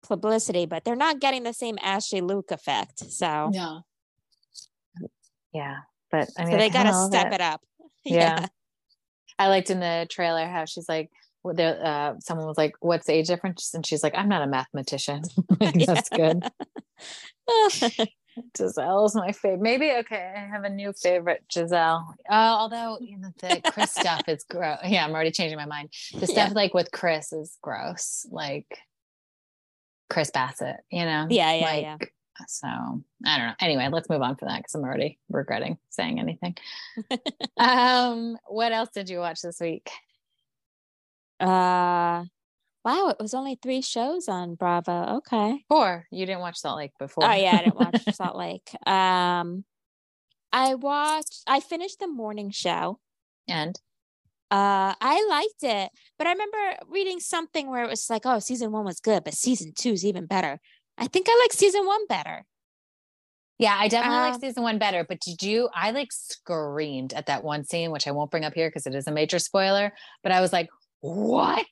publicity, 0.09 0.67
but 0.67 0.85
they're 0.85 0.97
not 0.97 1.21
getting 1.21 1.43
the 1.43 1.53
same 1.53 1.79
Ashley 1.83 2.21
Luke 2.21 2.51
effect. 2.51 3.01
So, 3.11 3.51
No. 3.53 3.83
Yeah. 5.53 5.77
But 6.11 6.29
I 6.39 6.45
mean, 6.45 6.53
so 6.53 6.59
they 6.59 6.71
gotta 6.71 6.93
step 7.09 7.29
it. 7.29 7.35
it 7.35 7.41
up. 7.41 7.61
Yeah. 8.05 8.47
I 9.39 9.49
liked 9.49 9.69
in 9.71 9.81
the 9.81 10.07
trailer 10.09 10.47
how 10.47 10.65
she's 10.65 10.89
like, 10.89 11.11
well, 11.43 11.55
there, 11.55 11.79
uh, 11.85 12.15
someone 12.21 12.47
was 12.47 12.57
like, 12.57 12.75
"What's 12.81 13.07
the 13.07 13.13
age 13.15 13.27
difference?" 13.29 13.73
And 13.75 13.85
she's 13.87 14.03
like, 14.03 14.15
"I'm 14.17 14.29
not 14.29 14.43
a 14.43 14.47
mathematician." 14.47 15.23
That's 15.61 16.09
good. 16.09 16.43
Gizelle's 18.57 19.15
my 19.15 19.33
favorite. 19.33 19.61
Maybe 19.61 19.91
okay. 19.93 20.33
I 20.37 20.41
have 20.41 20.65
a 20.65 20.71
new 20.71 20.93
favorite, 20.93 21.45
Gizelle. 21.53 22.05
Uh, 22.29 22.33
although 22.33 22.99
you 23.01 23.19
know, 23.19 23.31
the 23.41 23.61
Chris 23.73 23.93
stuff 23.93 24.23
is 24.29 24.45
gross. 24.49 24.79
Yeah, 24.85 25.05
I'm 25.05 25.13
already 25.13 25.31
changing 25.31 25.57
my 25.59 25.67
mind. 25.67 25.91
The 26.19 26.27
stuff 26.27 26.49
Yeah. 26.49 26.55
like 26.55 26.75
with 26.75 26.91
Chris 26.93 27.33
is 27.33 27.57
gross. 27.63 28.27
Like 28.31 28.79
Chris 30.09 30.31
Bassett, 30.31 30.77
you 30.91 31.05
know. 31.05 31.27
Yeah, 31.31 31.53
yeah, 31.53 31.75
yeah. 31.77 31.97
Like, 32.01 32.13
So 32.49 32.69
I 32.69 33.39
don't 33.39 33.47
know. 33.49 33.55
Anyway, 33.61 33.89
let's 33.91 34.09
move 34.09 34.23
on 34.23 34.37
from 34.37 34.49
that 34.49 34.59
because 34.59 34.75
I'm 34.75 34.83
already 34.83 35.19
regretting 35.29 35.79
saying 35.91 36.21
anything. 36.21 36.57
um, 37.57 38.37
what 38.47 38.73
else 38.73 38.91
did 38.95 39.09
you 39.09 39.19
watch 39.19 39.41
this 39.43 39.59
week? 39.61 39.91
Uh, 41.41 42.25
wow, 42.85 43.09
it 43.09 43.17
was 43.21 43.35
only 43.35 43.59
three 43.63 43.83
shows 43.83 44.29
on 44.29 44.55
Bravo. 44.55 45.17
Okay. 45.19 45.65
Four. 45.69 46.07
You 46.11 46.25
didn't 46.27 46.41
watch 46.41 46.59
Salt 46.59 46.79
Lake 46.79 46.93
before. 46.99 47.25
Oh 47.25 47.33
yeah, 47.35 47.57
I 47.57 47.65
didn't 47.65 47.77
watch 47.77 48.03
Salt 48.15 48.37
Lake. 48.37 48.69
Um, 48.87 49.65
I 50.53 50.75
watched. 50.75 51.43
I 51.47 51.61
finished 51.61 51.99
the 51.99 52.09
morning 52.09 52.51
show. 52.51 52.99
and 53.49 53.79
Uh, 54.51 54.95
I 55.01 55.27
liked 55.29 55.63
it, 55.63 55.91
but 56.19 56.27
I 56.27 56.33
remember 56.33 56.77
reading 56.89 57.19
something 57.21 57.69
where 57.69 57.83
it 57.85 57.91
was 57.91 58.09
like, 58.09 58.23
"Oh, 58.25 58.39
season 58.39 58.71
one 58.73 58.85
was 58.85 59.01
good, 59.01 59.25
but 59.25 59.35
season 59.35 59.73
two 59.77 59.91
is 59.91 60.05
even 60.05 60.27
better." 60.27 60.61
I 60.99 61.09
think 61.09 61.27
I 61.29 61.39
like 61.43 61.53
season 61.53 61.85
one 61.87 62.07
better. 62.07 62.45
yeah, 63.59 63.77
I 63.79 63.89
definitely 63.89 64.19
Uh, 64.19 64.31
like 64.31 64.41
season 64.41 64.63
one 64.63 64.79
better. 64.79 65.05
But 65.09 65.21
did 65.21 65.43
you? 65.43 65.69
I 65.75 65.91
like 65.91 66.13
screamed 66.13 67.13
at 67.15 67.27
that 67.27 67.43
one 67.43 67.65
scene, 67.65 67.91
which 67.91 68.07
I 68.07 68.13
won't 68.13 68.31
bring 68.31 68.45
up 68.45 68.55
here 68.55 68.69
because 68.69 68.87
it 68.87 68.95
is 68.95 69.07
a 69.07 69.13
major 69.13 69.39
spoiler. 69.39 69.93
But 70.23 70.31
I 70.33 70.41
was 70.41 70.53
like, 70.53 70.69
"What?" 71.01 71.67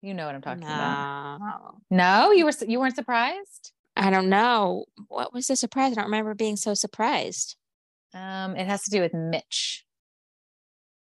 You 0.00 0.14
know 0.14 0.26
what 0.26 0.34
I'm 0.34 0.42
talking 0.42 0.64
about? 0.64 1.38
No, 1.40 1.78
No, 1.90 2.30
you 2.32 2.44
were 2.44 2.52
you 2.66 2.78
weren't 2.80 2.94
surprised. 2.96 3.72
I 3.96 4.10
don't 4.10 4.28
know. 4.28 4.86
What 5.08 5.32
was 5.32 5.46
the 5.46 5.56
surprise? 5.56 5.92
I 5.92 5.94
don't 5.96 6.04
remember 6.04 6.34
being 6.34 6.56
so 6.56 6.74
surprised. 6.74 7.56
Um, 8.12 8.56
it 8.56 8.66
has 8.66 8.82
to 8.84 8.90
do 8.90 9.00
with 9.00 9.14
Mitch. 9.14 9.84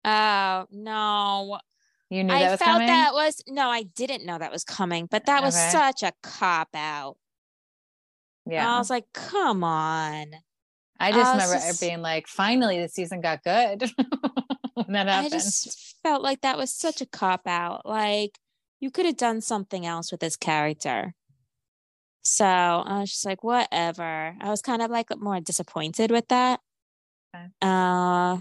Oh 0.05 0.67
no, 0.71 1.59
You 2.09 2.25
knew 2.25 2.33
I 2.35 2.41
that 2.41 2.51
was 2.53 2.59
felt 2.61 2.71
coming. 2.73 2.87
that 2.89 3.13
was 3.15 3.43
no, 3.47 3.69
I 3.69 3.83
didn't 3.83 4.25
know 4.25 4.39
that 4.39 4.51
was 4.53 4.65
coming, 4.65 5.07
but 5.11 5.27
that 5.27 5.43
was 5.43 5.55
Okay. 5.57 5.71
such 5.71 6.03
a 6.03 6.13
cop 6.23 6.69
out. 6.75 7.17
yeah, 8.47 8.75
I 8.75 8.79
was 8.79 8.91
like, 8.91 9.05
come 9.13 9.63
on. 9.63 10.33
I 10.99 11.13
just 11.13 11.27
I 11.27 11.33
remember 11.33 11.55
just- 11.55 11.81
being 11.81 12.03
like, 12.03 12.27
finally, 12.27 12.81
the 12.81 12.89
season 12.89 13.21
got 13.21 13.43
good. 13.43 13.81
that 14.89 15.09
I 15.09 15.13
happened. 15.13 15.33
just 15.33 15.97
felt 16.03 16.23
like 16.23 16.41
that 16.43 16.57
was 16.59 16.73
such 16.73 17.01
a 17.01 17.07
cop 17.07 17.47
out. 17.47 17.85
Like 17.87 18.39
you 18.81 18.91
could 18.91 19.07
have 19.07 19.17
done 19.19 19.41
something 19.43 19.85
else 19.87 20.11
with 20.11 20.21
this 20.21 20.37
character. 20.37 21.15
So 22.23 22.45
I 22.47 23.01
was 23.01 23.11
just 23.11 23.25
like, 23.27 23.43
whatever. 23.45 24.37
I 24.41 24.49
was 24.51 24.63
kind 24.63 24.83
of 24.83 24.91
like 24.91 25.09
more 25.19 25.41
disappointed 25.41 26.11
with 26.11 26.29
that. 26.29 26.61
Okay. 27.35 27.47
Uh 27.63 28.39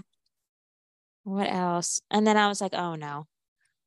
what 1.30 1.48
else? 1.50 2.00
And 2.10 2.26
then 2.26 2.36
I 2.36 2.48
was 2.48 2.60
like, 2.60 2.74
oh 2.74 2.94
no, 2.94 3.26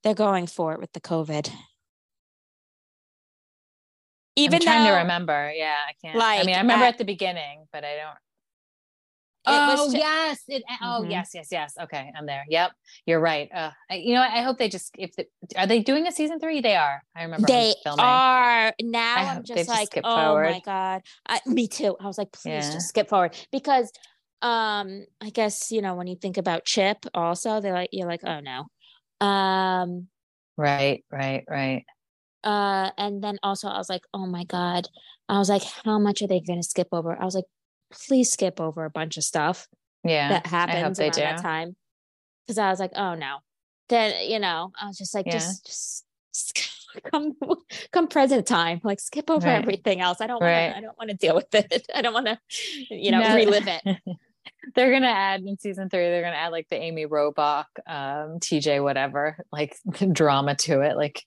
they're 0.04 0.14
going 0.14 0.48
for 0.48 0.74
it 0.74 0.80
with 0.80 0.94
the 0.94 1.02
COVID. 1.02 1.52
Even 4.36 4.56
I'm 4.56 4.62
trying 4.62 4.84
though 4.84 4.92
to 4.92 4.98
remember. 4.98 5.52
Yeah, 5.56 5.76
I 5.88 5.94
can't. 6.02 6.18
Like, 6.18 6.40
I 6.40 6.44
mean, 6.44 6.56
I 6.56 6.62
remember 6.62 6.86
uh, 6.86 6.90
at 6.90 6.98
the 6.98 7.06
beginning, 7.06 7.66
but 7.72 7.84
I 7.84 7.96
don't. 7.98 8.18
Oh 9.46 9.92
ju- 9.92 9.98
yes, 9.98 10.44
it. 10.48 10.64
Oh 10.82 11.02
Mhm. 11.04 11.12
yes, 11.12 11.32
yes, 11.34 11.50
yes. 11.52 11.76
Okay, 11.80 12.12
I'm 12.18 12.26
there. 12.26 12.46
Yep, 12.48 12.72
you're 13.06 13.20
right. 13.20 13.50
Uh, 13.54 13.72
I, 13.92 13.96
you 13.96 14.16
know. 14.16 14.22
I 14.22 14.42
hope 14.42 14.58
they 14.58 14.70
just 14.70 14.96
if 14.98 15.14
the, 15.16 15.28
are 15.58 15.68
they 15.68 15.82
doing 15.82 16.08
a 16.08 16.12
season 16.12 16.40
three? 16.40 16.62
They 16.62 16.76
are. 16.78 17.04
I 17.16 17.24
remember 17.24 17.46
they 17.48 17.76
filming. 17.84 18.06
are 18.06 18.74
now. 18.82 19.16
I 19.18 19.36
I'm 19.36 19.44
just 19.44 19.58
just 19.58 19.70
like, 19.70 19.88
skip 19.92 20.06
oh 20.06 20.36
my 20.40 20.62
god, 20.62 21.02
I, 21.28 21.42
me 21.46 21.68
too. 21.68 21.98
I 22.00 22.08
was 22.08 22.18
like, 22.18 22.32
please 22.32 22.52
Yeah. 22.52 22.72
just 22.72 22.88
skip 22.88 23.10
forward 23.10 23.38
because, 23.52 23.92
um, 24.44 25.06
I 25.22 25.30
guess 25.32 25.72
you 25.72 25.82
know 25.82 25.96
when 25.96 26.08
you 26.08 26.16
think 26.16 26.38
about 26.38 26.66
Chip, 26.66 27.06
also 27.14 27.62
they're 27.62 27.74
like, 27.74 27.90
you're 27.92 28.08
like, 28.08 28.22
oh 28.26 28.40
no, 28.42 28.68
um, 29.26 30.08
Right, 30.58 31.04
right, 31.12 31.44
right. 31.50 31.86
uh, 32.44 32.92
and 32.98 33.24
then 33.24 33.40
also 33.42 33.68
I 33.70 33.78
was 33.78 33.90
like, 33.90 34.04
oh 34.14 34.28
my 34.28 34.44
god, 34.44 34.88
I 35.30 35.40
was 35.40 35.50
like, 35.50 35.64
how 35.64 35.98
much 35.98 36.22
are 36.22 36.28
they 36.28 36.42
going 36.42 36.62
to 36.62 36.68
skip 36.68 36.90
over? 36.92 37.20
I 37.20 37.26
was 37.26 37.36
like, 37.36 37.46
please 37.92 38.32
skip 38.32 38.60
over 38.62 38.86
a 38.86 38.90
bunch 38.92 39.18
of 39.18 39.24
stuff 39.24 39.68
Yeah, 40.04 40.30
that 40.30 40.46
happens 40.46 41.00
around 41.00 41.14
that 41.16 41.38
time 41.42 41.76
because 42.46 42.58
I 42.60 42.70
was 42.70 42.80
like, 42.80 42.92
oh 42.96 43.16
no, 43.16 43.38
then 43.90 44.30
you 44.30 44.40
know, 44.40 44.72
I 44.80 44.88
was 44.88 44.98
just 44.98 45.16
like, 45.16 45.26
Yeah. 45.26 45.34
just 45.40 45.66
just. 45.66 46.06
Come, 47.12 47.34
come 47.92 48.08
present 48.08 48.46
time. 48.46 48.80
Like 48.84 49.00
skip 49.00 49.32
over 49.32 49.48
Right. 49.48 49.64
everything 49.64 50.00
else. 50.00 50.22
I 50.22 50.28
don't 50.28 50.40
want 50.40 50.54
Right. 50.54 50.70
to. 50.70 50.78
I 50.78 50.82
don't 50.82 50.96
want 50.96 51.10
to 51.10 51.18
deal 51.18 51.34
with 51.34 51.54
it. 51.56 51.88
I 51.96 52.04
don't 52.04 52.14
want 52.14 52.28
to, 52.28 52.40
you 52.92 53.10
know, 53.12 53.22
No. 53.24 53.36
relive 53.36 53.68
it. 53.68 53.82
they're 54.76 54.92
gonna 54.92 55.08
add 55.08 55.42
in 55.42 55.58
season 55.58 55.90
three. 55.90 56.02
They're 56.04 56.22
gonna 56.24 56.36
add 56.36 56.52
like 56.52 56.68
the 56.70 56.76
Amy 56.78 57.06
Robach, 57.06 57.66
um, 57.88 58.40
TJ, 58.40 58.82
whatever, 58.84 59.38
like 59.52 59.76
drama 60.12 60.56
to 60.56 60.82
it. 60.82 60.96
Like, 60.98 61.24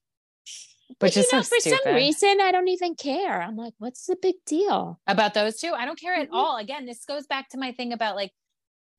But 0.98 1.14
know, 1.16 1.22
so 1.22 1.42
for 1.42 1.60
stupid. 1.60 1.80
some 1.84 1.94
reason, 1.94 2.38
I 2.40 2.52
don't 2.52 2.68
even 2.68 2.94
care. 2.94 3.42
I'm 3.42 3.56
like, 3.56 3.74
what's 3.78 4.06
the 4.06 4.16
big 4.20 4.36
deal? 4.46 5.00
about 5.06 5.34
those 5.34 5.56
two. 5.60 5.72
I 5.72 5.84
don't 5.84 6.00
care 6.00 6.14
at 6.14 6.28
Mhm. 6.30 6.34
all. 6.34 6.56
Again, 6.56 6.86
this 6.86 7.04
goes 7.04 7.26
back 7.26 7.48
to 7.50 7.58
my 7.58 7.72
thing 7.72 7.92
about 7.92 8.16
like, 8.16 8.32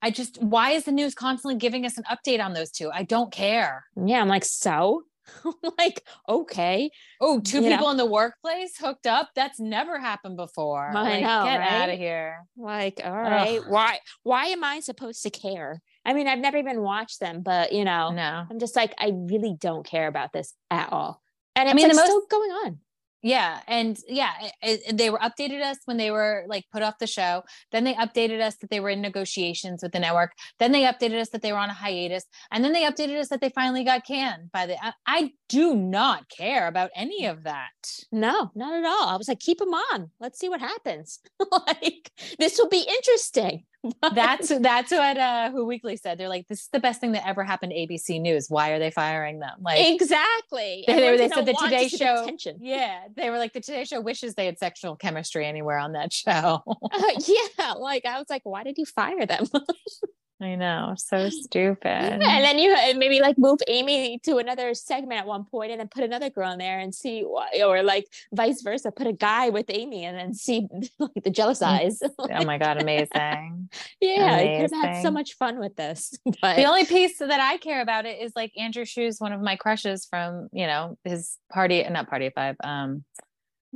I 0.02 0.12
just 0.12 0.42
why 0.42 0.72
is 0.72 0.84
the 0.86 0.92
news 0.92 1.16
constantly 1.16 1.58
giving 1.58 1.86
us 1.86 1.98
an 1.98 2.04
update 2.04 2.44
on 2.44 2.54
those 2.54 2.70
two? 2.72 2.92
I 2.94 3.04
don't 3.04 3.32
care. 3.32 3.86
Yeah, 3.96 4.22
I'm 4.22 4.28
like, 4.28 4.46
so, 4.46 5.04
like, 5.78 6.04
okay, 6.28 6.90
Oh, 7.22 7.40
two 7.40 7.62
You 7.62 7.70
know? 7.70 7.76
people 7.76 7.90
in 7.90 7.98
the 7.98 8.06
workplace 8.06 8.78
hooked 8.78 9.08
up. 9.08 9.30
That's 9.36 9.60
never 9.60 10.00
happened 10.00 10.38
before. 10.38 10.90
I 10.90 10.94
like, 11.02 11.22
know, 11.24 11.44
get 11.46 11.58
right? 11.58 11.72
out 11.72 11.90
of 11.90 11.98
here. 11.98 12.46
like, 12.58 13.02
all 13.04 13.12
right, 13.12 13.62
why, 13.68 14.00
why 14.24 14.46
am 14.48 14.64
I 14.64 14.80
supposed 14.80 15.24
to 15.24 15.30
care? 15.30 15.82
I 16.06 16.14
mean, 16.14 16.28
I've 16.28 16.40
never 16.40 16.58
even 16.58 16.82
watched 16.82 17.20
them, 17.20 17.42
but 17.42 17.74
you 17.74 17.84
know, 17.86 18.12
No. 18.12 18.46
I'm 18.50 18.60
just 18.60 18.76
like, 18.76 18.94
I 19.00 19.12
really 19.14 19.56
don't 19.60 19.86
care 19.86 20.08
about 20.08 20.32
this 20.34 20.54
at 20.72 20.92
all. 20.92 21.22
And 21.56 21.68
I 21.68 21.74
mean, 21.74 21.84
like 21.84 21.92
the 21.94 21.98
most- 21.98 22.06
still 22.06 22.26
going 22.30 22.52
on. 22.52 22.80
Yeah, 23.24 23.62
and 23.68 23.98
yeah, 24.08 24.32
it, 24.62 24.82
it- 24.88 24.98
they 24.98 25.10
were 25.10 25.18
updated 25.20 25.62
us 25.64 25.78
when 25.86 25.98
they 25.98 26.12
were 26.12 26.46
like 26.48 26.66
put 26.72 26.84
off 26.84 27.00
the 27.00 27.08
show. 27.08 27.44
Then 27.72 27.84
they 27.84 27.96
updated 27.96 28.42
us 28.42 28.56
that 28.58 28.70
they 28.70 28.80
were 28.80 28.90
in 28.92 29.02
negotiations 29.02 29.82
with 29.82 29.92
the 29.92 30.00
network. 30.00 30.32
Then 30.60 30.72
they 30.72 30.84
updated 30.84 31.20
us 31.20 31.30
that 31.30 31.42
they 31.42 31.52
were 31.52 31.58
on 31.58 31.70
a 31.70 31.74
hiatus, 31.74 32.26
and 32.52 32.64
then 32.64 32.74
they 32.74 32.84
updated 32.84 33.20
us 33.20 33.30
that 33.30 33.42
they 33.42 33.50
finally 33.50 33.84
got 33.84 34.06
canned 34.06 34.52
by 34.52 34.68
the. 34.68 34.78
I, 34.84 34.94
I 35.08 35.32
do 35.50 35.76
not 35.76 36.30
care 36.30 36.68
about 36.68 36.92
any 36.96 37.26
of 37.26 37.44
that. 37.44 37.72
No, 38.12 38.52
not 38.56 38.74
at 38.76 38.86
all. 38.86 39.10
I 39.10 39.16
was 39.18 39.28
like, 39.28 39.40
keep 39.40 39.58
them 39.58 39.74
on. 39.74 40.12
Let's 40.20 40.40
see 40.40 40.50
what 40.50 40.62
happens. 40.62 41.20
like, 41.68 42.12
this 42.40 42.58
will 42.58 42.70
be 42.70 42.86
interesting. 42.88 43.64
That's 44.14 44.50
that's 44.60 44.92
what 44.92 45.18
uh 45.18 45.52
Who 45.52 45.66
Weekly 45.66 45.98
said. 45.98 46.18
They're 46.18 46.30
like, 46.30 46.48
this 46.48 46.62
is 46.62 46.70
the 46.72 46.80
best 46.80 47.02
thing 47.02 47.14
that 47.14 47.28
ever 47.28 47.44
happened 47.44 47.72
to 47.72 47.78
ABC 47.78 48.20
News. 48.22 48.48
Why 48.50 48.70
are 48.72 48.80
they 48.80 48.92
firing 48.92 49.40
them? 49.40 49.60
Like, 49.62 49.80
exactly. 49.94 50.84
They- 50.88 50.94
they- 50.94 51.18
they 51.18 51.30
said 51.30 51.46
the 51.46 51.54
Today 51.54 51.88
just 51.90 51.98
Show- 52.02 52.26
yeah, 52.60 53.00
they 53.16 53.30
were 53.30 53.38
like, 53.38 53.54
the 53.54 53.62
Today 53.62 53.84
Show 53.86 54.02
wishes 54.02 54.36
they 54.36 54.46
had 54.46 54.58
sexual 54.60 54.96
chemistry 54.96 55.46
anywhere 55.46 55.78
on 55.80 55.94
that 55.94 56.12
show. 56.14 56.64
Uh, 56.68 57.02
yeah, 57.28 57.74
like 57.74 58.06
I 58.06 58.18
was 58.18 58.30
like, 58.30 58.42
why 58.44 58.64
did 58.64 58.78
you 58.78 58.86
fire 58.86 59.26
them? 59.26 59.46
I 60.40 60.54
know, 60.54 60.94
so 60.98 61.30
stupid. 61.30 61.88
and 61.88 62.22
then 62.22 62.60
you 62.60 62.72
uh, 62.72 62.94
maybe 62.96 63.22
like 63.22 63.40
move 63.40 63.58
Amy 63.68 64.20
to 64.24 64.38
another 64.38 64.76
segment 64.76 65.20
at 65.20 65.26
one 65.26 65.46
point 65.46 65.72
and 65.72 65.80
then 65.80 65.88
put 65.88 66.04
another 66.04 66.30
girl 66.30 66.52
in 66.52 66.60
there 66.60 66.78
and 66.78 66.94
see 66.94 67.22
why, 67.22 67.50
or 67.66 67.82
like 67.82 68.06
vice 68.32 68.62
versa, 68.62 68.92
put 68.92 69.08
a 69.08 69.14
guy 69.14 69.50
with 69.50 69.66
Amy 69.70 70.06
and 70.06 70.16
then 70.16 70.34
see 70.36 70.68
like 71.00 71.24
the 71.24 71.32
jealous 71.32 71.60
Mm. 71.62 71.68
eyes. 71.68 72.00
oh 72.20 72.46
my 72.46 72.60
god, 72.60 72.80
amazing! 72.80 73.70
yeah, 74.02 74.40
you 74.42 74.62
could 74.68 74.72
have 74.76 74.96
had 74.96 75.02
so 75.02 75.10
much 75.10 75.34
fun 75.34 75.58
with 75.60 75.76
this. 75.76 76.14
But 76.42 76.58
The 76.58 76.66
only 76.66 76.86
piece 76.86 77.18
that 77.18 77.40
I 77.40 77.58
care 77.58 77.82
about 77.82 78.06
it 78.06 78.22
is 78.22 78.34
like 78.36 78.52
Andrew 78.58 78.86
Shue, 78.86 79.10
one 79.18 79.34
of 79.34 79.42
my 79.42 79.56
crushes 79.56 80.06
from 80.06 80.50
you 80.54 80.68
know 80.68 80.98
his 81.04 81.38
party, 81.52 81.84
not 81.90 82.10
party 82.10 82.30
five, 82.30 82.56
um, 82.64 83.04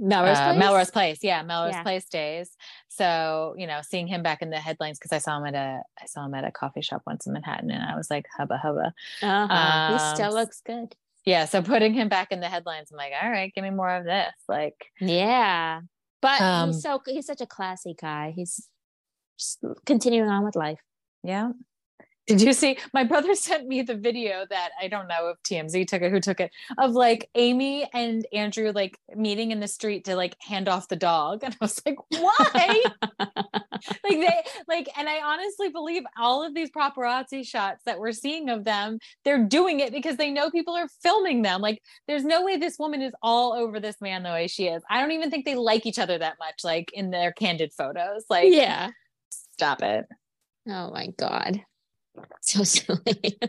Melrose 0.01 0.37
uh, 0.37 0.45
Place? 0.47 0.59
Melrose 0.59 0.91
Place. 0.91 1.19
Yeah, 1.21 1.43
Melrose 1.43 1.73
Yeah. 1.73 1.83
Place 1.83 2.05
days. 2.05 2.57
So 2.89 3.53
you 3.57 3.67
know, 3.67 3.79
seeing 3.83 4.07
him 4.07 4.23
back 4.23 4.41
in 4.41 4.49
the 4.49 4.57
headlines 4.57 4.97
because 4.99 5.13
I 5.13 5.19
saw 5.19 5.37
him 5.37 5.45
at 5.45 5.55
a 5.55 5.81
I 6.01 6.05
saw 6.07 6.25
him 6.25 6.33
at 6.33 6.43
a 6.43 6.51
coffee 6.51 6.81
shop 6.81 7.03
once 7.05 7.27
in 7.27 7.33
Manhattan, 7.33 7.71
and 7.71 7.83
I 7.83 7.95
was 7.95 8.09
like, 8.09 8.25
hubba 8.37 8.57
hubba. 8.57 8.93
Uh-huh. 9.21 9.93
he 9.93 10.15
still 10.15 10.29
Um, 10.29 10.33
looks 10.35 10.61
good. 10.65 10.95
Yeah, 11.23 11.45
so 11.45 11.61
putting 11.61 11.93
him 11.93 12.09
back 12.09 12.31
in 12.31 12.39
the 12.39 12.49
headlines, 12.49 12.89
I'm 12.91 12.97
like, 12.97 13.13
all 13.21 13.29
right, 13.29 13.53
give 13.53 13.63
me 13.63 13.69
more 13.69 13.95
of 13.95 14.05
this. 14.05 14.33
Like, 14.47 14.73
Yeah. 14.99 15.81
But 16.19 16.41
Um, 16.41 16.69
he's 16.71 16.81
so 16.81 16.99
he's 17.05 17.27
such 17.27 17.41
a 17.41 17.45
classy 17.45 17.95
guy. 17.99 18.33
He's 18.35 18.67
continuing 19.85 20.29
on 20.29 20.43
with 20.43 20.55
life. 20.55 20.79
Yeah. 21.23 21.51
Did 22.31 22.41
you 22.41 22.53
see? 22.53 22.77
My 22.93 23.03
brother 23.03 23.35
sent 23.35 23.67
me 23.67 23.81
the 23.81 23.95
video 23.95 24.45
that 24.49 24.69
I 24.81 24.87
don't 24.87 25.09
know 25.09 25.27
if 25.27 25.43
TMZ 25.43 25.85
took 25.87 26.01
it, 26.01 26.11
who 26.11 26.21
took 26.21 26.39
it, 26.39 26.51
of 26.77 26.93
like 26.93 27.29
Amy 27.35 27.89
and 27.93 28.25
Andrew 28.31 28.71
like 28.71 28.97
meeting 29.15 29.51
in 29.51 29.59
the 29.59 29.67
street 29.67 30.05
to 30.05 30.15
like 30.15 30.37
hand 30.39 30.69
off 30.69 30.87
the 30.87 30.95
dog. 30.95 31.43
And 31.51 31.57
I 31.59 31.65
was 31.65 31.81
like, 31.85 31.97
why? 32.09 32.83
like 33.19 33.99
they 34.05 34.43
like, 34.69 34.87
and 34.97 35.09
I 35.09 35.19
honestly 35.21 35.67
believe 35.67 36.03
all 36.17 36.43
of 36.43 36.53
these 36.53 36.71
paparazzi 36.71 37.45
shots 37.45 37.83
that 37.85 37.99
we're 37.99 38.13
seeing 38.13 38.49
of 38.49 38.63
them, 38.63 38.99
they're 39.25 39.43
doing 39.43 39.81
it 39.81 39.91
because 39.91 40.15
they 40.15 40.31
know 40.31 40.49
people 40.49 40.75
are 40.75 40.87
filming 41.03 41.41
them. 41.41 41.59
Like, 41.59 41.81
there's 42.07 42.23
no 42.23 42.45
way 42.45 42.55
this 42.55 42.79
woman 42.79 43.01
is 43.01 43.11
all 43.21 43.51
over 43.51 43.81
this 43.81 43.99
man 43.99 44.23
the 44.23 44.29
way 44.29 44.47
she 44.47 44.67
is. 44.67 44.81
I 44.89 45.01
don't 45.01 45.11
even 45.11 45.29
think 45.29 45.43
they 45.43 45.55
like 45.55 45.85
each 45.85 45.99
other 45.99 46.17
that 46.17 46.37
much, 46.39 46.63
like 46.63 46.91
in 46.93 47.11
their 47.11 47.33
candid 47.33 47.73
photos. 47.73 48.23
Like, 48.29 48.53
yeah. 48.53 48.91
stop 49.29 49.81
it. 49.81 50.05
Oh 50.69 50.91
my 50.91 51.07
god. 51.17 51.61
So 52.41 52.63
silly. 52.65 53.39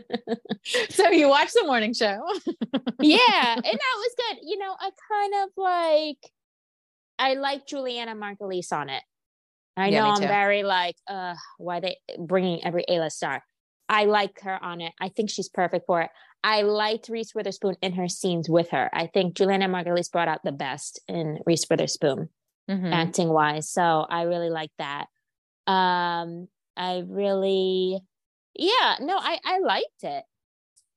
So 0.89 1.09
you 1.09 1.27
watch 1.29 1.51
the 1.53 1.63
morning 1.65 1.93
show. 1.93 2.19
yeah, 3.01 3.55
and 3.55 3.63
that 3.63 3.95
was 3.97 4.15
good. 4.17 4.37
You 4.43 4.57
know, 4.59 4.75
I 4.79 4.89
kind 5.11 5.33
of 5.43 5.49
like 5.57 6.31
I 7.19 7.33
like 7.35 7.67
Julianna 7.67 8.15
Margulies 8.15 8.71
on 8.71 8.89
it. 8.89 9.03
I 9.75 9.89
Yeah, 9.89 10.03
know 10.03 10.09
I'm 10.11 10.21
very 10.21 10.63
like, 10.63 10.95
uh, 11.07 11.35
why 11.57 11.79
they 11.79 11.97
bringing 12.19 12.63
every 12.63 12.85
A-list 12.87 13.17
star. 13.17 13.43
I 13.89 14.05
like 14.05 14.39
her 14.41 14.63
on 14.63 14.81
it. 14.81 14.93
I 15.01 15.09
think 15.09 15.29
she's 15.29 15.49
perfect 15.49 15.85
for 15.87 16.01
it. 16.01 16.09
I 16.43 16.61
liked 16.61 17.09
Reese 17.09 17.33
Witherspoon 17.33 17.75
in 17.81 17.93
her 17.93 18.07
scenes 18.07 18.49
with 18.49 18.69
her. 18.69 18.89
I 18.93 19.07
think 19.07 19.35
Julianna 19.35 19.67
Margulies 19.67 20.11
brought 20.11 20.27
out 20.27 20.41
the 20.43 20.51
best 20.51 20.99
in 21.07 21.39
Reese 21.45 21.65
Witherspoon 21.69 22.29
Mhm. 22.69 22.93
acting 22.93 23.29
wise. 23.29 23.69
So 23.69 23.81
I 23.81 24.23
really 24.23 24.49
like 24.49 24.71
that. 24.77 25.07
Um, 25.67 26.47
I 26.75 27.03
really, 27.07 27.99
yeah, 28.55 28.97
no, 29.01 29.17
I 29.17 29.39
I 29.43 29.59
liked 29.59 30.03
it. 30.03 30.23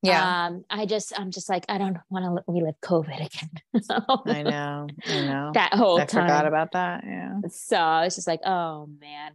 Yeah, 0.03 0.47
Um, 0.47 0.65
I 0.71 0.87
just, 0.87 1.19
I'm 1.19 1.33
just 1.33 1.49
like, 1.49 1.65
I 1.69 1.79
don't 1.79 1.97
want 2.11 2.25
to 2.27 2.45
relive 2.53 2.77
COVID 2.81 3.27
again. 3.27 3.51
I 4.27 4.43
know. 4.43 4.87
I 5.05 5.21
know. 5.23 5.51
that 5.55 5.75
whole 5.75 6.01
I 6.01 6.05
time. 6.05 6.27
forgot 6.27 6.47
about 6.47 6.73
that. 6.73 7.03
Yeah. 7.05 7.41
so 7.51 7.77
I 7.77 8.05
was 8.05 8.15
just 8.15 8.29
like, 8.29 8.41
oh 8.47 8.89
man. 9.01 9.33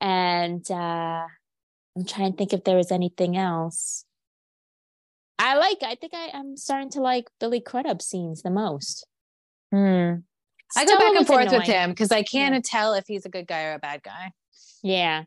And 0.00 0.68
uh 0.70 1.26
I'm 1.96 2.04
trying 2.06 2.32
to 2.32 2.36
think 2.36 2.52
if 2.52 2.64
there 2.64 2.76
was 2.76 2.90
anything 2.90 3.36
else. 3.36 4.04
I 5.38 5.56
like, 5.56 5.78
I 5.82 5.94
think 5.94 6.14
I, 6.14 6.30
I'm 6.34 6.56
starting 6.56 6.90
to 6.90 7.00
like 7.00 7.28
Billy 7.38 7.60
Crudup 7.60 8.02
scenes 8.02 8.42
the 8.42 8.50
most. 8.50 9.06
Hmm. 9.70 10.14
I 10.76 10.84
go 10.84 10.98
back 10.98 11.14
and 11.16 11.26
forth 11.26 11.52
with 11.52 11.62
him 11.62 11.90
because 11.90 12.10
I 12.12 12.22
can't 12.22 12.54
Yeah. 12.54 12.60
tell 12.64 12.94
if 12.94 13.04
he's 13.06 13.24
a 13.24 13.28
good 13.28 13.46
guy 13.46 13.64
or 13.64 13.74
a 13.74 13.78
bad 13.78 14.02
guy. 14.02 14.32
Yeah. 14.82 15.24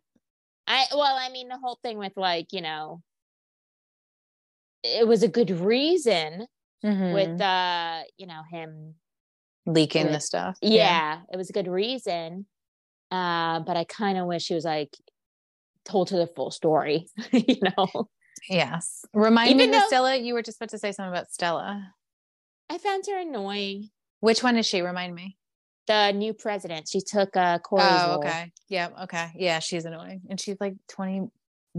I 0.72 0.86
well, 0.94 1.18
I 1.20 1.30
mean 1.30 1.50
the 1.50 1.58
whole 1.58 1.78
thing 1.84 1.98
with 1.98 2.14
like, 2.16 2.54
you 2.54 2.62
know, 2.62 3.02
it 4.84 5.08
was 5.08 5.22
a 5.24 5.28
good 5.28 5.52
reason 5.52 6.48
with 6.84 7.40
uh, 7.42 8.02
you 8.18 8.26
know, 8.26 8.42
him 8.50 8.96
leaking 9.66 10.06
with- 10.06 10.14
the 10.14 10.20
stuff. 10.22 10.58
yeah, 10.62 11.20
it 11.32 11.38
was 11.38 11.50
a 11.50 11.54
good 11.54 11.68
reason. 11.68 12.46
Uh, 13.12 13.60
but 13.60 13.76
I 13.76 13.84
kind 13.84 14.18
of 14.18 14.26
wish 14.26 14.48
he 14.48 14.54
was 14.56 14.64
like 14.64 14.96
told 15.84 16.08
to 16.08 16.16
the 16.16 16.28
full 16.28 16.50
story, 16.52 17.08
you 17.32 17.58
know. 17.78 18.08
Yes. 18.50 19.04
Remind 19.14 19.52
Even 19.52 19.70
me 19.72 19.78
though- 19.78 19.86
Stella. 19.88 20.16
You 20.16 20.34
were 20.34 20.42
just 20.42 20.58
about 20.58 20.70
to 20.70 20.78
say 20.80 20.92
something 20.94 21.12
about 21.12 21.30
Stella. 21.32 21.94
I 22.70 22.78
found 22.78 23.04
her 23.08 23.20
annoying. 23.20 23.90
Which 24.22 24.42
one 24.42 24.58
is 24.58 24.66
she? 24.66 24.82
Remind 24.82 25.14
me. 25.14 25.38
The 25.88 26.12
new 26.12 26.34
president, 26.34 26.88
she 26.88 27.02
took 27.02 27.36
uh 27.36 27.60
Corey's 27.60 27.86
oh, 27.90 28.08
role. 28.10 28.18
okay. 28.20 28.52
Yeah. 28.70 28.90
Okay. 29.04 29.32
Yeah. 29.36 29.60
She's 29.60 29.86
annoying. 29.86 30.22
And 30.30 30.40
she's 30.40 30.58
like 30.60 30.76
20 30.90 31.28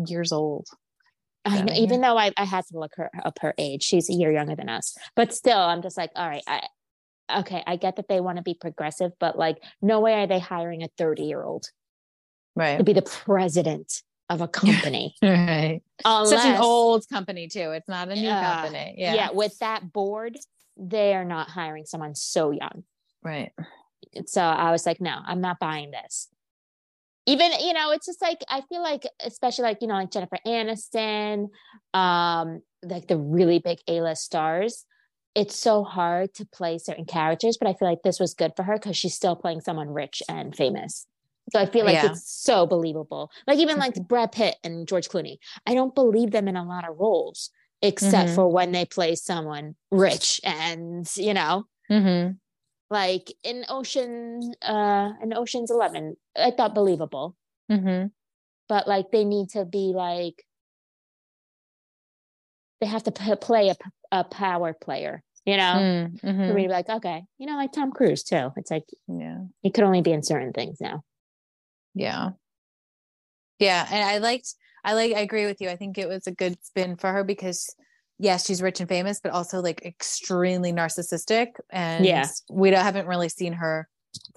years 0.06 0.32
old. 0.32 0.66
I 1.44 1.62
know, 1.62 1.72
even 1.74 2.00
though 2.00 2.16
I, 2.16 2.30
I 2.36 2.44
had 2.44 2.64
to 2.66 2.78
look 2.78 2.92
her 2.96 3.10
up 3.24 3.38
her 3.40 3.52
age, 3.58 3.82
she's 3.82 4.08
a 4.08 4.12
year 4.12 4.30
younger 4.32 4.54
than 4.54 4.68
us. 4.68 4.96
But 5.16 5.34
still, 5.34 5.58
I'm 5.58 5.82
just 5.82 5.96
like, 5.96 6.10
all 6.14 6.28
right, 6.28 6.42
I 6.46 6.62
okay, 7.38 7.62
I 7.66 7.76
get 7.76 7.96
that 7.96 8.08
they 8.08 8.20
want 8.20 8.36
to 8.36 8.42
be 8.42 8.54
progressive, 8.54 9.12
but 9.18 9.36
like, 9.38 9.56
no 9.80 10.00
way 10.00 10.14
are 10.14 10.26
they 10.26 10.38
hiring 10.38 10.82
a 10.82 10.88
30 10.98 11.22
year 11.24 11.42
old 11.42 11.66
Right. 12.54 12.76
to 12.78 12.84
be 12.84 12.92
the 12.92 13.02
president 13.02 14.02
of 14.28 14.40
a 14.40 14.48
company. 14.48 15.14
Right. 15.22 15.80
Unless, 16.04 16.30
Such 16.30 16.44
an 16.44 16.60
old 16.60 17.08
company, 17.08 17.48
too. 17.48 17.70
It's 17.72 17.88
not 17.88 18.08
a 18.08 18.14
new 18.14 18.20
Yeah. 18.22 18.54
company. 18.62 18.94
yeah. 18.98 19.14
Yeah. 19.14 19.30
with 19.32 19.58
that 19.60 19.92
board, 19.92 20.36
they 20.76 21.14
are 21.14 21.24
not 21.24 21.48
hiring 21.48 21.86
someone 21.86 22.14
so 22.14 22.50
young. 22.50 22.84
Right. 23.22 23.52
So 24.26 24.42
I 24.42 24.70
was 24.70 24.86
like, 24.86 25.00
no, 25.00 25.18
I'm 25.24 25.40
not 25.40 25.58
buying 25.58 25.90
this. 25.90 26.28
Even, 27.26 27.52
you 27.60 27.72
know, 27.72 27.92
it's 27.92 28.06
just 28.06 28.20
like 28.20 28.40
I 28.48 28.62
feel 28.68 28.82
like, 28.82 29.04
especially 29.20 29.62
like, 29.64 29.78
you 29.80 29.86
know, 29.86 29.94
like 29.94 30.10
Jennifer 30.10 30.38
Aniston, 30.46 31.48
um, 31.94 32.62
like 32.82 33.06
the 33.06 33.16
really 33.16 33.60
big 33.60 33.78
A-list 33.86 34.24
stars, 34.24 34.84
it's 35.34 35.56
so 35.56 35.84
hard 35.84 36.34
to 36.34 36.46
play 36.46 36.78
certain 36.78 37.04
characters, 37.04 37.56
but 37.58 37.68
I 37.68 37.74
feel 37.74 37.88
like 37.88 38.02
this 38.02 38.18
was 38.18 38.34
good 38.34 38.52
for 38.56 38.64
her 38.64 38.74
because 38.74 38.96
she's 38.96 39.14
still 39.14 39.36
playing 39.36 39.60
someone 39.60 39.88
rich 39.88 40.20
and 40.28 40.54
famous. 40.54 41.06
So 41.52 41.60
I 41.60 41.66
feel 41.66 41.84
like 41.84 41.94
Yeah. 41.94 42.10
it's 42.10 42.28
so 42.28 42.66
believable. 42.66 43.30
Like 43.46 43.58
even 43.58 43.78
like 43.78 43.94
Brad 44.08 44.32
Pitt 44.32 44.56
and 44.64 44.86
George 44.88 45.08
Clooney, 45.08 45.36
I 45.66 45.74
don't 45.74 45.94
believe 45.94 46.32
them 46.32 46.48
in 46.48 46.56
a 46.56 46.64
lot 46.64 46.88
of 46.88 46.96
roles 46.98 47.50
except 47.82 48.30
Mhm. 48.30 48.34
for 48.34 48.48
when 48.48 48.72
they 48.72 48.84
play 48.84 49.14
someone 49.14 49.74
rich 49.90 50.40
and 50.44 51.08
you 51.16 51.34
know 51.34 51.64
Mm-hmm. 51.90 52.32
Like 52.92 53.32
in 53.42 53.64
ocean 53.68 54.52
uh 54.62 55.10
in 55.22 55.32
oceans 55.34 55.70
11 55.70 56.14
i 56.36 56.50
thought 56.50 56.74
believable 56.74 57.34
Mm-hmm. 57.70 58.08
but 58.68 58.86
like 58.86 59.10
they 59.10 59.24
need 59.24 59.48
to 59.50 59.64
be 59.64 59.92
like 59.94 60.44
they 62.80 62.86
have 62.86 63.02
to 63.04 63.12
p- 63.12 63.34
play 63.36 63.70
a, 63.70 63.74
p- 63.74 63.90
a 64.10 64.24
power 64.24 64.74
player 64.74 65.22
you 65.46 65.56
know 65.56 66.10
for 66.20 66.26
Mm-hmm. 66.26 66.54
me 66.54 66.62
to 66.62 66.68
be 66.68 66.68
like 66.68 66.88
okay 66.90 67.24
you 67.38 67.46
know 67.46 67.56
like 67.56 67.72
tom 67.72 67.90
cruise 67.92 68.22
too 68.22 68.50
it's 68.56 68.70
like 68.70 68.84
Yeah. 69.08 69.38
he 69.62 69.70
could 69.70 69.84
only 69.84 70.02
be 70.02 70.12
in 70.12 70.22
certain 70.22 70.52
things 70.52 70.80
now 70.80 71.02
Yeah. 71.94 72.30
Yeah. 73.58 73.86
And 73.90 74.02
I 74.02 74.18
liked, 74.18 74.54
I 74.82 74.94
like, 74.94 75.12
I 75.14 75.20
agree 75.20 75.46
with 75.46 75.60
you. 75.60 75.68
I 75.68 75.76
think 75.76 75.96
it 75.96 76.08
was 76.08 76.26
a 76.26 76.32
good 76.32 76.56
spin 76.64 76.96
for 76.96 77.12
her 77.12 77.22
because, 77.22 77.70
yes, 78.18 78.46
she's 78.46 78.62
rich 78.62 78.80
and 78.80 78.88
famous, 78.88 79.20
but 79.20 79.32
also 79.32 79.60
like 79.60 79.84
extremely 79.84 80.72
narcissistic. 80.72 81.48
And 81.70 82.04
Yeah. 82.04 82.26
we 82.50 82.70
don't, 82.70 82.82
haven't 82.82 83.06
really 83.06 83.28
seen 83.28 83.54
her 83.54 83.88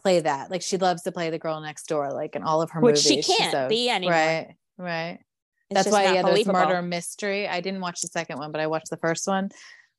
play 0.02 0.20
that. 0.22 0.52
Like 0.52 0.62
she 0.62 0.78
loves 0.78 1.04
to 1.04 1.12
play 1.12 1.30
the 1.30 1.40
girl 1.40 1.60
next 1.62 1.88
door, 1.88 2.12
like 2.14 2.36
in 2.36 2.44
all 2.44 2.62
of 2.62 2.72
her 2.72 2.82
Which 2.82 3.06
movies. 3.06 3.26
she 3.26 3.38
can't 3.38 3.52
so- 3.52 3.68
be 3.68 3.90
anymore. 3.90 4.14
Right. 4.14 4.56
Right. 4.78 5.20
It's 5.70 5.84
That's 5.84 5.92
why, 5.92 6.14
yeah, 6.14 6.22
there's 6.22 6.46
murder 6.46 6.82
mystery. 6.84 7.48
I 7.48 7.60
didn't 7.60 7.82
watch 7.82 8.02
the 8.02 8.08
second 8.08 8.38
one, 8.38 8.52
but 8.52 8.62
I 8.62 8.68
watched 8.68 8.92
the 8.92 8.98
first 8.98 9.28
one. 9.28 9.50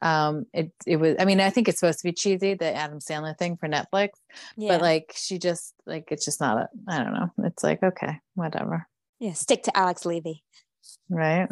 Um, 0.00 0.44
it 0.52 0.70
it 0.86 0.96
was. 0.98 1.16
I 1.18 1.24
mean, 1.24 1.40
I 1.40 1.50
think 1.50 1.68
it's 1.68 1.80
supposed 1.80 1.98
to 2.00 2.04
be 2.04 2.12
cheesy, 2.12 2.54
the 2.54 2.72
Adam 2.72 3.00
Sandler 3.00 3.36
thing 3.36 3.56
for 3.56 3.66
Netflix, 3.66 4.10
yeah. 4.56 4.68
but 4.68 4.82
like 4.82 5.12
she 5.16 5.38
just 5.38 5.74
like 5.86 6.04
it's 6.12 6.24
just 6.24 6.40
not. 6.40 6.58
A, 6.58 6.68
I 6.86 7.02
don't 7.02 7.14
know. 7.14 7.30
It's 7.44 7.64
like 7.64 7.82
okay, 7.82 8.20
whatever, 8.34 8.86
yeah 9.18 9.32
stick 9.32 9.62
to 9.64 9.76
alex 9.76 10.04
levy 10.04 10.44
right? 11.10 11.48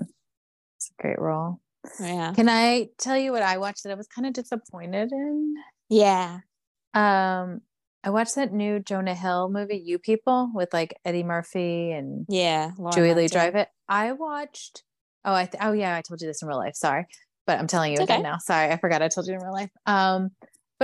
It's 0.76 0.90
a 0.90 1.02
great 1.02 1.18
role. 1.18 1.60
Yeah 2.00 2.32
Can 2.34 2.48
I 2.48 2.88
tell 2.98 3.16
you 3.16 3.32
what 3.32 3.42
I 3.42 3.58
watched 3.58 3.82
that 3.84 3.92
I 3.92 3.94
was 3.94 4.06
kind 4.06 4.26
of 4.26 4.32
disappointed 4.32 5.12
in? 5.12 5.54
yeah 5.88 6.40
Um, 6.94 7.60
I 8.02 8.10
watched 8.10 8.34
that 8.36 8.52
new 8.52 8.80
Jonah 8.80 9.14
Hill 9.14 9.48
movie, 9.50 9.82
You 9.84 9.98
People, 9.98 10.50
with 10.54 10.72
like 10.72 10.94
Eddie 11.04 11.22
Murphy 11.22 11.92
and 11.92 12.26
yeah 12.28 12.72
Julie 12.92 13.14
Lee 13.14 13.24
It. 13.26 13.68
I 13.88 14.12
watched. 14.12 14.82
Oh, 15.24 15.34
I 15.34 15.46
th- 15.46 15.62
oh 15.62 15.72
yeah, 15.72 15.96
I 15.96 16.02
told 16.02 16.20
you 16.20 16.26
this 16.26 16.42
in 16.42 16.48
real 16.48 16.58
life. 16.58 16.74
Sorry, 16.76 17.06
but 17.46 17.58
I'm 17.58 17.66
telling 17.66 17.92
you 17.92 17.94
It's 17.94 18.04
again 18.04 18.20
okay. 18.20 18.28
now. 18.30 18.38
Sorry, 18.38 18.70
I 18.70 18.76
forgot 18.76 19.00
I 19.02 19.08
told 19.08 19.26
you 19.26 19.34
in 19.34 19.40
real 19.40 19.52
life. 19.52 19.70
Um, 19.86 20.30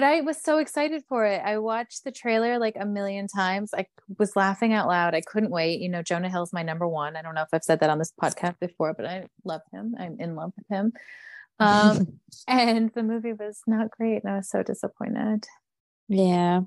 but 0.00 0.06
I 0.06 0.22
was 0.22 0.40
so 0.42 0.56
excited 0.56 1.02
for 1.10 1.26
it. 1.26 1.42
I 1.44 1.58
watched 1.58 2.04
the 2.04 2.10
trailer 2.10 2.58
like 2.58 2.74
a 2.80 2.86
million 2.86 3.28
times. 3.28 3.74
I 3.74 3.84
was 4.18 4.34
laughing 4.34 4.72
out 4.72 4.88
loud. 4.88 5.14
I 5.14 5.20
couldn't 5.20 5.50
wait. 5.50 5.82
You 5.82 5.90
know, 5.90 6.02
Jonah 6.02 6.30
Hill's 6.30 6.54
my 6.54 6.62
number 6.62 6.88
one. 6.88 7.16
I 7.16 7.22
don't 7.22 7.34
know 7.34 7.42
if 7.42 7.48
I've 7.52 7.62
said 7.62 7.80
that 7.80 7.90
on 7.90 7.98
this 7.98 8.10
podcast 8.18 8.58
before, 8.60 8.94
but 8.94 9.04
I 9.04 9.26
love 9.44 9.60
him. 9.70 9.94
I'm 9.98 10.16
in 10.18 10.36
love 10.36 10.52
with 10.56 10.66
him. 10.70 10.94
Um, 11.58 12.18
and 12.48 12.90
the 12.94 13.02
movie 13.02 13.34
was 13.34 13.60
not 13.66 13.90
great, 13.90 14.24
and 14.24 14.32
I 14.32 14.36
was 14.38 14.48
so 14.48 14.62
disappointed. 14.62 15.44
Yeah. 16.08 16.62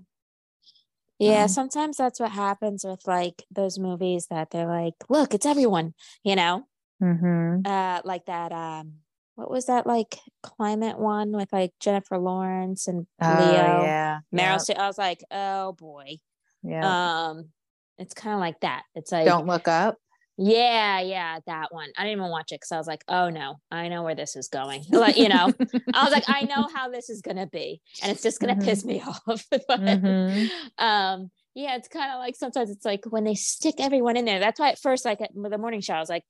Yeah, 1.18 1.44
Um, 1.44 1.48
sometimes 1.48 1.98
that's 1.98 2.20
what 2.20 2.34
happens 2.34 2.84
with 2.84 3.02
like 3.08 3.46
those 3.50 3.80
movies 3.80 4.28
that 4.30 4.52
they're 4.52 4.68
like, 4.68 4.94
look, 5.10 5.34
it's 5.34 5.48
everyone, 5.48 5.96
you 6.24 6.36
know? 6.36 6.68
Mm-hmm. 7.02 7.66
Uh 7.66 8.02
like 8.06 8.26
that 8.28 8.52
um 8.52 9.03
what 9.36 9.50
was 9.50 9.66
that 9.66 9.88
like 9.88 10.18
climate 10.44 11.00
one 11.00 11.32
with 11.32 11.52
like 11.52 11.72
Jennifer 11.80 12.18
Lawrence 12.18 12.88
and 12.88 13.08
Leo? 13.22 13.30
Oh 13.30 13.38
Leo, 13.38 13.84
yeah, 13.86 14.20
Meryl 14.34 14.38
yeah, 14.38 14.56
Streep. 14.58 14.78
I 14.78 14.88
was 14.88 14.98
like, 14.98 15.24
oh 15.32 15.74
boy. 15.74 16.18
yeah. 16.62 17.30
Um 17.30 17.50
it's 17.98 18.14
kind 18.14 18.34
of 18.34 18.40
like 18.40 18.60
that. 18.62 18.84
It's 18.96 19.12
like 19.12 19.26
Don't 19.26 19.46
look 19.48 19.68
up. 19.68 19.98
yeah, 20.38 21.00
yeah, 21.00 21.40
that 21.46 21.72
one. 21.72 21.90
I 21.98 22.04
didn't 22.04 22.20
even 22.20 22.32
watch 22.32 22.52
it 22.52 22.56
because 22.56 22.72
I 22.72 22.78
was 22.78 22.88
like, 22.88 23.04
oh 23.08 23.30
no, 23.30 23.56
I 23.72 23.88
know 23.88 24.04
where 24.04 24.16
this 24.16 24.36
is 24.36 24.48
going. 24.48 24.84
Like, 24.92 25.18
you 25.18 25.30
know, 25.30 25.52
I 25.94 26.04
was 26.04 26.12
like, 26.12 26.26
I 26.28 26.44
know 26.50 26.68
how 26.74 26.90
this 26.90 27.10
is 27.10 27.22
gonna 27.22 27.48
be, 27.48 27.82
and 28.02 28.12
it's 28.12 28.24
just 28.24 28.40
gonna 28.40 28.56
Mhm. 28.56 28.66
piss 28.66 28.84
me 28.86 29.02
off. 29.28 29.46
But, 29.50 29.80
Mhm. 29.80 30.50
um, 30.80 31.30
yeah, 31.56 31.76
it's 31.76 31.88
kind 31.88 32.12
of 32.12 32.18
like 32.20 32.36
sometimes 32.36 32.72
it's 32.72 32.84
like 32.86 33.02
when 33.10 33.24
they 33.26 33.36
stick 33.36 33.76
everyone 33.80 34.18
in 34.18 34.26
there. 34.26 34.40
That's 34.40 34.60
why 34.60 34.70
at 34.70 34.80
first, 34.80 35.06
like 35.06 35.22
at 35.22 35.30
the 35.36 35.58
morning 35.60 35.82
show, 35.82 35.94
I 35.94 36.00
was 36.00 36.10
like, 36.10 36.24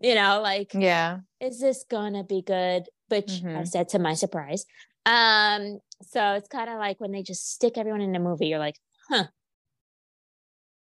you 0.00 0.14
know, 0.14 0.40
like, 0.42 0.72
yeah. 0.74 1.18
is 1.40 1.60
this 1.60 1.84
gonna 1.88 2.24
be 2.24 2.42
good? 2.42 2.84
Which 3.08 3.42
I 3.44 3.62
Mhm. 3.64 3.68
said 3.68 3.88
to 3.90 3.98
my 3.98 4.14
surprise. 4.14 4.64
Um, 5.06 5.80
so 6.02 6.34
it's 6.34 6.48
kind 6.48 6.70
of 6.70 6.78
like 6.78 7.00
when 7.00 7.12
they 7.12 7.22
just 7.22 7.52
stick 7.52 7.76
everyone 7.76 8.00
in 8.00 8.14
a 8.14 8.20
movie, 8.20 8.46
you're 8.48 8.58
like, 8.58 8.76
huh, 9.08 9.24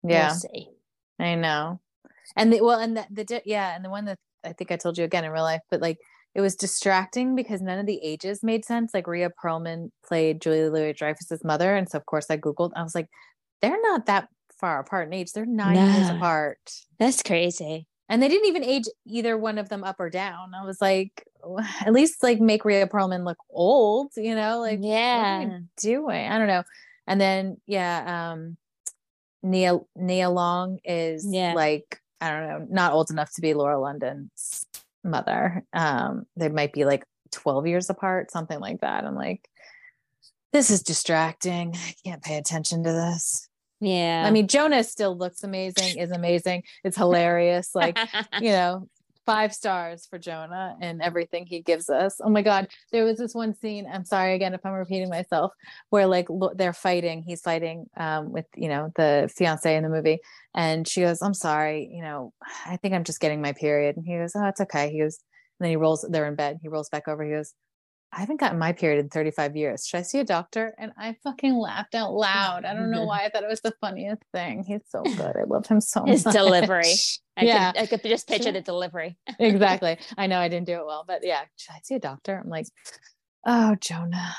Yeah. 0.02 0.34
we'll. 0.52 0.74
I 1.18 1.34
know. 1.34 1.80
And 2.36 2.52
the 2.52 2.60
well, 2.62 2.78
and 2.80 2.96
the, 2.96 3.06
the 3.10 3.24
di- 3.24 3.42
yeah, 3.44 3.74
and 3.76 3.84
the 3.84 3.90
one 3.90 4.04
that 4.06 4.18
I 4.44 4.52
think 4.52 4.70
I 4.72 4.76
told 4.76 4.96
you 4.98 5.04
again 5.04 5.24
in 5.24 5.30
real 5.32 5.42
life, 5.42 5.60
but 5.70 5.80
like 5.80 5.98
it 6.34 6.40
was 6.40 6.54
distracting 6.56 7.34
because 7.34 7.60
none 7.60 7.78
of 7.78 7.86
the 7.86 8.00
ages 8.02 8.42
made 8.42 8.64
sense. 8.64 8.92
Like 8.94 9.06
Rhea 9.06 9.30
Perlman 9.42 9.90
played 10.06 10.40
Julia 10.40 10.70
Louis 10.70 10.92
Dreyfus's 10.94 11.44
mother, 11.44 11.74
and 11.76 11.88
so 11.88 11.98
of 11.98 12.06
course 12.06 12.26
I 12.30 12.36
googled. 12.38 12.70
I 12.76 12.82
was 12.82 12.94
like, 12.94 13.08
they're 13.62 13.80
not 13.82 14.06
that 14.06 14.28
far 14.58 14.78
apart 14.80 15.08
in 15.08 15.12
age. 15.14 15.32
They're 15.32 15.44
nine 15.46 15.76
years 15.76 16.08
apart, 16.08 16.58
That's 16.98 17.22
crazy. 17.22 17.86
And 18.10 18.20
they 18.20 18.28
didn't 18.28 18.48
even 18.48 18.64
age 18.64 18.84
either 19.06 19.38
one 19.38 19.56
of 19.56 19.68
them 19.68 19.84
up 19.84 20.00
or 20.00 20.10
down. 20.10 20.52
I 20.52 20.64
was 20.64 20.80
like, 20.80 21.26
at 21.80 21.92
least 21.92 22.22
like 22.24 22.40
make 22.40 22.64
Rhea 22.64 22.86
Perlman 22.88 23.24
look 23.24 23.38
old, 23.48 24.10
you 24.16 24.34
know? 24.34 24.58
Like, 24.58 24.80
what 24.80 24.88
are 24.88 24.92
yeah. 24.92 25.40
you 25.42 25.64
doing? 25.78 26.26
I 26.28 26.36
don't 26.36 26.48
know. 26.48 26.64
And 27.06 27.20
then 27.20 27.58
yeah, 27.66 28.32
um 28.32 28.56
Nia 29.44 29.78
Nia 29.96 30.28
Long 30.28 30.78
is 30.84 31.24
Yeah. 31.28 31.54
like 31.54 32.00
I 32.20 32.30
don't 32.30 32.48
know, 32.48 32.66
not 32.68 32.92
old 32.92 33.10
enough 33.10 33.32
to 33.34 33.40
be 33.40 33.54
Lauren 33.54 33.80
London's 33.80 34.66
mother. 35.04 35.64
Um, 35.72 36.26
they 36.36 36.48
might 36.48 36.72
be 36.72 36.84
like 36.84 37.04
12 37.32 37.66
years 37.66 37.88
apart, 37.88 38.30
something 38.30 38.58
like 38.60 38.80
that. 38.80 39.04
I'm 39.04 39.14
like, 39.14 39.48
this 40.52 40.70
is 40.70 40.82
distracting. 40.82 41.74
I 41.76 41.94
can't 42.04 42.22
pay 42.22 42.36
attention 42.36 42.82
to 42.84 42.92
this. 42.92 43.48
Yeah. 43.80 44.24
I 44.26 44.30
mean, 44.30 44.46
Jonah 44.46 44.84
still 44.84 45.16
looks 45.16 45.42
amazing, 45.42 45.98
is 45.98 46.10
amazing. 46.10 46.64
It's 46.84 46.96
hilarious. 46.96 47.74
Like, 47.74 47.98
you 48.40 48.50
know, 48.50 48.88
five 49.26 49.54
stars 49.54 50.06
for 50.06 50.18
Jonah 50.18 50.76
and 50.80 51.00
everything 51.00 51.46
he 51.46 51.60
gives 51.60 51.88
us. 51.88 52.20
Oh 52.22 52.28
my 52.28 52.42
God. 52.42 52.68
There 52.90 53.04
was 53.04 53.18
this 53.18 53.34
one 53.34 53.54
scene, 53.54 53.86
I'm 53.90 54.04
sorry 54.04 54.34
again 54.34 54.54
if 54.54 54.64
I'm 54.64 54.72
repeating 54.72 55.08
myself, 55.08 55.52
where 55.90 56.06
like 56.06 56.28
lo- 56.28 56.52
they're 56.54 56.72
fighting. 56.72 57.22
He's 57.22 57.40
fighting 57.40 57.86
um, 57.96 58.32
with, 58.32 58.46
you 58.56 58.68
know, 58.68 58.90
the 58.96 59.30
fiance 59.34 59.74
in 59.74 59.82
the 59.82 59.88
movie. 59.88 60.18
And 60.54 60.86
she 60.86 61.02
goes, 61.02 61.22
I'm 61.22 61.34
sorry, 61.34 61.88
you 61.92 62.02
know, 62.02 62.32
I 62.66 62.76
think 62.76 62.94
I'm 62.94 63.04
just 63.04 63.20
getting 63.20 63.40
my 63.40 63.52
period. 63.52 63.96
And 63.96 64.04
he 64.04 64.16
goes, 64.16 64.32
Oh, 64.34 64.46
it's 64.46 64.60
okay. 64.62 64.90
He 64.90 65.00
goes, 65.00 65.18
and 65.58 65.64
then 65.64 65.70
he 65.70 65.76
rolls, 65.76 66.04
they're 66.08 66.26
in 66.26 66.34
bed. 66.34 66.58
He 66.60 66.68
rolls 66.68 66.88
back 66.88 67.06
over. 67.06 67.22
He 67.22 67.30
goes, 67.30 67.54
I 68.12 68.20
haven't 68.20 68.40
gotten 68.40 68.58
my 68.58 68.72
period 68.72 68.98
in 68.98 69.08
35 69.08 69.54
years. 69.56 69.86
Should 69.86 69.98
I 69.98 70.02
see 70.02 70.18
a 70.18 70.24
doctor? 70.24 70.74
And 70.78 70.90
I 70.98 71.14
fucking 71.22 71.54
laughed 71.54 71.94
out 71.94 72.12
loud. 72.12 72.64
I 72.64 72.74
don't 72.74 72.90
know 72.90 73.04
why. 73.04 73.24
I 73.24 73.28
thought 73.30 73.44
it 73.44 73.48
was 73.48 73.60
the 73.60 73.72
funniest 73.80 74.22
thing. 74.32 74.64
He's 74.64 74.80
so 74.88 75.02
good. 75.16 75.36
I 75.36 75.44
love 75.46 75.66
him 75.66 75.80
so 75.80 76.04
His 76.04 76.24
much. 76.24 76.34
His 76.34 76.42
delivery. 76.42 76.92
I 77.36 77.44
yeah, 77.44 77.72
could 77.72 77.80
I 77.82 77.86
could 77.86 78.02
just 78.02 78.28
picture 78.28 78.50
the 78.50 78.60
delivery. 78.60 79.16
exactly. 79.38 79.96
I 80.18 80.26
know 80.26 80.40
I 80.40 80.48
didn't 80.48 80.66
do 80.66 80.74
it 80.74 80.84
well, 80.86 81.04
but 81.06 81.20
yeah. 81.24 81.42
Should 81.56 81.72
I 81.72 81.78
see 81.84 81.94
a 81.94 82.00
doctor? 82.00 82.40
I'm 82.42 82.50
like, 82.50 82.66
oh, 83.46 83.76
Jonah. 83.80 84.34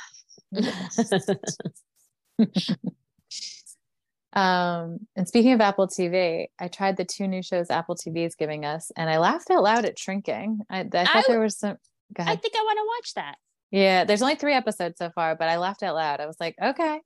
um, 4.33 4.99
and 5.15 5.27
speaking 5.27 5.53
of 5.53 5.61
Apple 5.61 5.87
TV, 5.87 6.47
I 6.59 6.67
tried 6.67 6.97
the 6.97 7.05
two 7.05 7.27
new 7.27 7.41
shows 7.41 7.69
Apple 7.69 7.95
TV 7.95 8.25
is 8.25 8.35
giving 8.35 8.65
us, 8.65 8.91
and 8.97 9.09
I 9.09 9.17
laughed 9.17 9.49
out 9.49 9.63
loud 9.63 9.85
at 9.85 9.97
Shrinking. 9.97 10.59
I, 10.69 10.81
I 10.81 10.83
thought 10.83 11.15
I- 11.15 11.23
there 11.27 11.39
was 11.39 11.57
some. 11.57 11.77
I 12.19 12.35
think 12.35 12.53
I 12.57 12.61
want 12.63 12.77
to 12.77 12.85
watch 12.97 13.13
that. 13.15 13.35
Yeah, 13.71 14.03
there's 14.03 14.21
only 14.21 14.35
three 14.35 14.53
episodes 14.53 14.97
so 14.97 15.09
far, 15.11 15.35
but 15.35 15.47
I 15.49 15.57
laughed 15.57 15.81
out 15.83 15.95
loud. 15.95 16.19
I 16.19 16.25
was 16.27 16.37
like, 16.39 16.55
okay, 16.61 16.99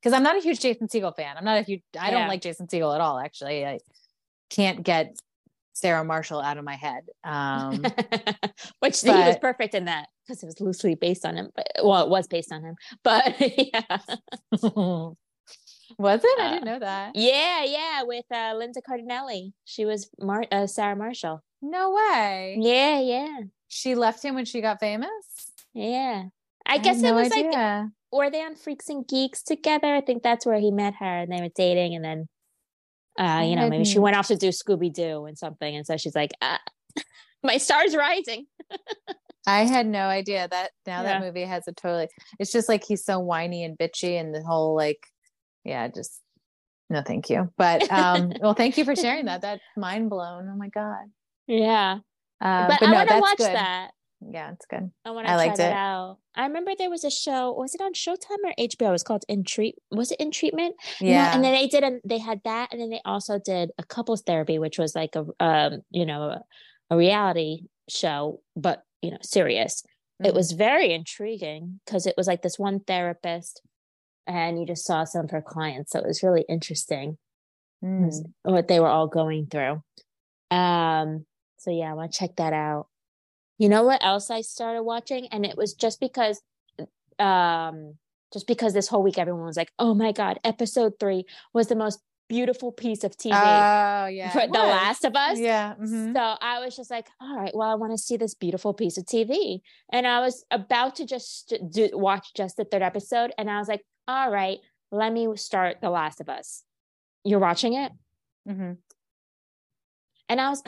because 0.00 0.12
I'm 0.12 0.22
not 0.24 0.36
a 0.36 0.40
huge 0.40 0.60
Jason 0.60 0.88
Segel 0.88 1.14
fan. 1.14 1.36
I'm 1.36 1.44
not 1.44 1.58
a 1.58 1.62
huge. 1.62 1.82
I 1.98 2.10
don't 2.10 2.22
Yeah. 2.22 2.28
like 2.28 2.40
Jason 2.42 2.66
Segel 2.66 2.94
at 2.94 3.00
all. 3.00 3.18
Actually, 3.18 3.64
I 3.64 3.78
can't 4.50 4.82
get 4.82 5.16
Sarah 5.74 6.04
Marshall 6.04 6.40
out 6.40 6.58
of 6.58 6.64
my 6.64 6.74
head. 6.74 7.04
Um, 7.22 7.84
Which 8.80 9.00
he 9.00 9.10
was 9.10 9.36
perfect 9.40 9.74
in 9.74 9.84
that 9.84 10.08
because 10.26 10.42
it 10.42 10.46
was 10.46 10.60
loosely 10.60 10.96
based 10.96 11.24
on 11.24 11.36
him. 11.36 11.50
But 11.54 11.66
well, 11.84 12.02
it 12.04 12.08
was 12.10 12.26
based 12.26 12.52
on 12.52 12.62
him. 12.64 12.74
But 13.04 13.36
yeah. 13.40 13.98
was 15.98 16.20
it? 16.24 16.40
I 16.40 16.46
Uh, 16.46 16.50
didn't 16.52 16.64
know 16.64 16.78
that. 16.80 17.12
Yeah, 17.14 17.64
yeah, 17.64 18.02
with 18.02 18.24
uh 18.32 18.54
Linda 18.56 18.80
Cardellini. 18.82 19.52
She 19.64 19.84
was 19.84 20.10
Mar- 20.20 20.46
uh, 20.50 20.66
Sarah 20.66 20.96
Marshall. 20.96 21.42
No 21.62 21.92
way. 21.92 22.56
Yeah, 22.60 23.00
yeah. 23.00 23.38
She 23.68 23.94
left 23.94 24.24
him 24.24 24.34
when 24.34 24.44
she 24.44 24.60
got 24.60 24.80
famous. 24.80 25.08
Yeah. 25.78 26.24
I, 26.66 26.72
had 26.74 26.82
guess 26.82 26.98
it 26.98 27.02
no 27.02 27.14
was 27.14 27.30
like 27.30 27.88
were 28.10 28.30
they 28.30 28.42
on 28.42 28.56
Freaks 28.56 28.88
and 28.88 29.06
Geeks 29.06 29.42
together? 29.42 29.94
I 29.94 30.00
think 30.00 30.22
that's 30.22 30.44
where 30.44 30.58
he 30.58 30.70
met 30.70 30.94
her 30.98 31.18
and 31.18 31.32
they 31.32 31.40
were 31.40 31.50
dating 31.54 31.94
and 31.94 32.04
then 32.04 32.28
uh, 33.18 33.42
you 33.44 33.56
know, 33.56 33.68
maybe 33.68 33.84
she 33.84 33.98
went 33.98 34.16
off 34.16 34.28
to 34.28 34.36
do 34.36 34.48
Scooby 34.50 34.92
Doo 34.92 35.24
and 35.24 35.36
something, 35.36 35.74
and 35.74 35.84
so 35.84 35.96
she's 35.96 36.14
like, 36.14 36.30
ah, 36.40 36.60
"My 37.42 37.58
star's 37.58 37.96
rising." 37.96 38.46
I 39.46 39.64
had 39.64 39.86
no 39.86 40.06
idea 40.06 40.46
that 40.48 40.70
now 40.86 41.02
that 41.02 41.20
movie 41.20 41.42
has 41.42 41.66
a 41.66 41.72
totally. 41.72 42.08
It's 42.38 42.52
just 42.52 42.68
like 42.68 42.84
he's 42.84 43.04
so 43.04 43.18
whiny 43.18 43.64
and 43.64 43.76
bitchy, 43.76 44.20
and 44.20 44.32
the 44.32 44.42
whole 44.42 44.76
like, 44.76 45.00
yeah, 45.64 45.88
just 45.88 46.20
no, 46.88 47.02
thank 47.02 47.28
you. 47.28 47.52
But 47.56 47.90
um, 47.90 48.32
well, 48.40 48.54
thank 48.54 48.78
you 48.78 48.84
for 48.84 48.94
sharing 48.94 49.24
that. 49.24 49.40
That's 49.40 49.62
mind 49.76 50.10
blown. 50.10 50.48
Oh 50.48 50.56
my 50.56 50.68
god. 50.68 51.06
Yeah, 51.48 51.98
Uh, 52.40 52.68
but, 52.68 52.78
but, 52.78 52.88
I 52.88 52.90
no, 52.90 52.96
want 52.98 53.08
to 53.08 53.20
watch 53.20 53.38
good. 53.38 53.56
that. 53.56 53.90
Yeah, 54.20 54.50
it's 54.52 54.66
good. 54.66 54.90
I 55.04 55.10
want 55.12 55.26
to 55.26 55.32
try 55.32 55.36
liked 55.36 55.58
that 55.58 55.70
it. 55.72 55.76
out. 55.76 56.18
I 56.34 56.46
remember 56.46 56.72
there 56.76 56.90
was 56.90 57.04
a 57.04 57.10
show. 57.10 57.52
Was 57.52 57.74
it 57.74 57.80
on 57.80 57.92
Showtime 57.92 58.42
or 58.44 58.52
HBO? 58.58 58.88
It 58.88 58.92
was 58.92 59.02
called 59.04 59.24
In 59.28 59.44
Treat. 59.44 59.76
Was 59.92 60.10
it 60.10 60.18
In 60.20 60.30
Treatment? 60.32 60.74
Yeah, 61.00 61.34
and 61.34 61.44
then 61.44 61.52
they 61.52 61.68
did. 61.68 61.84
A, 61.84 62.00
they 62.04 62.18
had 62.18 62.40
that, 62.44 62.70
and 62.72 62.80
then 62.80 62.90
they 62.90 63.00
also 63.04 63.38
did 63.38 63.70
a 63.78 63.84
couples 63.84 64.22
therapy, 64.22 64.58
which 64.58 64.78
was 64.78 64.94
like 64.96 65.14
a 65.14 65.24
um, 65.38 65.82
you 65.90 66.04
know, 66.04 66.22
a, 66.22 66.42
a 66.90 66.96
reality 66.96 67.62
show, 67.88 68.40
but 68.56 68.82
you 69.02 69.10
know, 69.12 69.18
serious. 69.22 69.84
It 70.24 70.32
Mhm. 70.32 70.34
was 70.34 70.50
very 70.50 70.92
intriguing 70.92 71.78
because 71.86 72.04
it 72.06 72.14
was 72.16 72.26
like 72.26 72.42
this 72.42 72.58
one 72.58 72.80
therapist, 72.80 73.62
and 74.26 74.58
you 74.58 74.66
just 74.66 74.84
saw 74.84 75.04
some 75.04 75.26
of 75.26 75.30
her 75.30 75.42
clients. 75.42 75.92
So 75.92 76.00
it 76.00 76.06
was 76.06 76.22
really 76.24 76.44
interesting 76.48 77.18
Mm. 77.84 78.32
what 78.42 78.66
they 78.66 78.80
were 78.80 78.88
all 78.88 79.06
going 79.06 79.46
through. 79.46 79.80
Um, 80.50 81.24
so 81.58 81.70
yeah, 81.70 81.90
I 81.90 81.94
want 81.94 82.10
to 82.12 82.18
check 82.18 82.34
that 82.36 82.52
out. 82.52 82.88
You 83.58 83.68
know 83.68 83.82
what 83.82 84.02
else 84.04 84.30
I 84.30 84.40
started 84.40 84.82
watching? 84.82 85.26
And 85.32 85.44
it 85.44 85.56
was 85.56 85.74
just 85.74 86.00
because 86.00 86.40
um 87.18 87.94
just 88.32 88.46
because 88.46 88.74
this 88.74 88.88
whole 88.88 89.02
week 89.02 89.18
everyone 89.18 89.44
was 89.44 89.56
like, 89.56 89.72
Oh 89.78 89.94
my 89.94 90.12
god, 90.12 90.38
episode 90.44 90.94
three 91.00 91.24
was 91.52 91.66
the 91.68 91.76
most 91.76 92.00
beautiful 92.28 92.70
piece 92.70 93.04
of 93.04 93.16
TV 93.16 93.32
Oh 93.32 94.06
yeah, 94.06 94.30
for 94.30 94.46
The. 94.46 94.52
Last 94.52 95.04
of 95.04 95.16
Us. 95.16 95.38
Yeah. 95.40 95.74
mhm. 95.80 96.12
So 96.12 96.20
I 96.40 96.60
was 96.60 96.76
just 96.76 96.90
like, 96.90 97.06
all 97.20 97.34
right, 97.36 97.52
well, 97.54 97.70
I 97.70 97.74
want 97.74 97.92
to 97.92 97.98
see 97.98 98.16
this 98.18 98.34
beautiful 98.34 98.74
piece 98.74 98.98
of 98.98 99.04
TV. 99.06 99.60
And 99.90 100.06
I 100.06 100.20
was 100.20 100.44
about 100.50 100.96
to 100.96 101.06
just 101.06 101.54
do, 101.70 101.88
watch 101.94 102.34
just 102.34 102.58
the 102.58 102.64
third 102.66 102.82
episode. 102.82 103.32
And 103.38 103.50
I 103.50 103.58
was 103.58 103.66
like, 103.66 103.80
all 104.06 104.30
right, 104.30 104.58
let 104.92 105.10
me 105.12 105.26
start 105.36 105.78
The 105.80 105.88
Last 105.90 106.20
of 106.20 106.28
Us. 106.28 106.64
You're 107.24 107.38
watching 107.40 107.72
it? 107.72 107.92
Mhm. 108.46 108.76
And 110.28 110.40
I 110.40 110.50
was, 110.50 110.62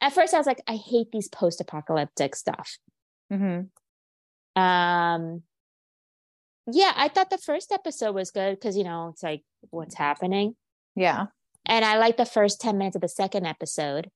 at 0.00 0.12
first, 0.12 0.34
I 0.34 0.38
was 0.38 0.46
like, 0.46 0.62
I 0.66 0.76
hate 0.76 1.12
these 1.12 1.28
post 1.28 1.60
apocalyptic 1.60 2.34
stuff. 2.36 2.78
Mhm. 3.32 3.68
Um, 4.56 5.42
yeah, 6.70 6.92
I 6.96 7.08
thought 7.08 7.30
the 7.30 7.38
first 7.38 7.72
episode 7.72 8.14
was 8.14 8.30
good 8.30 8.54
because, 8.54 8.76
you 8.76 8.84
know, 8.84 9.08
it's 9.12 9.22
like 9.22 9.42
what's 9.70 9.94
happening. 9.94 10.54
Yeah. 10.94 11.26
And 11.66 11.84
I 11.84 11.98
liked 11.98 12.18
the 12.18 12.26
first 12.26 12.60
10 12.60 12.76
minutes 12.78 12.96
of 12.96 13.02
the 13.02 13.08
second 13.08 13.46
episode. 13.46 14.10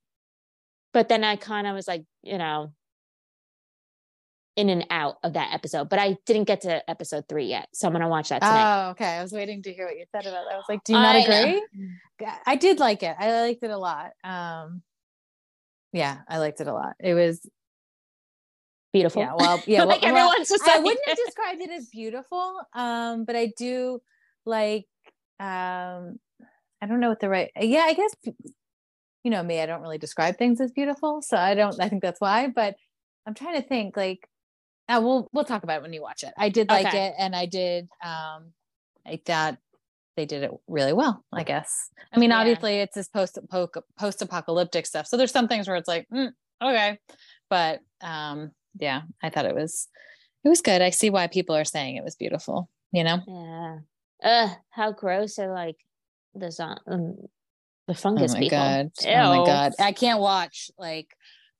But 0.92 1.08
then 1.08 1.24
I 1.24 1.36
kind 1.36 1.66
of 1.66 1.74
was 1.74 1.88
like, 1.88 2.04
you 2.22 2.38
know, 2.38 2.72
in 4.56 4.68
and 4.68 4.86
out 4.90 5.16
of 5.22 5.32
that 5.32 5.54
episode, 5.54 5.88
but 5.88 5.98
I 5.98 6.18
didn't 6.26 6.44
get 6.44 6.62
to 6.62 6.88
episode 6.90 7.24
three 7.26 7.46
yet. 7.46 7.68
So 7.72 7.86
I'm 7.86 7.92
gonna 7.94 8.08
watch 8.08 8.28
that 8.28 8.42
tonight. 8.42 8.86
Oh, 8.86 8.90
okay. 8.90 9.06
I 9.16 9.22
was 9.22 9.32
waiting 9.32 9.62
to 9.62 9.72
hear 9.72 9.86
what 9.86 9.96
you 9.96 10.04
said 10.12 10.26
about 10.26 10.44
that. 10.44 10.52
I 10.54 10.56
was 10.56 10.66
like, 10.68 10.84
do 10.84 10.92
you 10.92 10.98
not 10.98 11.16
I 11.16 11.20
know. 11.24 11.40
agree? 11.40 11.62
I 12.44 12.56
did 12.56 12.78
like 12.78 13.02
it. 13.02 13.16
I 13.18 13.40
liked 13.40 13.62
it 13.62 13.70
a 13.70 13.78
lot. 13.78 14.10
Um 14.22 14.82
yeah, 15.92 16.18
I 16.28 16.38
liked 16.38 16.60
it 16.60 16.66
a 16.66 16.72
lot. 16.72 16.94
It 17.00 17.14
was 17.14 17.40
Beautiful. 18.92 19.22
yeah, 19.22 19.34
well, 19.34 19.62
yeah, 19.66 19.82
like 19.84 20.02
well, 20.02 20.12
well, 20.12 20.28
everyone's 20.28 20.48
just 20.50 20.68
I 20.68 20.78
wouldn't 20.78 21.00
have 21.06 21.16
it. 21.16 21.20
described 21.26 21.62
it 21.62 21.70
as 21.70 21.86
beautiful, 21.86 22.60
um, 22.74 23.24
but 23.24 23.36
I 23.36 23.52
do 23.56 24.00
like 24.44 24.86
um 25.40 26.18
I 26.82 26.86
don't 26.86 27.00
know 27.00 27.08
what 27.08 27.20
the 27.20 27.28
right 27.28 27.50
yeah, 27.58 27.84
I 27.86 27.94
guess 27.94 28.14
you 29.24 29.30
know 29.30 29.42
me, 29.42 29.60
I 29.60 29.66
don't 29.66 29.80
really 29.80 29.98
describe 29.98 30.36
things 30.36 30.60
as 30.60 30.72
beautiful. 30.72 31.22
So 31.22 31.36
I 31.38 31.54
don't 31.54 31.80
I 31.80 31.88
think 31.88 32.02
that's 32.02 32.20
why, 32.20 32.48
but 32.48 32.74
I'm 33.26 33.34
trying 33.34 33.60
to 33.60 33.66
think 33.66 33.96
like 33.96 34.28
uh, 34.90 35.00
we'll 35.02 35.28
we'll 35.32 35.44
talk 35.44 35.62
about 35.62 35.78
it 35.78 35.82
when 35.82 35.94
you 35.94 36.02
watch 36.02 36.22
it. 36.22 36.34
I 36.36 36.50
did 36.50 36.68
like 36.68 36.88
Okay. 36.88 37.06
it 37.06 37.14
and 37.18 37.34
I 37.34 37.46
did 37.46 37.88
um 38.04 38.52
I 39.06 39.20
thought 39.24 39.56
they 40.16 40.26
did 40.26 40.42
it 40.42 40.50
really 40.68 40.92
well, 40.92 41.24
I 41.32 41.42
guess. 41.42 41.88
I 42.12 42.18
mean, 42.18 42.30
Yeah. 42.30 42.38
obviously 42.40 42.76
it's 42.76 42.94
this 42.94 43.08
post 43.08 43.38
post 43.50 44.22
apocalyptic 44.22 44.86
stuff. 44.86 45.06
So 45.06 45.16
there's 45.16 45.32
some 45.32 45.48
things 45.48 45.66
where 45.68 45.76
it's 45.76 45.88
like, 45.88 46.06
mm, 46.12 46.32
okay. 46.62 46.98
But 47.48 47.80
um 48.00 48.52
yeah, 48.78 49.02
I 49.22 49.30
thought 49.30 49.46
it 49.46 49.54
was 49.54 49.88
it 50.44 50.48
was 50.48 50.60
good. 50.60 50.82
I 50.82 50.90
see 50.90 51.10
why 51.10 51.26
people 51.28 51.54
are 51.56 51.64
saying 51.64 51.96
it 51.96 52.04
was 52.04 52.16
beautiful, 52.16 52.68
you 52.92 53.04
know? 53.04 53.20
Yeah. 53.26 53.78
Ugh, 54.24 54.56
how 54.70 54.92
gross 54.92 55.38
are 55.38 55.52
like 55.52 55.76
the 56.34 56.46
um, 56.86 57.16
the 57.86 57.92
Oh 57.92 57.94
fungus 57.94 58.34
my 58.34 58.40
people. 58.40 58.58
god. 58.58 58.90
Oh 59.06 59.38
my 59.40 59.46
god. 59.46 59.72
I 59.78 59.92
can't 59.92 60.20
watch 60.20 60.70
like 60.78 61.08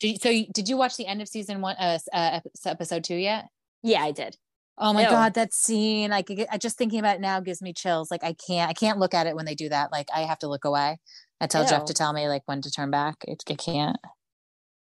did 0.01 0.09
you, 0.09 0.17
so 0.17 0.29
you, 0.31 0.47
did 0.53 0.69
you 0.69 0.77
watch 0.77 0.97
the 0.97 1.07
end 1.07 1.23
of 1.23 1.29
season 1.29 1.61
one 1.61 1.77
uh, 1.79 1.97
uh 2.13 2.41
episode 2.67 3.05
2 3.05 3.15
yet? 3.15 3.47
Yeah, 3.85 4.03
I 4.03 4.11
did. 4.11 4.37
Oh 4.85 4.93
my 4.93 5.05
Ew. 5.05 5.11
god, 5.11 5.35
that 5.35 5.55
scene! 5.55 6.11
Like, 6.11 6.29
I 6.51 6.59
just 6.59 6.77
thinking 6.77 6.99
about 6.99 7.15
it 7.15 7.21
now 7.21 7.39
gives 7.39 7.63
me 7.63 7.73
chills. 7.73 8.11
Like, 8.11 8.25
I 8.25 8.33
can't, 8.33 8.69
I 8.69 8.73
can't 8.73 8.99
look 8.99 9.15
at 9.15 9.29
it 9.29 9.37
when 9.37 9.45
they 9.45 9.55
do 9.55 9.69
that. 9.69 9.93
Like, 9.93 10.09
I 10.13 10.23
have 10.23 10.41
to 10.41 10.49
look 10.49 10.65
away. 10.65 10.99
I 11.41 11.47
tell 11.47 11.65
Jeff 11.65 11.85
to 11.87 11.95
tell 11.95 12.13
me 12.13 12.29
like 12.29 12.43
when 12.47 12.63
to 12.63 12.71
turn 12.71 12.91
back. 12.91 13.17
It, 13.23 13.43
I 13.49 13.55
can't. 13.55 13.97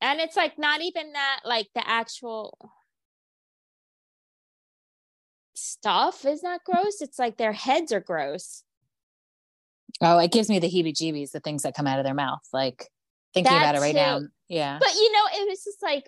And 0.01 0.19
it's 0.19 0.35
like 0.35 0.57
not 0.57 0.81
even 0.81 1.13
that 1.13 1.41
like 1.43 1.67
the 1.75 1.87
actual 1.87 2.71
stuff 5.55 6.25
is 6.25 6.41
not 6.41 6.63
gross. 6.63 7.01
It's 7.01 7.19
like 7.19 7.37
their 7.37 7.53
heads 7.53 7.91
are 7.91 7.99
gross. 7.99 8.63
Oh, 10.01 10.17
it 10.17 10.31
gives 10.31 10.49
me 10.49 10.59
the 10.59 10.69
heebie-jeebies. 10.69 11.31
The 11.31 11.39
things 11.39 11.63
that 11.63 11.75
come 11.75 11.87
out 11.87 11.99
of 11.99 12.05
their 12.05 12.13
mouth. 12.13 12.41
Like 12.53 12.87
thinking 13.33 13.53
That 13.53 13.61
about 13.61 13.75
it 13.75 13.81
right 13.81 13.95
now. 13.95 14.21
Yeah. 14.47 14.77
But 14.79 14.93
you 14.93 15.11
know, 15.11 15.41
it 15.41 15.49
was 15.49 15.63
just 15.63 15.81
like 15.83 16.07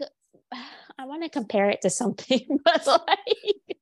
I 0.97 1.06
want 1.06 1.24
to 1.24 1.30
compare 1.30 1.70
it 1.70 1.82
to 1.82 1.89
something, 1.89 2.60
but 2.66 2.86
like 2.88 3.78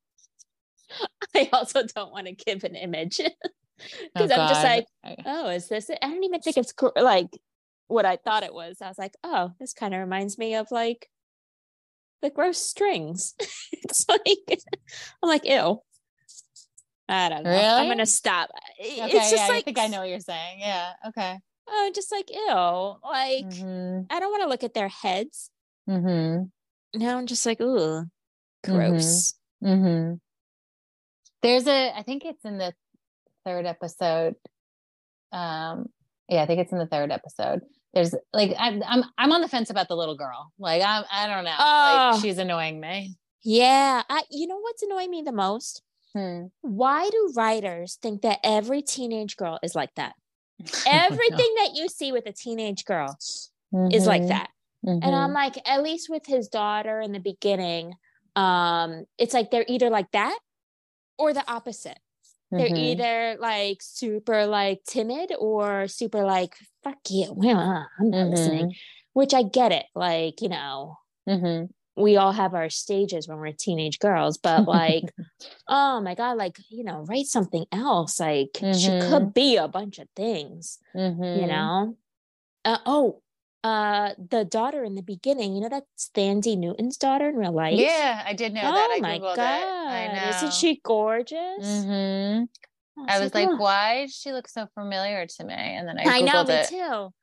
I 1.36 1.50
also 1.54 1.84
don't 1.84 2.12
want 2.12 2.28
to 2.28 2.34
give 2.34 2.64
an 2.64 2.76
image 2.76 3.18
because 3.18 3.32
Oh, 4.32 4.42
I'm 4.42 4.50
just 4.50 4.64
like, 4.64 4.86
oh, 5.26 5.50
is 5.50 5.68
this 5.68 5.90
it? 5.90 6.00
I 6.02 6.10
don't 6.10 6.24
even 6.24 6.42
think 6.42 6.58
it's 6.58 6.72
gr- 6.72 6.88
like 6.96 7.30
what 7.88 8.06
I 8.06 8.18
thought 8.18 8.44
it 8.44 8.54
was. 8.54 8.78
I 8.82 8.88
was 8.88 8.98
like, 8.98 9.14
oh, 9.24 9.52
this 9.60 9.74
kind 9.74 9.94
of 9.94 10.00
reminds 10.00 10.38
me 10.38 10.56
of 10.56 10.68
like 10.72 11.10
the 12.22 12.30
gross 12.30 12.58
strings. 12.60 13.36
it's 13.72 14.06
like 14.08 14.22
I'm 15.24 15.30
like, 15.30 15.46
ew. 15.46 15.82
I 17.08 17.30
don't 17.30 17.44
know. 17.44 17.52
I'm 17.52 17.88
gonna 17.88 18.06
stop. 18.06 18.50
Okay. 18.80 19.02
it's 19.02 19.32
just 19.32 19.36
yeah, 19.36 19.48
like 19.48 19.58
I 19.58 19.62
think 19.62 19.80
I 19.80 19.88
know 19.88 20.00
what 20.02 20.10
you're 20.10 20.20
saying. 20.20 20.60
Yeah. 20.60 20.92
Okay. 21.08 21.40
Oh, 21.68 21.92
just 21.94 22.12
like 22.12 22.30
ew. 22.30 22.96
Like 23.04 23.46
Mm-hmm. 23.46 24.02
I 24.10 24.20
don't 24.20 24.32
want 24.32 24.44
to 24.44 24.50
look 24.50 24.64
at 24.64 24.74
their 24.74 24.90
heads. 24.90 25.50
Mm-hmm. 25.90 26.44
Now 26.94 27.18
I'm 27.18 27.28
just 27.28 27.46
like, 27.46 27.62
ooh, 27.62 28.06
gross. 28.64 29.34
Mm-hmm. 29.64 30.16
There's 31.42 31.68
a, 31.68 31.98
I 31.98 32.04
think 32.04 32.26
it's 32.26 32.44
in 32.44 32.58
the 32.58 32.74
third 33.46 33.66
episode. 33.66 34.36
Um, 35.32 35.88
yeah, 36.28 36.44
I 36.44 36.46
think 36.46 36.60
it's 36.60 36.72
in 36.72 36.80
the 36.80 36.88
third 36.88 37.12
episode. 37.12 37.62
There's 37.94 38.14
like 38.34 38.54
I'm 38.60 38.84
I'm 38.86 39.04
I'm 39.18 39.32
on 39.32 39.42
the 39.42 39.48
fence 39.48 39.72
about 39.72 39.88
the 39.88 39.96
little 39.96 40.16
girl. 40.16 40.52
Like 40.60 40.84
I'm 40.86 41.04
I 41.12 41.28
don't 41.28 41.44
know. 41.44 41.56
Oh. 41.58 42.12
Like 42.14 42.22
she's 42.22 42.38
annoying 42.38 42.80
me. 42.80 43.16
Yeah. 43.44 44.04
I 44.08 44.22
you 44.30 44.46
know 44.46 44.60
what's 44.60 44.84
annoying 44.84 45.10
me 45.10 45.24
the 45.24 45.32
most? 45.32 45.82
Hmm. 46.14 46.46
Why 46.62 47.10
do 47.10 47.34
writers 47.36 47.98
think 48.00 48.22
that 48.22 48.40
every 48.44 48.84
teenage 48.84 49.38
girl 49.38 49.58
is 49.64 49.74
like 49.74 49.94
that? 49.96 50.14
Everything 50.88 51.56
that 51.58 51.72
you 51.74 51.88
see 51.88 52.12
with 52.12 52.26
a 52.28 52.32
teenage 52.34 52.86
girl 52.86 53.18
is 53.92 54.06
like 54.06 54.24
Mhm. 54.24 54.28
that. 54.30 54.50
Mhm. 54.84 55.02
And 55.02 55.16
I'm 55.16 55.34
like, 55.34 55.56
at 55.68 55.84
least 55.84 56.10
with 56.10 56.26
his 56.26 56.48
daughter 56.50 57.00
in 57.02 57.12
the 57.14 57.20
beginning, 57.20 57.94
um, 58.36 59.06
it's 59.18 59.34
like 59.34 59.52
they're 59.52 59.66
either 59.68 59.90
like 59.90 60.12
that 60.12 60.38
or 61.18 61.34
the 61.34 61.50
opposite. 61.52 62.00
They're 62.58 62.72
Mhm. 62.72 62.76
either 62.76 63.38
like 63.40 63.80
super 63.82 64.46
like 64.48 64.84
timid 64.86 65.34
or 65.40 65.88
super 65.88 66.24
like 66.26 66.56
fuck 66.84 67.00
you. 67.10 67.38
I'm 67.42 68.10
not 68.12 68.30
listening. 68.30 68.70
Which 69.14 69.34
I 69.34 69.44
get 69.44 69.72
it. 69.72 69.86
Like, 69.96 70.42
you 70.42 70.50
know, 70.50 70.98
we 71.96 72.18
all 72.18 72.32
have 72.32 72.54
our 72.54 72.70
stages 72.70 73.28
when 73.28 73.40
we're 73.40 73.52
teenage 73.52 74.00
girls, 74.00 74.38
but 74.38 74.68
like, 74.68 75.14
oh 75.70 76.02
my 76.02 76.16
God, 76.16 76.38
like, 76.38 76.58
you 76.70 76.84
know, 76.84 77.06
write 77.10 77.28
something 77.28 77.66
else. 77.72 78.20
Like, 78.20 78.68
she 78.72 78.94
Mhm. 78.94 79.00
could 79.00 79.34
be 79.34 79.58
a 79.58 79.68
bunch 79.68 80.00
of 80.00 80.08
things, 80.16 80.80
Mhm. 80.94 81.24
you 81.34 81.48
know? 81.48 81.98
Uh, 82.66 82.80
oh, 82.86 83.22
uh, 83.64 84.14
the 84.18 84.46
daughter 84.46 84.84
in 84.84 84.96
the 84.96 85.02
beginning, 85.02 85.54
you 85.56 85.62
know, 85.62 85.70
that's 85.70 86.10
Thandie 86.16 86.58
Newton's 86.58 86.98
daughter 86.98 87.30
in 87.30 87.36
real 87.36 87.52
life. 87.52 87.80
Yeah, 87.80 88.24
I 88.26 88.34
did 88.34 88.54
know 88.54 88.62
Oh 88.64 88.72
that. 88.72 88.92
I 88.92 89.00
my 89.00 89.20
googled 89.20 89.36
God. 89.36 89.40
it. 89.40 89.68
I. 89.68 90.30
Isn't 90.30 90.54
she 90.54 90.80
gorgeous? 90.84 91.60
Mhm. 91.62 92.48
I 93.08 93.20
was 93.20 93.34
like, 93.34 93.48
"Oh." 93.50 93.56
why 93.58 94.06
does 94.06 94.16
she 94.16 94.32
look 94.32 94.48
so 94.48 94.68
familiar 94.74 95.26
to 95.26 95.44
me? 95.44 95.54
And 95.54 95.88
then 95.88 95.98
I 96.00 96.18
I 96.18 96.22
know, 96.22 96.44
googled 96.44 96.48
me 96.48 96.54
it. 96.56 96.68
too. 96.70 97.14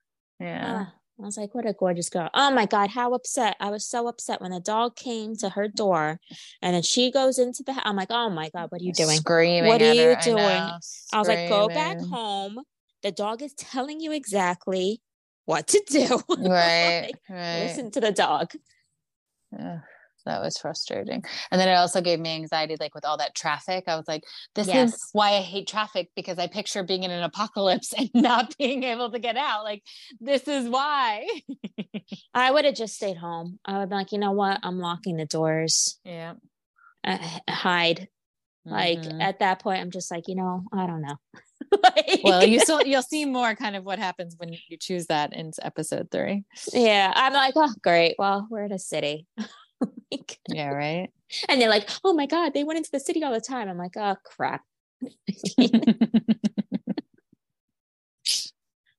Yeah. 0.40 0.84
Ah, 0.88 0.94
I 1.18 1.22
was 1.22 1.36
like, 1.38 1.54
what 1.54 1.66
a 1.66 1.72
gorgeous 1.72 2.10
girl. 2.10 2.28
Oh 2.34 2.50
my 2.50 2.66
God, 2.66 2.90
how 2.90 3.14
upset. 3.14 3.56
I 3.58 3.70
was 3.70 3.86
so 3.86 4.06
upset 4.06 4.42
when 4.42 4.50
the 4.50 4.60
dog 4.60 4.96
came 4.96 5.34
to 5.36 5.48
her 5.50 5.68
door 5.68 6.20
and 6.60 6.74
then 6.74 6.82
she 6.82 7.10
goes 7.10 7.38
into 7.38 7.62
the 7.62 7.72
house. 7.72 7.82
I'm 7.86 7.96
like, 7.96 8.10
oh 8.10 8.28
my 8.28 8.50
God, 8.50 8.70
what 8.70 8.82
are 8.82 8.84
you 8.84 8.92
doing? 8.92 9.18
Screaming. 9.18 9.68
What 9.68 9.80
are 9.80 9.86
her. 9.86 9.92
you 9.94 10.12
I 10.12 10.20
doing? 10.20 10.36
know, 10.36 10.78
I 11.12 11.18
was 11.18 11.28
like, 11.28 11.48
go 11.48 11.68
back 11.68 11.98
home. 12.00 12.58
The 13.02 13.12
dog 13.12 13.42
is 13.42 13.54
telling 13.54 14.00
you 14.00 14.12
exactly 14.12 15.00
what 15.46 15.66
to 15.68 15.82
do. 15.88 16.20
Right. 16.38 17.02
Like, 17.06 17.20
right. 17.30 17.60
Listen 17.62 17.90
to 17.92 18.00
the 18.00 18.12
dog. 18.12 18.52
Ugh, 19.58 19.78
that 20.26 20.42
was 20.42 20.58
frustrating. 20.58 21.24
And 21.50 21.60
then 21.60 21.68
it 21.68 21.74
also 21.74 22.00
gave 22.00 22.18
me 22.20 22.34
anxiety, 22.34 22.76
like 22.78 22.94
with 22.94 23.04
all 23.04 23.16
that 23.18 23.34
traffic. 23.34 23.84
I 23.86 23.96
was 23.96 24.06
like, 24.08 24.24
this 24.54 24.66
Yes. 24.66 24.92
is 24.94 25.08
why 25.12 25.34
I 25.36 25.40
hate 25.40 25.66
traffic 25.68 26.10
because 26.14 26.38
I 26.38 26.46
picture 26.48 26.82
being 26.82 27.04
in 27.04 27.10
an 27.10 27.22
apocalypse 27.22 27.92
and 27.96 28.10
not 28.14 28.54
being 28.58 28.82
able 28.82 29.10
to 29.12 29.18
get 29.18 29.36
out. 29.36 29.64
Like, 29.64 29.82
this 30.20 30.46
is 30.48 30.68
why. 30.68 31.26
I 32.34 32.50
would 32.50 32.64
have 32.64 32.74
just 32.74 32.96
stayed 32.96 33.16
home. 33.16 33.58
I 33.64 33.78
would 33.78 33.88
be 33.88 33.94
like, 33.94 34.12
you 34.12 34.18
know 34.18 34.32
what? 34.32 34.60
I'm 34.62 34.78
locking 34.78 35.16
the 35.16 35.26
doors. 35.26 35.98
yeah. 36.04 36.34
Uh, 37.04 37.18
hide. 37.48 38.08
Like 38.64 38.98
Mhm. 38.98 39.22
at 39.22 39.38
that 39.38 39.60
point, 39.60 39.80
I'm 39.80 39.92
just 39.92 40.10
like, 40.10 40.24
you 40.26 40.34
know, 40.34 40.64
I 40.72 40.88
don't 40.88 41.02
know. 41.02 41.14
Like- 41.82 42.20
well, 42.24 42.44
you 42.44 42.60
still 42.66 42.82
you'll 42.82 43.02
see 43.02 43.24
more 43.24 43.54
kind 43.54 43.76
of 43.76 43.84
what 43.84 43.98
happens 43.98 44.34
when 44.38 44.52
you 44.52 44.76
choose 44.78 45.06
that 45.06 45.32
in 45.32 45.52
episode 45.62 46.10
three. 46.10 46.44
yeah. 46.72 47.12
I'm 47.14 47.32
like, 47.32 47.54
oh, 47.56 47.72
great. 47.82 48.16
Well, 48.18 48.46
we're 48.50 48.64
in 48.64 48.72
a 48.72 48.78
city. 48.78 49.26
Like, 50.10 50.38
Yeah, 50.48 50.68
right. 50.68 51.10
and 51.48 51.60
they're 51.60 51.68
like, 51.68 51.88
oh 52.04 52.14
my 52.14 52.26
God, 52.26 52.54
they 52.54 52.64
went 52.64 52.78
into 52.78 52.90
the 52.92 53.00
city 53.00 53.22
all 53.24 53.32
the 53.32 53.40
time. 53.40 53.68
I'm 53.68 53.76
like, 53.76 53.96
oh, 53.96 54.14
crap. 54.24 54.62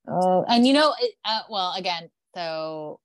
oh, 0.07 0.45
and 0.47 0.67
you 0.67 0.73
know, 0.73 0.93
uh, 1.25 1.41
well, 1.49 1.73
again, 1.77 2.09
so, 2.35 2.99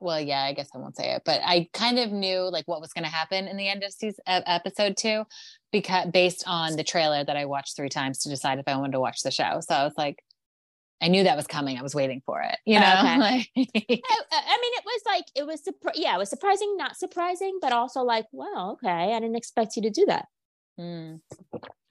well, 0.00 0.20
yeah, 0.20 0.42
I 0.42 0.52
guess 0.52 0.68
I 0.74 0.78
won't 0.78 0.96
say 0.96 1.12
it, 1.12 1.22
but 1.24 1.40
I 1.44 1.68
kind 1.72 1.98
of 1.98 2.10
knew 2.10 2.50
like 2.50 2.66
what 2.66 2.80
was 2.80 2.92
going 2.92 3.04
to 3.04 3.10
happen 3.10 3.46
in 3.46 3.56
the 3.56 3.68
end 3.68 3.82
of 3.82 3.92
season 3.92 4.22
uh, 4.26 4.40
episode 4.46 4.96
two, 4.96 5.24
because 5.72 6.08
based 6.10 6.44
on 6.46 6.76
the 6.76 6.84
trailer 6.84 7.22
that 7.24 7.36
I 7.36 7.44
watched 7.44 7.76
three 7.76 7.88
times 7.88 8.18
to 8.20 8.28
decide 8.28 8.58
if 8.58 8.66
I 8.66 8.76
wanted 8.76 8.92
to 8.92 9.00
watch 9.00 9.22
the 9.22 9.30
show. 9.30 9.60
So 9.60 9.74
I 9.74 9.84
was 9.84 9.94
like, 9.96 10.22
I 11.02 11.08
knew 11.08 11.24
that 11.24 11.36
was 11.36 11.46
coming. 11.46 11.78
I 11.78 11.82
was 11.82 11.94
waiting 11.94 12.22
for 12.26 12.42
it. 12.42 12.56
You 12.66 12.78
know, 12.78 12.94
Okay. 12.98 13.16
like, 13.18 13.48
I, 13.56 13.62
I 13.66 14.58
mean, 14.60 14.72
it 14.74 14.84
was 14.84 15.02
like, 15.06 15.24
it 15.34 15.46
was, 15.46 15.62
surpri- 15.62 15.92
yeah, 15.94 16.14
it 16.14 16.18
was 16.18 16.28
surprising, 16.28 16.76
not 16.76 16.96
surprising, 16.96 17.58
but 17.60 17.72
also 17.72 18.02
like, 18.02 18.26
well, 18.32 18.72
okay. 18.72 19.14
I 19.14 19.20
didn't 19.20 19.36
expect 19.36 19.76
you 19.76 19.82
to 19.82 19.90
do 19.90 20.04
that. 20.06 20.26
Mm. 20.78 21.20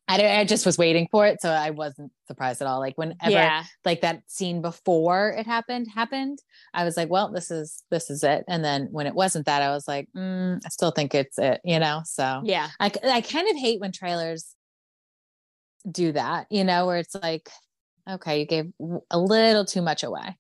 I, 0.10 0.18
don't- 0.18 0.32
I 0.40 0.44
just 0.44 0.66
was 0.66 0.78
waiting 0.78 1.08
for 1.12 1.26
it, 1.26 1.42
so 1.42 1.50
I 1.50 1.70
wasn't 1.70 2.12
surprised 2.28 2.62
at 2.62 2.68
all. 2.68 2.80
Like 2.80 2.98
whenever 2.98 3.30
yeah. 3.30 3.64
like 3.86 4.02
that 4.02 4.24
scene 4.28 4.62
before 4.62 5.30
it 5.38 5.46
happened 5.46 5.88
happened 5.94 6.40
i 6.74 6.84
was 6.84 6.98
like 6.98 7.10
well 7.10 7.32
this 7.32 7.52
is 7.52 7.84
this 7.92 8.10
is 8.10 8.24
it 8.24 8.44
and 8.48 8.64
then 8.64 8.88
when 8.92 9.08
it 9.08 9.14
wasn't 9.16 9.46
that 9.46 9.62
i 9.62 9.70
was 9.70 9.88
like 9.88 10.08
mm, 10.16 10.60
i 10.66 10.70
still 10.70 10.92
think 10.92 11.14
it's 11.16 11.38
it 11.38 11.62
you 11.64 11.80
know 11.80 12.02
so 12.06 12.42
Yeah. 12.44 12.70
I, 12.80 12.92
I 13.04 13.22
kind 13.22 13.48
of 13.50 13.56
hate 13.58 13.80
when 13.80 13.92
trailers 13.92 14.56
do 15.90 16.12
that 16.12 16.48
you 16.50 16.64
know 16.64 16.86
where 16.86 16.98
it's 16.98 17.16
like 17.16 17.50
okay 18.10 18.40
you 18.40 18.46
gave 18.46 18.72
a 19.12 19.20
little 19.20 19.66
too 19.66 19.82
much 19.82 20.04
away 20.04 20.36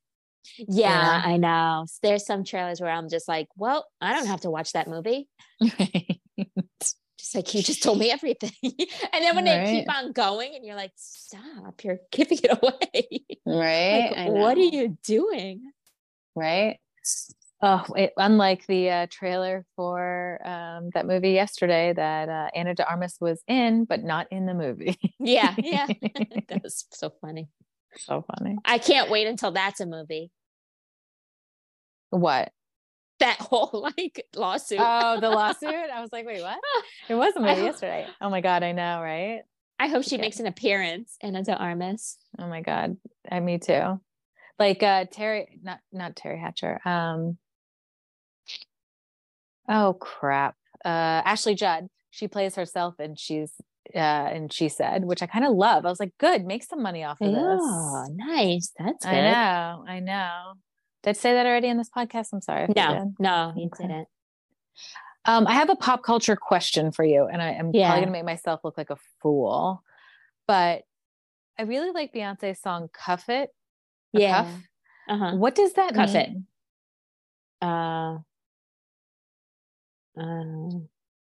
Yeah, 0.68 1.22
I 1.24 1.38
know. 1.38 1.86
There's 2.02 2.26
some 2.26 2.44
trailers 2.44 2.82
where 2.82 2.92
I'm 2.92 3.08
just 3.10 3.28
like, 3.28 3.48
well, 3.56 3.86
I 4.02 4.14
don't 4.14 4.28
have 4.28 4.42
to 4.42 4.50
watch 4.50 4.72
that 4.74 4.88
movie. 4.88 5.28
Just 7.20 7.36
like 7.36 7.54
you 7.54 7.62
just 7.62 7.84
told 7.84 8.00
me 8.00 8.12
everything. 8.12 8.52
and 8.64 9.24
then 9.24 9.36
when 9.36 9.44
they 9.44 9.66
keep 9.66 9.94
on 9.94 10.14
going 10.14 10.56
and 10.56 10.66
you're 10.66 10.78
like, 10.78 10.94
stop, 10.96 11.84
you're 11.84 12.00
giving 12.12 12.40
it 12.42 12.58
away. 12.62 13.26
right. 13.46 14.14
Like, 14.16 14.30
what 14.30 14.58
are 14.58 14.62
you 14.62 14.98
doing? 15.04 15.74
right? 16.34 16.80
Oh, 17.62 17.84
it, 17.98 18.14
unlike 18.16 18.66
the 18.68 18.90
uh, 18.90 19.08
trailer 19.12 19.66
for 19.76 20.40
um, 20.46 20.92
that 20.94 21.06
movie 21.06 21.32
yesterday 21.32 21.92
that 21.94 22.30
uh, 22.30 22.48
Ana 22.56 22.74
de 22.74 22.90
Armas 22.90 23.18
was 23.20 23.44
in, 23.50 23.84
but 23.84 24.02
not 24.02 24.28
in 24.32 24.46
the 24.46 24.54
movie. 24.54 24.98
Yeah, 25.20 25.54
yeah. 25.58 25.88
that 26.48 26.62
was 26.64 26.86
so 26.92 27.12
funny. 27.20 27.50
so 27.98 28.24
funny. 28.38 28.56
I 28.64 28.78
can't 28.78 29.12
wait 29.12 29.28
until 29.28 29.52
that's 29.52 29.82
a 29.82 29.86
movie. 29.86 30.32
What? 32.12 32.54
That 33.20 33.38
whole 33.40 33.70
like 33.98 34.26
lawsuit. 34.36 34.80
Oh, 34.82 35.20
the 35.20 35.30
lawsuit. 35.30 35.70
I 35.70 36.02
was 36.02 36.12
like, 36.12 36.26
wait, 36.26 36.42
what? 36.42 36.60
It 37.08 37.16
was 37.16 37.36
a 37.36 37.40
movie 37.40 37.62
yesterday. 37.62 38.08
Oh 38.22 38.30
my 38.30 38.42
god, 38.42 38.64
I 38.64 38.72
know, 38.72 39.02
right? 39.02 39.42
I 39.80 39.88
hope 39.88 40.04
she 40.04 40.16
okay. 40.16 40.22
makes 40.22 40.40
an 40.40 40.48
appearance 40.48 41.16
in 41.22 41.36
Ana 41.36 41.54
Armas. 41.54 42.18
Oh 42.38 42.48
my 42.48 42.62
god, 42.62 42.98
I 43.32 43.40
me 43.40 43.60
too. 43.60 44.00
Like 44.58 44.84
uh 44.84 45.06
Teri, 45.06 45.46
not 45.62 45.80
not 45.92 46.16
Teri 46.16 46.40
Hatcher. 46.40 46.80
Um. 46.86 47.38
Oh 49.68 49.94
crap. 49.94 50.56
Uh, 50.84 51.22
Ashley 51.26 51.56
Judd. 51.56 51.88
She 52.12 52.28
plays 52.28 52.56
herself, 52.56 52.96
and 53.00 53.20
she's 53.20 53.54
uh, 53.96 53.98
and 53.98 54.52
she 54.54 54.70
said, 54.70 55.06
which 55.06 55.24
I 55.24 55.28
kind 55.28 55.46
of 55.46 55.54
love. 55.54 55.86
I 55.86 55.90
was 55.90 56.00
like, 56.00 56.14
good, 56.20 56.46
make 56.46 56.64
some 56.64 56.82
money 56.82 57.04
off 57.04 57.22
of 57.22 57.32
this. 57.32 57.38
Oh, 57.40 58.06
nice. 58.14 58.72
That's 58.78 59.06
good. 59.06 59.14
I 59.14 59.32
know, 59.32 59.86
I 59.88 60.00
know. 60.00 60.54
Did 61.04 61.12
I 61.12 61.14
say 61.14 61.34
that 61.34 61.46
already 61.46 61.68
in 61.68 61.78
this 61.78 61.90
podcast? 61.90 62.34
I'm 62.34 62.42
sorry. 62.42 62.68
No, 62.76 63.14
no, 63.20 63.54
you 63.56 63.68
Okay. 63.68 63.88
didn't. 63.88 64.08
Um, 65.26 65.48
I 65.48 65.54
have 65.54 65.70
a 65.70 65.76
pop 65.76 66.04
culture 66.04 66.36
question 66.36 66.92
for 66.92 67.04
you, 67.04 67.26
and 67.26 67.42
I 67.42 67.52
am 67.52 67.72
Yeah. 67.74 67.88
probably 67.88 68.02
gonna 68.02 68.12
make 68.12 68.26
myself 68.26 68.62
look 68.64 68.78
like 68.78 68.90
a 68.90 68.98
fool, 69.22 69.84
but 70.48 70.84
I 71.58 71.64
really 71.64 71.92
like 71.92 72.14
Beyonce's 72.14 72.60
song 72.62 72.90
"Cuff 72.94 73.30
It." 73.30 73.54
Yeah. 74.14 74.44
Cuff. 74.44 74.62
Uh-huh. 75.10 75.36
What 75.36 75.56
does 75.56 75.74
that 75.74 75.94
Cuff 75.94 76.16
it. 76.16 76.30
mean? 76.30 76.48
Uh, 77.62 78.20
um, 80.18 80.90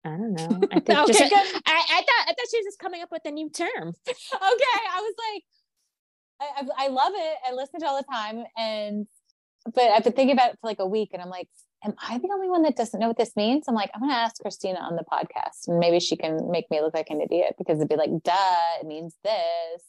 I 0.05 0.09
don't 0.11 0.33
know. 0.33 0.69
I 0.73 0.81
think 0.81 0.99
Okay, 0.99 1.29
good. 1.29 1.47
I, 1.67 1.85
I 1.91 2.03
thought 2.03 2.25
I 2.27 2.35
thought 2.35 2.47
she 2.51 2.59
was 2.59 2.65
just 2.67 2.79
coming 2.79 3.03
up 3.03 3.11
with 3.13 3.23
a 3.25 3.31
new 3.31 3.49
term. 3.51 3.95
okay 4.09 4.83
i 4.93 5.01
was 5.01 5.15
like 5.33 5.45
I, 6.41 6.61
I 6.61 6.87
i 6.87 6.89
love 6.89 7.13
it 7.15 7.37
i 7.49 7.53
listen 7.53 7.81
to 7.81 7.87
it 7.87 7.89
all 7.89 7.97
the 7.97 8.05
time 8.13 8.45
and 8.57 9.07
but 9.73 9.85
i've 9.91 10.05
been 10.05 10.13
thinking 10.13 10.37
about 10.37 10.51
it 10.51 10.59
for 10.61 10.67
like 10.69 10.79
a 10.81 10.87
week 10.87 11.11
and 11.13 11.23
i'm 11.23 11.31
like 11.31 11.49
am 11.85 11.95
i 12.09 12.19
the 12.19 12.29
only 12.33 12.49
one 12.49 12.63
that 12.63 12.77
doesn't 12.77 13.01
know 13.01 13.09
what 13.09 13.17
this 13.17 13.35
means 13.37 13.65
i'm 13.69 13.75
like 13.75 13.91
i'm 13.95 14.01
gonna 14.01 14.13
ask 14.13 14.41
christina 14.41 14.79
on 14.79 14.97
the 14.97 15.05
podcast 15.05 15.69
and 15.69 15.79
maybe 15.79 15.99
she 16.01 16.17
can 16.17 16.51
make 16.51 16.71
me 16.71 16.81
look 16.81 16.95
like 16.95 17.09
an 17.11 17.21
idiot 17.21 17.55
because 17.59 17.79
it'd 17.79 17.89
be 17.89 17.97
like 17.97 18.11
duh 18.23 18.81
it 18.81 18.87
means 18.87 19.17
this 19.25 19.83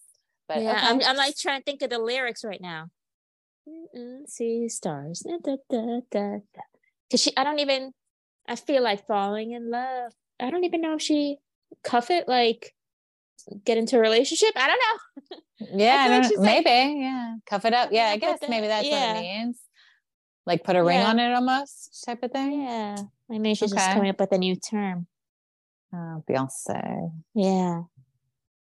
but 0.47 0.61
yeah, 0.61 0.71
okay. 0.71 0.87
I'm, 0.87 1.01
I'm 1.03 1.17
like 1.17 1.35
trying 1.37 1.59
to 1.59 1.63
think 1.63 1.81
of 1.81 1.89
the 1.89 1.97
lyrics 1.97 2.43
right 2.43 2.61
now. 2.61 2.89
Mm-mm, 3.67 4.27
See 4.27 4.69
stars, 4.69 5.23
da, 5.25 5.37
da, 5.43 5.55
da, 5.71 5.99
da, 6.11 6.29
da. 6.53 6.61
Cause 7.09 7.19
she, 7.19 7.35
I 7.35 7.43
don't 7.43 7.57
even. 7.57 7.93
I 8.47 8.55
feel 8.55 8.83
like 8.83 9.07
falling 9.07 9.53
in 9.53 9.71
love. 9.71 10.11
I 10.39 10.51
don't 10.51 10.63
even 10.63 10.81
know 10.81 10.93
if 10.97 11.01
she 11.01 11.37
cuff 11.83 12.11
it 12.11 12.27
like 12.27 12.75
get 13.65 13.79
into 13.79 13.97
a 13.97 13.99
relationship. 13.99 14.51
I 14.55 14.67
don't 14.67 14.79
know. 15.31 15.37
yeah 15.79 15.95
I 15.95 16.05
I 16.05 16.19
don't- 16.21 16.37
like- 16.37 16.63
maybe 16.65 16.99
yeah 16.99 17.35
cuff 17.47 17.63
it 17.65 17.73
up 17.73 17.89
yeah 17.91 18.07
i 18.07 18.17
guess 18.17 18.39
maybe 18.49 18.67
that's 18.67 18.85
yeah. 18.85 19.13
what 19.13 19.17
it 19.17 19.21
means 19.21 19.59
like 20.45 20.63
put 20.63 20.75
a 20.75 20.83
ring 20.83 20.99
Yeah. 20.99 21.09
on 21.09 21.19
it 21.19 21.33
almost 21.33 22.03
type 22.05 22.23
of 22.23 22.31
thing 22.31 22.61
Yeah, 22.63 22.97
I 23.31 23.37
mean 23.39 23.55
she's 23.55 23.71
just 23.71 23.85
Okay. 23.85 23.93
coming 23.93 24.09
up 24.09 24.19
with 24.19 24.31
a 24.31 24.37
new 24.37 24.55
term. 24.55 25.07
oh 25.93 26.23
beyonce 26.29 27.11
Yeah. 27.33 27.83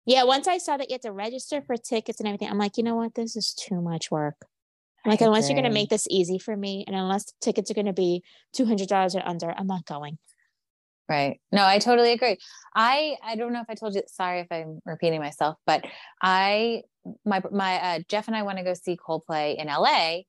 Yeah, 0.06 0.24
once 0.24 0.48
I 0.48 0.56
saw 0.56 0.78
that 0.78 0.88
you 0.88 0.94
had 0.94 1.02
to 1.02 1.12
register 1.12 1.60
for 1.60 1.76
tickets 1.76 2.18
and 2.18 2.26
everything, 2.26 2.48
I'm 2.48 2.56
like, 2.56 2.78
you 2.78 2.82
know 2.82 2.96
what? 2.96 3.14
This 3.14 3.36
is 3.36 3.52
too 3.52 3.82
much 3.82 4.10
work. 4.10 4.36
I'm 5.04 5.10
like, 5.10 5.20
I 5.20 5.26
unless 5.26 5.50
you're 5.50 5.54
going 5.54 5.68
to 5.68 5.74
make 5.74 5.90
this 5.90 6.06
easy 6.08 6.38
for 6.38 6.56
me 6.56 6.82
and 6.86 6.96
unless 6.96 7.26
the 7.26 7.32
tickets 7.42 7.70
are 7.70 7.74
going 7.74 7.84
to 7.86 7.92
be 7.92 8.22
$200 8.56 9.14
or 9.14 9.28
under, 9.28 9.50
I'm 9.54 9.66
not 9.66 9.84
going. 9.84 10.16
Right. 11.10 11.40
No, 11.52 11.62
I 11.62 11.78
totally 11.78 12.12
agree. 12.12 12.38
I 12.74 13.16
I 13.22 13.36
don't 13.36 13.52
know 13.52 13.60
if 13.60 13.66
I 13.68 13.74
told 13.74 13.94
you. 13.94 14.02
Sorry 14.06 14.40
if 14.40 14.46
I'm 14.50 14.80
repeating 14.86 15.20
myself, 15.20 15.56
but 15.66 15.84
I 16.22 16.82
my 17.26 17.42
my 17.52 17.74
uh, 17.76 17.98
Jeff 18.08 18.28
and 18.28 18.36
I 18.36 18.42
want 18.44 18.56
to 18.58 18.64
go 18.64 18.72
see 18.74 18.96
Coldplay 18.96 19.56
in 19.56 19.66
LA. 19.68 20.20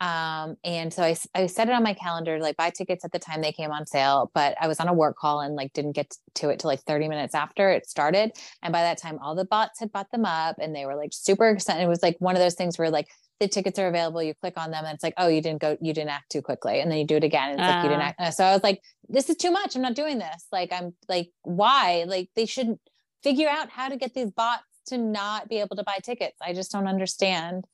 Um, 0.00 0.56
and 0.62 0.92
so 0.92 1.02
I, 1.02 1.16
I 1.34 1.46
set 1.46 1.68
it 1.68 1.74
on 1.74 1.82
my 1.82 1.94
calendar 1.94 2.38
like 2.38 2.56
buy 2.56 2.70
tickets 2.70 3.04
at 3.04 3.12
the 3.12 3.18
time 3.18 3.40
they 3.40 3.52
came 3.52 3.70
on 3.70 3.86
sale, 3.86 4.30
but 4.34 4.54
I 4.60 4.68
was 4.68 4.78
on 4.78 4.88
a 4.88 4.92
work 4.92 5.16
call 5.16 5.40
and 5.40 5.54
like 5.54 5.72
didn't 5.72 5.92
get 5.92 6.14
to 6.36 6.50
it 6.50 6.58
till 6.60 6.68
like 6.68 6.80
30 6.82 7.08
minutes 7.08 7.34
after 7.34 7.70
it 7.70 7.88
started. 7.88 8.32
And 8.62 8.72
by 8.72 8.82
that 8.82 8.98
time, 8.98 9.18
all 9.22 9.34
the 9.34 9.46
bots 9.46 9.80
had 9.80 9.90
bought 9.92 10.10
them 10.10 10.24
up 10.26 10.56
and 10.60 10.74
they 10.76 10.84
were 10.84 10.96
like 10.96 11.10
super 11.12 11.48
excited. 11.48 11.82
It 11.82 11.88
was 11.88 12.02
like 12.02 12.16
one 12.18 12.36
of 12.36 12.40
those 12.42 12.54
things 12.54 12.78
where 12.78 12.90
like 12.90 13.08
the 13.40 13.48
tickets 13.48 13.78
are 13.78 13.88
available, 13.88 14.22
you 14.22 14.34
click 14.34 14.54
on 14.56 14.70
them 14.70 14.84
and 14.84 14.94
it's 14.94 15.02
like, 15.04 15.14
oh, 15.18 15.28
you 15.28 15.40
didn't 15.42 15.60
go, 15.60 15.76
you 15.80 15.92
didn't 15.94 16.10
act 16.10 16.30
too 16.30 16.42
quickly. 16.42 16.80
And 16.80 16.90
then 16.90 16.98
you 16.98 17.06
do 17.06 17.16
it 17.16 17.24
again. 17.24 17.50
And 17.50 17.60
it's 17.60 17.66
like, 17.68 17.82
you 17.84 17.88
didn't 17.90 18.02
Ah. 18.02 18.06
act. 18.08 18.20
uh, 18.20 18.30
So 18.30 18.44
I 18.44 18.52
was 18.52 18.62
like, 18.62 18.80
this 19.08 19.28
is 19.30 19.36
too 19.36 19.50
much. 19.50 19.76
I'm 19.76 19.82
not 19.82 19.94
doing 19.94 20.18
this. 20.18 20.46
Like, 20.52 20.72
I'm 20.72 20.94
like, 21.08 21.30
why? 21.42 22.04
Like, 22.06 22.30
they 22.34 22.46
shouldn't 22.46 22.80
figure 23.22 23.48
out 23.48 23.70
how 23.70 23.88
to 23.88 23.96
get 23.96 24.14
these 24.14 24.30
bots 24.30 24.62
to 24.86 24.98
not 24.98 25.48
be 25.48 25.60
able 25.60 25.76
to 25.76 25.82
buy 25.84 25.98
tickets. 26.02 26.36
I 26.42 26.52
just 26.54 26.70
don't 26.72 26.86
understand. 26.86 27.64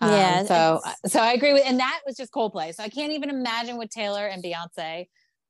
Um, 0.00 0.10
Yeah, 0.10 0.44
so, 0.44 0.80
so 1.06 1.20
I 1.20 1.32
agree 1.32 1.52
with, 1.52 1.64
and 1.66 1.78
that 1.80 2.00
was 2.06 2.16
just 2.16 2.32
Coldplay. 2.32 2.74
So 2.74 2.82
I 2.82 2.88
can't 2.88 3.12
even 3.12 3.30
imagine 3.30 3.76
with 3.78 3.90
Taylor 3.90 4.26
and 4.26 4.42
Beyonce, 4.42 5.06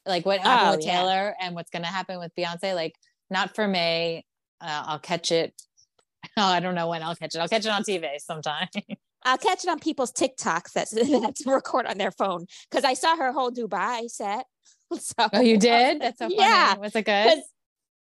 like 0.06 0.26
what 0.26 0.40
happened 0.40 0.68
Oh, 0.68 0.76
with 0.76 0.86
yeah. 0.86 1.00
Taylor 1.00 1.34
and 1.40 1.54
what's 1.54 1.70
going 1.70 1.82
to 1.82 1.88
happen 1.88 2.18
with 2.18 2.32
Beyonce. 2.38 2.74
Like, 2.74 2.94
not 3.30 3.54
for 3.54 3.66
me. 3.66 4.26
Uh, 4.60 4.82
I'll 4.86 4.98
catch 4.98 5.32
it. 5.32 5.54
Oh, 6.36 6.42
I 6.44 6.60
don't 6.60 6.74
know 6.74 6.88
when 6.88 7.02
I'll 7.02 7.16
catch 7.16 7.34
it. 7.34 7.38
I'll 7.38 7.48
catch 7.48 7.64
it 7.64 7.70
on 7.70 7.82
TV 7.82 8.06
sometime. 8.20 8.68
I'll 9.24 9.38
catch 9.38 9.64
it 9.64 9.70
on 9.70 9.78
people's 9.78 10.12
TikToks 10.12 10.72
that's, 10.72 10.90
that's 11.22 11.46
record 11.46 11.86
on 11.86 11.96
their 11.98 12.10
phone 12.10 12.46
because 12.70 12.84
I 12.84 12.92
saw 12.94 13.16
her 13.16 13.32
whole 13.32 13.50
Dubai 13.50 14.08
set. 14.10 14.44
So, 14.98 15.28
oh, 15.32 15.40
you 15.40 15.56
did? 15.56 16.00
That's 16.00 16.18
so 16.18 16.24
funny. 16.24 16.36
Yeah. 16.36 16.76
Was 16.76 16.94
it 16.94 17.04
good? 17.06 17.38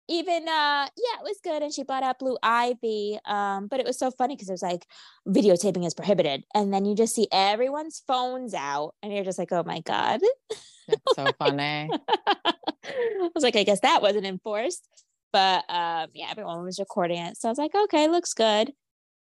Even 0.09 0.47
uh 0.47 0.87
yeah 0.97 1.19
it 1.19 1.23
was 1.23 1.39
good 1.43 1.61
and 1.61 1.73
she 1.73 1.83
bought 1.83 2.03
out 2.03 2.19
blue 2.19 2.37
ivy 2.43 3.19
um 3.25 3.67
but 3.67 3.79
it 3.79 3.85
was 3.85 3.97
so 3.97 4.11
funny 4.11 4.35
because 4.35 4.49
it 4.49 4.53
was 4.53 4.63
like 4.63 4.85
videotaping 5.27 5.85
is 5.85 5.93
prohibited 5.93 6.43
and 6.53 6.73
then 6.73 6.83
you 6.85 6.95
just 6.95 7.15
see 7.15 7.27
everyone's 7.31 8.01
phones 8.07 8.53
out 8.53 8.95
and 9.01 9.13
you're 9.13 9.23
just 9.23 9.39
like 9.39 9.51
oh 9.51 9.63
my 9.63 9.79
god. 9.81 10.19
That's 10.87 11.15
so 11.15 11.27
funny. 11.37 11.89
i 12.25 13.29
was 13.35 13.43
like 13.43 13.55
i 13.55 13.63
guess 13.63 13.81
that 13.81 14.01
wasn't 14.01 14.25
enforced 14.25 14.87
but 15.31 15.63
um 15.69 16.07
yeah 16.13 16.27
everyone 16.31 16.63
was 16.63 16.79
recording 16.79 17.19
it 17.19 17.37
so 17.37 17.47
i 17.47 17.51
was 17.51 17.59
like 17.59 17.75
okay 17.75 18.07
looks 18.07 18.33
good. 18.33 18.73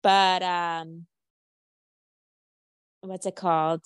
But 0.02 0.42
um 0.44 1.06
what's 3.00 3.26
it 3.26 3.36
called? 3.36 3.84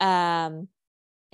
Um 0.00 0.68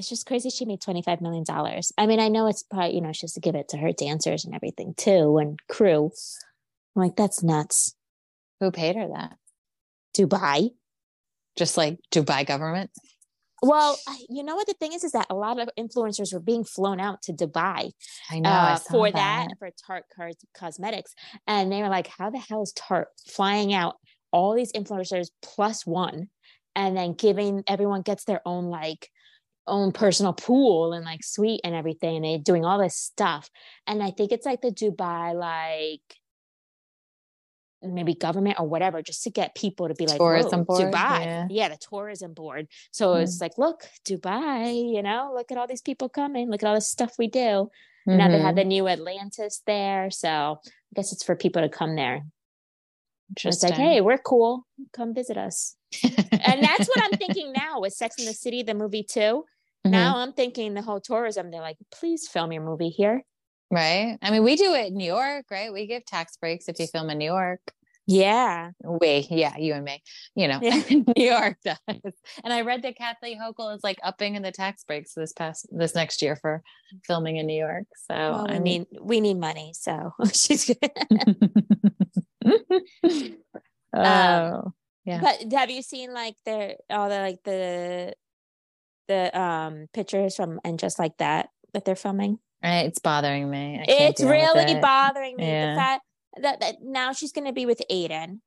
it's 0.00 0.08
just 0.08 0.24
crazy 0.26 0.48
she 0.48 0.64
made 0.64 0.80
25 0.80 1.20
million 1.20 1.44
dollars 1.44 1.92
i 1.98 2.06
mean 2.06 2.18
i 2.20 2.28
know 2.28 2.46
it's 2.46 2.62
probably 2.62 2.94
you 2.94 3.02
know 3.02 3.12
she 3.12 3.24
has 3.24 3.34
to 3.34 3.40
give 3.40 3.54
it 3.54 3.68
to 3.68 3.76
her 3.76 3.92
dancers 3.92 4.46
and 4.46 4.54
everything 4.54 4.94
too 4.96 5.36
and 5.36 5.58
crew 5.68 6.10
i'm 6.96 7.02
like 7.02 7.16
that's 7.16 7.42
nuts 7.42 7.94
Who 8.60 8.70
paid 8.70 8.96
her 8.96 9.08
that? 9.08 9.36
dubai 10.16 10.70
Just 11.56 11.76
like 11.76 11.98
Dubai 12.10 12.46
government? 12.46 12.90
well 13.62 13.98
you 14.30 14.42
know 14.42 14.56
what 14.56 14.66
the 14.66 14.72
thing 14.80 14.94
is 14.94 15.04
is 15.04 15.12
that 15.12 15.26
a 15.28 15.34
lot 15.34 15.60
of 15.60 15.68
influencers 15.78 16.32
were 16.32 16.40
being 16.40 16.64
flown 16.64 16.98
out 16.98 17.20
to 17.24 17.32
dubai 17.34 17.90
I 18.30 18.38
know. 18.38 18.50
Uh, 18.50 18.78
for 18.78 19.10
that. 19.12 19.48
and 19.50 19.58
for 19.58 19.70
tarte 19.86 20.04
Cos- 20.16 20.46
cosmetics 20.54 21.12
and 21.46 21.70
they 21.70 21.82
were 21.82 21.90
like 21.90 22.08
how 22.18 22.30
the 22.30 22.38
hell 22.38 22.62
is 22.62 22.72
tarte 22.72 23.08
flying 23.28 23.74
out 23.74 23.96
all 24.32 24.54
these 24.54 24.72
influencers 24.72 25.28
plus 25.42 25.84
one 25.84 26.28
and 26.74 26.96
then 26.96 27.12
giving 27.12 27.62
everyone 27.66 28.00
gets 28.00 28.24
their 28.24 28.40
own 28.46 28.64
like 28.80 29.10
own 29.70 29.92
personal 29.92 30.32
pool 30.32 30.92
and 30.92 31.04
like 31.04 31.24
suite 31.24 31.60
and 31.64 31.74
everything 31.74 32.16
and 32.16 32.24
they're 32.24 32.38
doing 32.38 32.64
all 32.64 32.78
this 32.78 32.96
stuff. 32.96 33.48
And 33.86 34.02
i 34.02 34.10
think 34.10 34.32
it's 34.32 34.46
like 34.46 34.60
the 34.60 34.70
dubai 34.70 35.34
like 35.34 36.20
maybe 37.82 38.14
government 38.14 38.56
or 38.58 38.68
whatever 38.68 39.02
just 39.02 39.24
to 39.24 39.30
get 39.30 39.54
people 39.54 39.88
to 39.88 39.94
be 39.94 40.06
like 40.06 40.18
Tourism 40.18 40.64
board, 40.64 40.92
dubai. 40.92 41.46
yeah. 41.48 41.68
the 41.68 41.78
tourism 41.78 42.34
board. 42.34 42.68
So 42.90 43.08
mm-hmm. 43.08 43.22
it's 43.22 43.40
like 43.40 43.56
look 43.58 43.84
dubai 44.06 44.92
you 44.94 45.02
know 45.02 45.32
look 45.34 45.50
at 45.50 45.58
all 45.58 45.66
these 45.66 45.82
people 45.82 46.08
coming. 46.08 46.50
Look 46.50 46.62
at 46.62 46.68
all 46.68 46.74
this 46.74 46.88
stuff 46.88 47.14
we 47.18 47.28
do. 47.28 47.70
Now 48.06 48.28
they 48.28 48.40
have 48.40 48.56
the 48.56 48.62
mm-hmm. 48.62 48.68
new 48.68 48.88
atlantis 48.88 49.62
there. 49.66 50.10
So 50.10 50.28
i 50.28 50.92
guess 50.94 51.12
it's 51.12 51.24
for 51.24 51.36
people 51.36 51.62
to 51.62 51.68
come 51.68 51.96
there. 51.96 52.24
Just 53.36 53.62
like 53.62 53.74
hey 53.74 54.00
we're 54.00 54.18
cool. 54.18 54.66
Come 54.92 55.14
visit 55.14 55.36
us. 55.36 55.76
And 56.42 56.62
that's 56.62 56.88
what 56.88 57.04
I'm 57.04 57.18
thinking 57.18 57.52
now 57.52 57.80
with 57.80 57.92
Sex 57.92 58.16
in 58.18 58.24
the 58.24 58.32
City, 58.32 58.62
the 58.62 58.74
movie 58.74 59.02
too. 59.02 59.44
Mhm. 59.86 59.90
Now 59.92 60.18
I'm 60.18 60.32
thinking 60.32 60.74
the 60.74 60.82
whole 60.82 61.00
tourism. 61.00 61.50
They're 61.50 61.60
like, 61.60 61.78
please 61.90 62.28
film 62.28 62.52
your 62.52 62.62
movie 62.62 62.90
here. 62.90 63.22
Right. 63.70 64.18
I 64.20 64.30
mean, 64.30 64.42
we 64.42 64.56
do 64.56 64.74
it 64.74 64.88
in 64.88 64.94
New 64.96 65.06
York, 65.06 65.46
right? 65.50 65.72
We 65.72 65.86
give 65.86 66.04
tax 66.04 66.36
breaks 66.36 66.68
if 66.68 66.78
you 66.80 66.86
film 66.86 67.08
in 67.08 67.18
New 67.18 67.24
York. 67.32 67.60
Yeah. 68.06 68.70
We, 68.82 69.28
yeah, 69.30 69.56
you 69.56 69.72
and 69.74 69.84
me, 69.84 70.02
you 70.34 70.48
know, 70.48 70.58
Yeah. 70.60 70.82
New 70.90 71.14
York 71.16 71.58
does. 71.64 71.78
And 72.42 72.52
I 72.52 72.62
read 72.62 72.82
that 72.82 72.96
Kathleen 72.96 73.38
Hochul 73.40 73.72
is 73.76 73.84
like 73.84 73.98
upping 74.02 74.34
in 74.34 74.42
the 74.42 74.50
tax 74.50 74.82
breaks 74.82 75.14
this 75.14 75.32
past 75.32 75.68
this 75.70 75.94
next 75.94 76.20
year 76.20 76.34
for 76.34 76.62
filming 77.06 77.36
in 77.36 77.46
New 77.46 77.58
York. 77.58 77.84
So 78.08 78.14
Well, 78.14 78.46
I 78.50 78.58
mean, 78.58 78.86
we 79.00 79.20
need 79.20 79.38
money, 79.38 79.72
so 79.74 80.12
she's 80.32 80.64
good. 80.66 80.90
oh, 83.94 84.72
Yeah. 85.04 85.20
But 85.20 85.52
have 85.52 85.70
you 85.70 85.82
seen 85.82 86.12
like 86.12 86.34
the 86.44 86.76
all 86.90 87.08
the 87.08 87.20
like 87.20 87.38
the 87.44 88.14
the 89.10 89.22
um 89.38 89.86
pictures 89.92 90.36
from 90.36 90.60
and 90.64 90.78
just 90.78 90.98
like 90.98 91.16
that 91.18 91.48
that 91.74 91.84
they're 91.84 91.96
filming? 92.06 92.38
Eh, 92.62 92.82
it's 92.82 92.98
bothering 93.00 93.50
me. 93.50 93.78
I 93.80 93.84
It's 94.06 94.22
really 94.22 94.72
it. 94.72 94.80
bothering 94.82 95.36
me 95.36 95.46
Yeah. 95.46 95.70
the 95.74 95.80
fact 95.80 96.02
that, 96.44 96.60
that 96.60 96.74
now 96.82 97.12
she's 97.12 97.32
gonna 97.32 97.52
be 97.52 97.66
with 97.66 97.82
Aidan. 97.90 98.40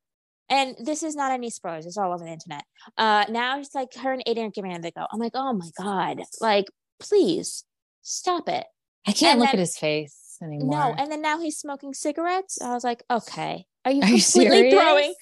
And 0.50 0.76
this 0.80 1.02
is 1.04 1.16
not 1.16 1.32
any 1.32 1.50
spoilers, 1.50 1.86
it's 1.86 1.98
all 1.98 2.14
over 2.14 2.24
the 2.24 2.32
internet. 2.32 2.64
Uh 2.98 3.26
now 3.30 3.60
it's 3.60 3.76
like 3.76 3.94
her 4.04 4.12
and 4.14 4.24
Aidan 4.26 4.46
are 4.48 4.52
giving 4.52 4.72
it 4.72 4.86
a 4.86 4.92
go. 4.92 5.06
I'm 5.12 5.20
like, 5.20 5.34
oh 5.36 5.54
my 5.54 5.70
god, 5.78 6.22
like 6.42 6.66
please 7.00 7.64
stop 8.02 8.48
it. 8.50 8.66
I 9.08 9.12
can't 9.12 9.34
and 9.34 9.40
look 9.42 9.50
then- 9.52 9.60
at 9.60 9.68
his 9.68 9.78
face 9.78 10.38
anymore. 10.42 10.70
No, 10.72 10.96
and 10.98 11.12
then 11.12 11.22
now 11.22 11.40
he's 11.40 11.58
smoking 11.58 11.94
cigarettes. 11.94 12.62
I 12.62 12.74
was 12.74 12.84
like, 12.84 13.04
okay, 13.10 13.66
are 13.86 13.92
you 13.92 14.02
Are 14.02 14.08
you 14.10 14.22
completely 14.22 14.50
serious? 14.70 14.74
throwing? 14.74 15.14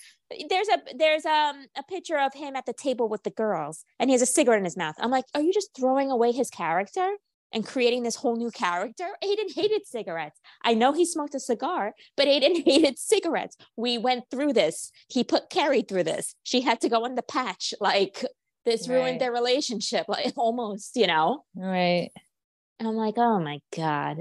There's 0.50 0.68
a 0.70 0.78
there's 0.98 1.26
um 1.26 1.66
a 1.78 1.84
picture 1.84 2.18
of 2.18 2.34
him 2.34 2.56
at 2.56 2.66
the 2.66 2.74
table 2.74 3.10
with 3.10 3.24
the 3.24 3.30
girls, 3.32 3.86
and 4.00 4.10
he 4.10 4.14
has 4.14 4.22
a 4.22 4.26
cigarette 4.26 4.60
in 4.60 4.66
his 4.66 4.78
mouth. 4.78 4.96
I'm 5.00 5.12
like, 5.12 5.26
are 5.36 5.42
you 5.42 5.54
just 5.54 5.76
throwing 5.76 6.12
away 6.12 6.32
his 6.32 6.50
character 6.50 7.16
and 7.54 7.66
creating 7.66 8.04
this 8.04 8.16
whole 8.16 8.36
new 8.38 8.52
character? 8.52 9.08
Aidan 9.24 9.48
hated 9.54 9.86
cigarettes. 9.86 10.40
I 10.64 10.74
know 10.74 10.94
he 10.94 11.06
smoked 11.06 11.36
a 11.36 11.40
cigar, 11.40 11.94
but 12.16 12.28
Aidan 12.28 12.62
hated 12.66 12.98
cigarettes. 13.00 13.58
We 13.76 13.98
went 13.98 14.26
through 14.32 14.54
this. 14.54 14.92
He 15.10 15.24
put 15.24 15.50
Carrie 15.50 15.82
through 15.82 16.04
this. 16.06 16.36
She 16.44 16.62
had 16.62 16.80
to 16.82 16.90
go 16.90 17.04
on 17.06 17.16
the 17.16 17.24
patch. 17.24 17.74
Like 17.82 18.24
this 18.64 18.88
Right. 18.88 18.96
ruined 18.96 19.20
their 19.22 19.32
relationship, 19.32 20.06
like 20.08 20.34
almost, 20.38 20.96
you 20.96 21.08
know. 21.08 21.44
Right. 21.56 22.12
And 22.80 22.88
I'm 22.88 22.96
like, 22.96 23.16
oh 23.18 23.40
my 23.40 23.60
god. 23.76 24.18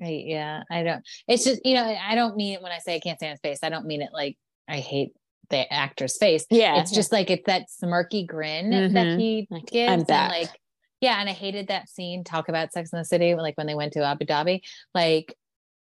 Right. 0.00 0.24
Yeah. 0.26 0.62
I 0.70 0.82
don't, 0.82 1.04
it's 1.26 1.44
just, 1.44 1.64
you 1.64 1.74
know, 1.74 1.84
I 1.84 2.14
don't 2.14 2.36
mean 2.36 2.54
it 2.54 2.62
when 2.62 2.72
I 2.72 2.78
say 2.78 2.94
I 2.96 3.00
can't 3.00 3.18
stand 3.18 3.32
his 3.32 3.40
face. 3.40 3.60
I 3.62 3.68
don't 3.68 3.86
mean 3.86 4.02
it 4.02 4.10
like 4.12 4.36
I 4.68 4.80
hate 4.80 5.12
the 5.50 5.72
actor's 5.72 6.18
face. 6.18 6.44
Yeah, 6.50 6.80
it's 6.80 6.90
just 6.90 7.10
like 7.12 7.30
it's 7.30 7.46
that 7.46 7.68
smirky 7.82 8.26
grin 8.26 8.70
Mhm. 8.70 8.92
that 8.94 9.18
he 9.18 9.46
Like, 9.50 9.66
gives. 9.66 9.90
I'm 9.90 10.00
and, 10.00 10.08
like, 10.32 10.60
yeah. 11.00 11.20
And 11.20 11.28
I 11.28 11.32
hated 11.32 11.68
that 11.68 11.88
scene. 11.88 12.22
Talk 12.24 12.48
about 12.48 12.72
Sex 12.72 12.92
in 12.92 12.98
the 12.98 13.04
City, 13.04 13.34
like 13.34 13.56
when 13.56 13.66
they 13.66 13.74
went 13.74 13.94
to 13.94 14.04
Abu 14.04 14.26
Dhabi. 14.26 14.60
Like, 14.94 15.34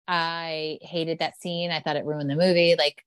I 0.09 0.79
hated 0.83 1.19
that 1.21 1.41
scene. 1.41 1.71
I 1.71 1.81
thought 1.81 1.97
it 1.97 2.05
ruined 2.05 2.31
the 2.31 2.37
movie. 2.37 2.75
Like, 2.77 3.03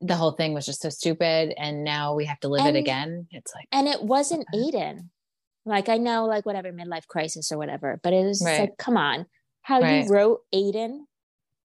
the 0.00 0.16
whole 0.16 0.32
thing 0.32 0.52
was 0.52 0.66
just 0.66 0.82
so 0.82 0.90
stupid. 0.90 1.54
And 1.56 1.84
now 1.84 2.14
we 2.14 2.26
have 2.26 2.40
to 2.40 2.48
live 2.48 2.66
And- 2.66 2.76
it 2.76 2.80
again. 2.80 3.28
It's 3.30 3.54
like, 3.54 3.68
and 3.72 3.88
it 3.88 4.02
wasn't. 4.02 4.44
Aidan. 4.54 5.10
Like 5.64 5.88
I 5.88 5.96
know, 5.96 6.26
like 6.26 6.46
whatever 6.46 6.70
midlife 6.72 7.06
crisis 7.08 7.50
or 7.50 7.58
whatever, 7.58 7.98
but 8.02 8.12
it 8.12 8.24
was 8.24 8.40
Right. 8.44 8.60
like, 8.60 8.76
come 8.76 8.96
on, 8.96 9.26
how 9.62 9.80
Right. 9.80 10.04
you 10.04 10.10
wrote 10.12 10.42
Aidan? 10.52 11.06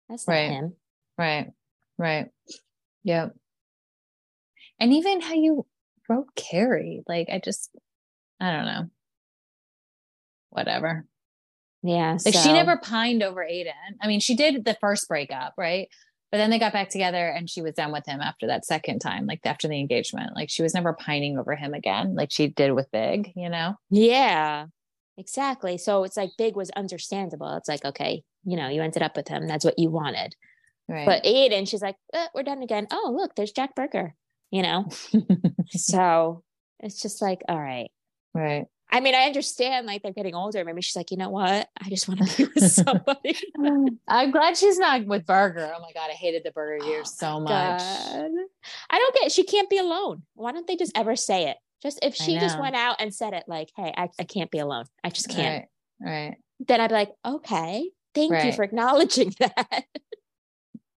That's 0.10 0.28
not 0.28 0.34
Right. 0.34 0.50
him. 0.50 0.76
right, 1.20 1.52
right. 2.00 2.32
Yep. 3.04 3.36
And 4.80 4.94
even 4.94 5.22
how 5.22 5.34
you 5.34 5.66
wrote 6.10 6.28
Carrie, 6.36 7.04
like, 7.08 7.28
I 7.32 7.40
just, 7.44 7.70
I 8.40 8.52
don't 8.52 8.66
know. 8.66 8.90
Whatever. 10.50 11.06
Yeah, 11.84 12.18
Like 12.24 12.36
she 12.36 12.54
never 12.54 12.78
pined 12.78 13.24
over 13.24 13.44
Aidan. 13.44 13.74
I 14.02 14.08
mean, 14.08 14.20
she 14.20 14.36
did 14.36 14.66
the 14.66 14.78
first 14.80 15.08
breakup, 15.08 15.54
right? 15.58 15.88
But 16.32 16.38
then 16.38 16.50
they 16.50 16.60
got 16.60 16.74
back 16.74 16.90
together 16.90 17.28
and 17.28 17.50
she 17.50 17.62
was 17.62 17.74
done 17.74 17.92
with 17.92 18.06
him 18.06 18.22
after 18.22 18.48
that 18.48 18.66
second 18.66 19.00
time, 19.00 19.26
like 19.26 19.40
after 19.46 19.68
the 19.68 19.80
engagement. 19.80 20.36
Like 20.36 20.50
she 20.50 20.62
was 20.62 20.74
never 20.74 20.94
pining 20.94 21.38
over 21.38 21.56
him 21.56 21.74
again, 21.74 22.16
like 22.16 22.32
she 22.32 22.48
did 22.48 22.72
with 22.74 22.90
Big, 22.92 23.34
you 23.36 23.50
know? 23.50 23.76
Yeah, 23.90 24.68
exactly. 25.18 25.78
So 25.78 26.04
it's 26.04 26.16
like 26.18 26.30
Big 26.38 26.56
was 26.56 26.70
understandable. 26.72 27.56
It's 27.58 27.68
like 27.68 27.84
okay, 27.84 28.24
you 28.46 28.56
know, 28.56 28.70
you 28.70 28.82
ended 28.82 29.02
up 29.02 29.18
with 29.18 29.28
him. 29.28 29.48
That's 29.48 29.66
what 29.66 29.80
you 29.80 29.90
wanted. 29.90 30.36
Right. 30.88 31.06
But 31.06 31.26
Aidan, 31.26 31.66
she's 31.66 31.82
like, 31.82 31.96
eh, 32.14 32.28
we're 32.36 32.44
done 32.44 32.64
again. 32.64 32.88
Oh, 32.92 33.14
look, 33.16 33.36
there's 33.36 33.52
Jack 33.52 33.76
Berger. 33.76 34.16
You 34.52 34.64
know, 34.64 34.90
so 35.70 36.44
it's 36.82 37.02
just 37.02 37.22
like, 37.22 37.42
all 37.48 37.60
right. 37.60 37.90
right. 38.34 38.66
I 38.92 39.00
mean, 39.00 39.16
I 39.16 39.22
understand 39.22 39.88
like 39.88 40.04
they're 40.04 40.12
getting 40.12 40.36
older. 40.36 40.66
Maybe 40.66 40.82
she's 40.82 40.98
like, 40.98 41.12
you 41.12 41.18
know 41.18 41.30
what? 41.30 41.70
I 41.82 41.90
just 41.90 42.10
want 42.10 42.28
to 42.28 42.38
be 42.38 42.52
with 42.54 42.70
somebody. 42.72 43.38
I'm 44.10 44.32
glad 44.32 44.58
she's 44.58 44.78
not 44.78 45.06
with 45.06 45.26
Berger. 45.26 45.72
Oh 45.74 45.80
my 45.82 45.94
God. 45.94 46.10
I 46.10 46.14
hated 46.14 46.44
the 46.44 46.52
Berger 46.52 46.86
years 46.86 47.18
so 47.18 47.40
much. 47.40 47.80
God. 47.80 48.32
I 48.90 48.98
don't 48.98 49.16
get 49.16 49.32
she 49.32 49.44
can't 49.44 49.70
be 49.70 49.78
alone. 49.78 50.24
Why 50.34 50.52
don't 50.52 50.68
they 50.68 50.76
just 50.76 50.98
ever 50.98 51.16
say 51.16 51.50
it? 51.50 51.58
Just 51.82 52.00
if 52.04 52.16
she 52.16 52.38
just 52.38 52.60
went 52.60 52.76
out 52.76 52.98
and 53.00 53.14
said 53.16 53.34
it 53.34 53.46
like, 53.48 53.70
hey, 53.76 53.94
I, 53.96 54.10
I 54.20 54.24
can't 54.24 54.52
be 54.52 54.60
alone. 54.60 54.86
I 55.04 55.10
just 55.10 55.30
can't. 55.30 55.66
Right. 56.02 56.28
Right. 56.28 56.36
Then 56.68 56.82
I'd 56.82 56.90
be 56.90 56.94
like, 56.94 57.12
okay, 57.26 57.90
thank 58.14 58.32
you 58.44 58.52
for 58.52 58.64
acknowledging 58.64 59.34
that. 59.40 59.86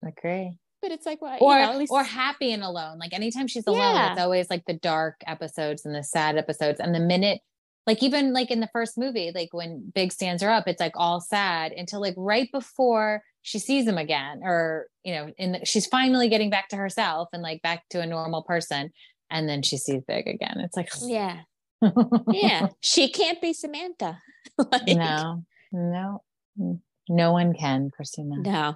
Agree. 0.06 0.56
but 0.82 0.90
it's 0.92 1.06
like, 1.06 1.20
well, 1.22 1.38
or 1.40 1.54
you 1.58 1.64
know, 1.64 1.72
at 1.72 1.78
least 1.78 1.92
or 1.92 2.02
happy 2.02 2.52
and 2.52 2.62
alone. 2.62 2.98
Like 2.98 3.12
anytime 3.14 3.46
she's 3.46 3.66
alone, 3.66 3.80
Yeah. 3.80 4.12
it's 4.12 4.20
always 4.20 4.50
like 4.50 4.64
the 4.66 4.74
dark 4.74 5.16
episodes 5.26 5.84
and 5.86 5.94
the 5.94 6.02
sad 6.02 6.36
episodes. 6.36 6.78
And 6.80 6.94
the 6.94 7.00
minute, 7.00 7.40
like 7.86 8.02
even 8.02 8.32
like 8.32 8.50
in 8.50 8.60
the 8.60 8.68
first 8.72 8.96
movie, 8.98 9.32
like 9.34 9.50
when 9.52 9.90
Big 9.94 10.12
stands 10.12 10.42
her 10.42 10.50
up, 10.50 10.68
it's 10.68 10.80
like 10.80 10.92
all 10.96 11.20
sad 11.20 11.72
until 11.72 12.00
like 12.00 12.14
right 12.16 12.48
before 12.52 13.22
she 13.42 13.58
sees 13.58 13.86
him 13.86 13.98
again, 13.98 14.40
or 14.42 14.86
you 15.04 15.14
know, 15.14 15.30
in 15.36 15.52
the, 15.52 15.64
she's 15.66 15.86
finally 15.86 16.28
getting 16.28 16.48
back 16.50 16.68
to 16.70 16.76
herself 16.76 17.28
and 17.32 17.42
like 17.42 17.60
back 17.62 17.84
to 17.90 18.00
a 18.00 18.06
normal 18.06 18.42
person. 18.42 18.90
And 19.30 19.48
then 19.48 19.62
she 19.62 19.76
sees 19.78 20.02
Big 20.06 20.26
again. 20.28 20.60
It's 20.60 20.76
like, 20.76 20.88
yeah, 21.02 21.40
yeah. 22.30 22.68
she 22.80 23.10
can't 23.10 23.40
be 23.40 23.52
Samantha. 23.52 24.18
Like, 24.70 24.86
no, 24.86 25.42
no, 25.72 26.22
mm. 26.60 26.78
No 27.08 27.32
one 27.32 27.52
can, 27.54 27.90
Christina. 27.90 28.36
no. 28.38 28.74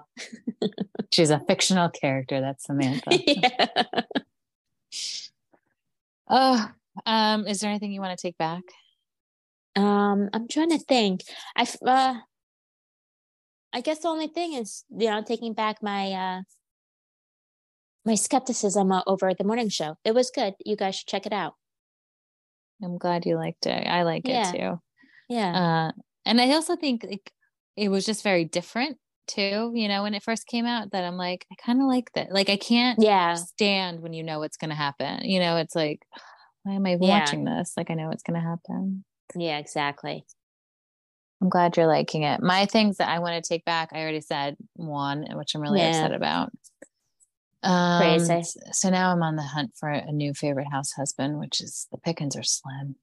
She's 1.13 1.31
a 1.31 1.41
fictional 1.49 1.89
character. 1.89 2.41
That's 2.41 2.65
Samantha. 2.65 3.11
yeah. 3.27 3.67
Oh, 6.29 6.71
um, 7.07 7.47
is 7.47 7.61
there 7.61 7.71
anything 7.71 7.93
you 7.93 8.01
want 8.01 8.17
to 8.19 8.21
take 8.23 8.37
back? 8.37 8.63
Um, 9.77 10.29
I'm 10.35 10.49
trying 10.49 10.71
to 10.71 10.79
think. 10.79 11.23
I 11.57 11.67
uh, 11.87 12.15
I 13.73 13.81
guess 13.81 14.01
the 14.01 14.09
only 14.09 14.27
thing 14.29 14.55
is, 14.55 14.85
you 14.91 15.09
know, 15.09 15.23
taking 15.23 15.55
back 15.55 15.83
my 15.83 16.13
uh 16.13 16.41
my 18.05 18.15
skepticism 18.15 18.93
over 19.07 19.33
the 19.35 19.45
morning 19.45 19.69
show. 19.69 19.97
It 20.05 20.15
was 20.15 20.31
good. 20.31 20.55
You 20.65 20.77
guys 20.77 20.97
should 20.97 21.07
check 21.09 21.27
it 21.27 21.33
out. 21.33 21.55
I'm 22.83 22.99
glad 22.99 23.27
you 23.27 23.37
liked 23.37 23.67
it. 23.67 23.87
I 23.87 24.03
like 24.03 24.27
Yeah. 24.27 24.51
it 24.51 24.53
too. 24.59 24.81
Yeah. 25.29 25.89
Uh, 25.89 26.01
and 26.25 26.41
I 26.41 26.53
also 26.53 26.77
think 26.77 27.05
like 27.05 27.33
it 27.79 27.89
was 27.89 28.05
just 28.05 28.23
very 28.23 28.45
different 28.45 28.99
too. 29.27 29.73
You 29.75 29.89
know, 29.89 30.03
when 30.03 30.15
it 30.15 30.23
first 30.23 30.47
came 30.47 30.67
out, 30.67 30.91
that 30.93 31.05
I'm 31.05 31.17
like, 31.17 31.47
I 31.53 31.55
kind 31.65 31.81
of 31.81 31.87
like 31.87 32.11
that. 32.15 32.33
Like, 32.33 32.51
I 32.51 32.57
can't 32.57 33.01
yeah. 33.01 33.35
stand 33.37 34.01
when 34.01 34.13
you 34.13 34.23
know 34.23 34.41
what's 34.41 34.57
going 34.57 34.71
to 34.71 34.77
happen. 34.77 35.25
You 35.25 35.41
know, 35.41 35.57
it's 35.57 35.75
like, 35.75 36.01
why 36.65 36.75
am 36.75 36.87
I 36.87 36.97
Yeah. 37.01 37.21
watching 37.21 37.45
this? 37.45 37.75
Like, 37.77 37.91
I 37.91 37.95
know 37.95 38.11
it's 38.11 38.23
going 38.23 38.41
to 38.41 38.47
happen. 38.47 39.05
Yeah, 39.37 39.59
exactly. 39.59 40.25
I'm 41.41 41.49
glad 41.49 41.77
you're 41.77 41.87
liking 41.87 42.25
it. 42.25 42.43
My 42.43 42.67
things 42.67 42.97
that 42.97 43.09
I 43.09 43.21
want 43.21 43.43
to 43.43 43.49
take 43.49 43.65
back, 43.65 43.91
I 43.93 44.01
already 44.01 44.21
said 44.23 44.57
one, 44.75 45.25
which 45.35 45.55
I'm 45.55 45.61
really 45.63 45.81
Yeah. 45.81 45.89
upset 45.89 46.13
about. 46.13 46.51
Um, 47.63 47.99
Crazy. 47.99 48.43
So 48.73 48.91
now 48.91 49.13
I'm 49.13 49.23
on 49.23 49.37
the 49.37 49.43
hunt 49.43 49.73
for 49.79 49.89
a 49.89 50.11
new 50.11 50.35
favorite 50.35 50.69
house 50.71 50.93
husband, 50.93 51.39
which 51.39 51.61
is 51.61 51.87
the 51.93 51.99
pickings 51.99 52.37
are 52.37 52.43
slim. 52.43 52.97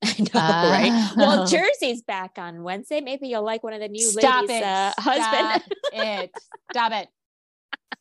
I 0.04 0.14
know, 0.18 0.70
right? 0.70 1.12
Well, 1.16 1.42
Uh, 1.42 1.46
Jersey's 1.50 2.02
back 2.02 2.32
on 2.38 2.62
Wednesday. 2.62 3.00
Maybe 3.00 3.28
you'll 3.28 3.44
like 3.44 3.62
one 3.62 3.72
of 3.72 3.80
the 3.80 3.88
new 3.88 4.06
Stop 4.10 4.42
ladies' 4.42 4.56
it. 4.58 4.62
uh, 4.62 4.92
Stop 5.00 5.62
it. 5.92 6.30
Stop 6.72 6.92
it. 6.92 7.08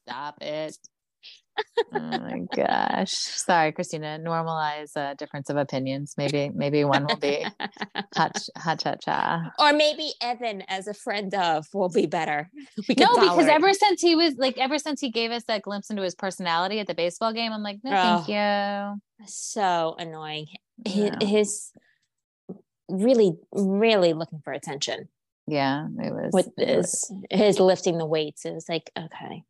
Stop 0.08 0.36
it. 0.42 0.78
Oh 1.94 2.00
my 2.00 2.42
gosh. 2.54 3.12
Sorry, 3.14 3.72
Christina. 3.72 4.20
Normalize 4.22 4.92
uh, 4.98 5.14
difference 5.14 5.50
of 5.50 5.56
opinions. 5.56 6.14
Maybe 6.18 6.52
maybe 6.54 6.84
one 6.84 7.06
will 7.06 7.16
be 7.16 7.46
hot 8.14 8.38
hot 8.58 8.80
cha 8.82 8.96
cha. 8.96 9.54
or 9.58 9.72
maybe 9.72 10.12
Evan, 10.22 10.64
as 10.68 10.88
a 10.88 10.94
friend 10.94 11.34
of, 11.34 11.66
will 11.74 11.88
be 11.88 12.08
better. 12.08 12.50
No, 13.00 13.08
because 13.16 13.48
ever 13.48 13.72
since 13.74 14.02
he 14.02 14.16
was 14.16 14.36
like 14.38 14.58
ever 14.58 14.78
since 14.78 15.00
he 15.00 15.10
gave 15.12 15.32
us 15.32 15.44
that 15.48 15.62
glimpse 15.62 15.90
into 15.90 16.04
his 16.04 16.14
personality 16.14 16.80
at 16.82 16.88
the 16.88 16.94
baseball 16.94 17.32
game, 17.32 17.54
I'm 17.54 17.64
like, 17.64 17.78
no, 17.86 17.92
thank 17.92 18.28
you. 18.28 19.26
so 19.28 19.96
annoying. 19.98 20.48
His, 20.84 21.12
No. 21.12 21.18
his 21.28 21.72
really, 22.90 23.34
really 23.52 24.14
looking 24.14 24.40
for 24.44 24.54
attention 24.54 25.10
Yeah, 25.48 25.88
it 26.00 26.14
was 26.14 26.32
with 26.34 26.56
this 26.56 27.12
his 27.30 27.60
lifting 27.60 27.98
the 27.98 28.06
weights. 28.06 28.46
It 28.46 28.54
was 28.54 28.68
like, 28.70 28.92
okay, 28.98 29.44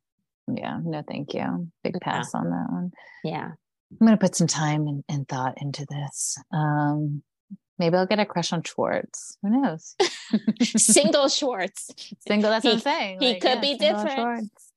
Yeah, 0.54 0.80
no, 0.84 1.02
thank 1.08 1.34
you. 1.34 1.72
Big 1.84 1.96
Yeah. 1.96 2.00
pass 2.02 2.34
on 2.36 2.50
that 2.52 2.68
one. 2.70 2.92
yeah, 3.24 3.52
I'm 4.00 4.08
gonna 4.08 4.18
put 4.18 4.36
some 4.36 4.48
time 4.48 4.88
and, 4.88 5.04
and 5.10 5.28
thought 5.28 5.56
into 5.62 5.86
this. 5.90 6.38
Um 6.54 7.24
maybe 7.78 7.98
I'll 7.98 8.06
get 8.06 8.20
a 8.20 8.26
crush 8.26 8.54
on 8.54 8.64
Schwartz. 8.64 9.38
Who 9.42 9.50
knows? 9.62 9.96
single 10.62 11.28
Schwartz. 11.38 11.90
single 12.28 12.50
that's 12.52 12.64
what 12.66 12.72
He- 12.72 12.76
i'm 12.78 12.82
saying 12.82 13.18
he 13.22 13.40
could 13.40 13.62
be 13.62 13.78
different. 13.78 14.12
Schwartz. 14.12 14.72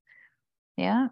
yeah 0.76 1.09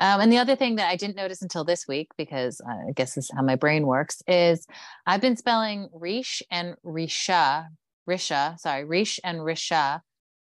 Um, 0.00 0.22
and 0.22 0.32
the 0.32 0.38
other 0.38 0.56
thing 0.56 0.76
that 0.76 0.88
I 0.88 0.96
didn't 0.96 1.16
notice 1.16 1.42
until 1.42 1.62
this 1.62 1.86
week, 1.86 2.08
because 2.16 2.60
uh, 2.62 2.88
I 2.88 2.92
guess 2.92 3.14
this 3.14 3.26
is 3.26 3.30
how 3.36 3.42
my 3.42 3.54
brain 3.56 3.86
works, 3.86 4.22
is 4.26 4.66
I've 5.06 5.20
been 5.20 5.36
spelling 5.36 5.88
Rish 5.92 6.42
and 6.50 6.74
Risha, 6.84 7.68
Risha, 8.08 8.58
sorry, 8.58 8.84
Rish 8.84 9.20
and 9.22 9.40
Risha 9.40 10.00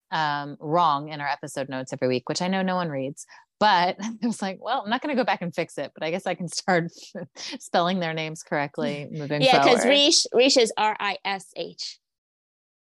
um, 0.10 0.58
wrong 0.60 1.10
in 1.10 1.20
our 1.20 1.28
episode 1.28 1.68
notes 1.68 1.92
every 1.92 2.08
week, 2.08 2.30
which 2.30 2.42
I 2.42 2.48
know 2.48 2.62
no 2.62 2.76
one 2.76 2.90
reads. 2.90 3.26
But 3.60 3.98
I 4.02 4.26
was 4.26 4.42
like, 4.42 4.60
well, 4.62 4.82
I'm 4.84 4.90
not 4.90 5.02
going 5.02 5.14
to 5.16 5.20
go 5.22 5.26
back 5.26 5.42
and 5.42 5.54
fix 5.54 5.78
it, 5.78 5.92
but 5.94 6.04
I 6.04 6.12
guess 6.12 6.26
I 6.26 6.34
can 6.34 6.48
start 6.48 6.92
spelling 7.36 8.00
their 8.00 8.14
names 8.14 8.44
correctly 8.44 9.08
moving 9.12 9.42
Yeah, 9.42 9.64
because. 9.64 9.86
Rish 9.86 10.26
Rish 10.34 10.58
is 10.58 10.72
R 10.78 10.96
I 11.00 11.18
S 11.26 11.48
H. 11.58 12.00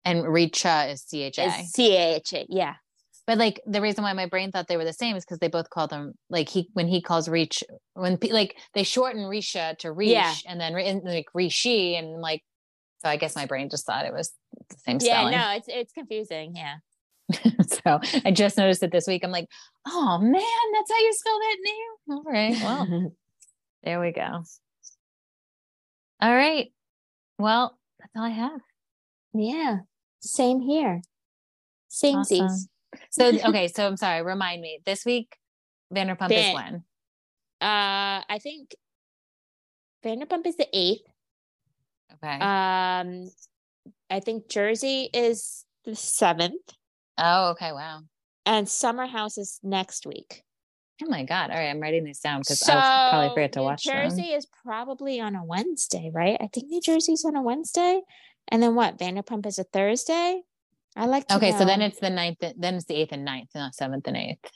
and 0.06 0.24
Richa 0.24 0.92
is 0.92 1.02
C 1.02 1.22
H 1.22 1.38
A. 1.38 1.50
C 1.50 1.96
A 1.96 2.16
H 2.16 2.32
A. 2.32 2.46
Yeah. 2.48 2.74
But 3.26 3.38
like 3.38 3.60
the 3.66 3.80
reason 3.80 4.04
why 4.04 4.12
my 4.12 4.26
brain 4.26 4.52
thought 4.52 4.68
they 4.68 4.76
were 4.76 4.84
the 4.84 4.92
same 4.92 5.16
is 5.16 5.24
because 5.24 5.38
they 5.40 5.48
both 5.48 5.68
call 5.70 5.88
them 5.88 6.12
like 6.30 6.48
he 6.48 6.68
when 6.74 6.86
he 6.86 7.00
calls 7.02 7.28
Reach 7.28 7.64
when 7.94 8.18
like 8.30 8.56
they 8.74 8.84
shorten 8.84 9.22
Risha 9.22 9.76
to 9.78 9.90
Reach 9.92 10.10
Yeah. 10.12 10.34
and 10.46 10.60
then 10.60 10.76
and, 10.76 11.02
like 11.02 11.26
Rishi 11.34 11.96
and 11.96 12.20
like 12.20 12.42
so 13.02 13.08
I 13.08 13.16
guess 13.16 13.34
my 13.36 13.46
brain 13.46 13.68
just 13.68 13.84
thought 13.84 14.06
it 14.06 14.12
was 14.12 14.32
the 14.70 14.76
same 14.78 14.98
Yeah, 15.00 15.16
spelling. 15.18 15.32
no, 15.36 15.50
it's 15.56 15.66
it's 15.68 15.92
confusing. 15.92 16.54
Yeah. 16.54 16.76
so 17.66 18.00
I 18.24 18.30
just 18.30 18.56
noticed 18.56 18.84
it 18.84 18.92
this 18.92 19.08
week. 19.08 19.24
I'm 19.24 19.32
like, 19.32 19.48
oh 19.88 20.18
man, 20.22 20.32
that's 20.72 20.90
how 20.92 20.98
you 20.98 21.12
spell 21.12 21.38
that 21.38 21.56
name. 21.64 22.16
All 22.16 22.24
right, 22.32 22.56
well 22.62 23.12
there 23.82 24.00
we 24.00 24.12
go. 24.12 24.44
All 26.22 26.34
right, 26.34 26.68
well 27.38 27.76
that's 27.98 28.12
all 28.16 28.22
I 28.22 28.30
have. 28.30 28.60
yeah. 29.34 29.78
Same 30.20 30.60
here. 30.60 31.02
Same 31.88 32.18
Awesome. 32.18 32.46
So 33.10 33.26
okay, 33.48 33.68
so 33.68 33.86
I'm 33.86 33.96
sorry. 33.96 34.22
Remind 34.22 34.60
me 34.62 34.80
this 34.84 35.04
week. 35.04 35.36
Vanderpump 35.94 36.30
is 36.32 36.54
when? 36.54 36.74
Uh 37.60 38.22
I 38.28 38.38
think 38.42 38.74
Vanderpump 40.04 40.46
is 40.46 40.56
the 40.56 40.68
eighth. 40.72 41.06
Okay. 42.14 42.34
Um 42.40 43.30
I 44.10 44.20
think 44.20 44.48
Jersey 44.48 45.08
is 45.12 45.64
the 45.84 45.94
seventh. 45.94 46.60
oh, 47.18 47.50
okay. 47.50 47.72
Wow. 47.72 48.00
And 48.44 48.68
Summer 48.68 49.06
House 49.06 49.38
is 49.38 49.58
next 49.62 50.06
week. 50.06 50.42
Oh 51.02 51.08
my 51.08 51.24
god! 51.24 51.50
All 51.50 51.56
right, 51.56 51.68
I'm 51.68 51.80
writing 51.80 52.04
these 52.04 52.20
down 52.20 52.40
because 52.40 52.66
I'll 52.68 53.10
probably 53.10 53.28
forget 53.30 53.52
to 53.52 53.58
New 53.58 53.64
watch 53.66 53.84
Jersey 53.84 54.22
them. 54.22 54.30
is 54.38 54.46
probably 54.64 55.20
on 55.20 55.34
a 55.36 55.44
Wednesday, 55.44 56.10
right? 56.14 56.38
I 56.40 56.46
think 56.46 56.68
New 56.68 56.80
Jersey's 56.80 57.24
on 57.24 57.36
a 57.36 57.42
Wednesday. 57.42 58.00
And 58.48 58.62
then 58.62 58.74
what? 58.76 58.96
Vanderpump 58.98 59.44
is 59.44 59.58
a 59.58 59.64
Thursday. 59.64 60.40
I 60.96 61.04
like 61.06 61.26
to 61.28 61.36
Okay, 61.36 61.52
so 61.52 61.64
then 61.64 61.82
it's 61.82 62.00
the 62.00 62.10
ninth. 62.10 62.38
Then 62.40 62.74
it's 62.76 62.86
the 62.86 62.94
eighth 62.94 63.12
and 63.12 63.24
ninth, 63.24 63.50
not 63.54 63.74
seventh 63.74 64.06
and 64.08 64.16
eighth. 64.16 64.50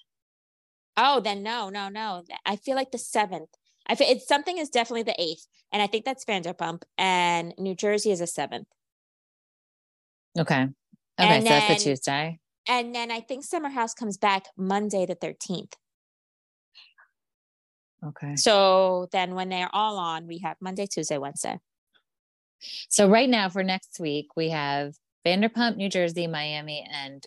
Oh, 0.97 1.20
then 1.20 1.43
no, 1.43 1.68
no, 1.68 1.88
no. 1.88 2.24
I 2.47 2.57
feel 2.57 2.76
like 2.76 2.91
the 2.93 2.99
seventh. 2.99 3.51
I 3.86 3.95
feel 3.95 4.09
it's 4.09 4.26
something 4.26 4.59
is 4.59 4.70
definitely 4.70 5.03
the 5.03 5.20
eighth, 5.20 5.47
and 5.72 5.82
I 5.82 5.86
think 5.86 6.05
that's 6.05 6.24
Vanderpump, 6.24 6.82
and 6.97 7.55
New 7.59 7.74
Jersey 7.74 8.11
is 8.11 8.20
a 8.20 8.26
seventh, 8.26 8.68
Okay. 10.38 10.62
Okay, 10.62 10.68
And 11.18 11.43
so 11.43 11.49
that's 11.49 11.68
the 11.68 11.91
Tuesday. 11.91 12.38
and 12.68 12.95
then 12.95 13.11
I 13.11 13.20
think 13.20 13.45
Summer 13.45 13.68
House 13.68 13.93
comes 13.95 14.16
back 14.16 14.45
Monday 14.57 15.07
the 15.07 15.14
thirteenth. 15.14 15.74
Okay. 18.05 18.36
So 18.36 19.09
then 19.12 19.34
when 19.34 19.51
they're 19.51 19.68
all 19.74 19.99
on, 19.99 20.26
we 20.26 20.38
have 20.38 20.57
Monday, 20.61 20.86
Tuesday, 20.86 21.18
Wednesday. 21.18 21.59
So 22.88 23.09
right 23.09 23.28
now 23.28 23.49
for 23.51 23.62
next 23.62 24.01
week 24.01 24.28
we 24.36 24.51
have 24.51 24.95
Vanderpump, 25.26 25.76
New 25.76 25.88
Jersey, 25.88 26.26
Miami, 26.26 26.86
and 26.90 27.24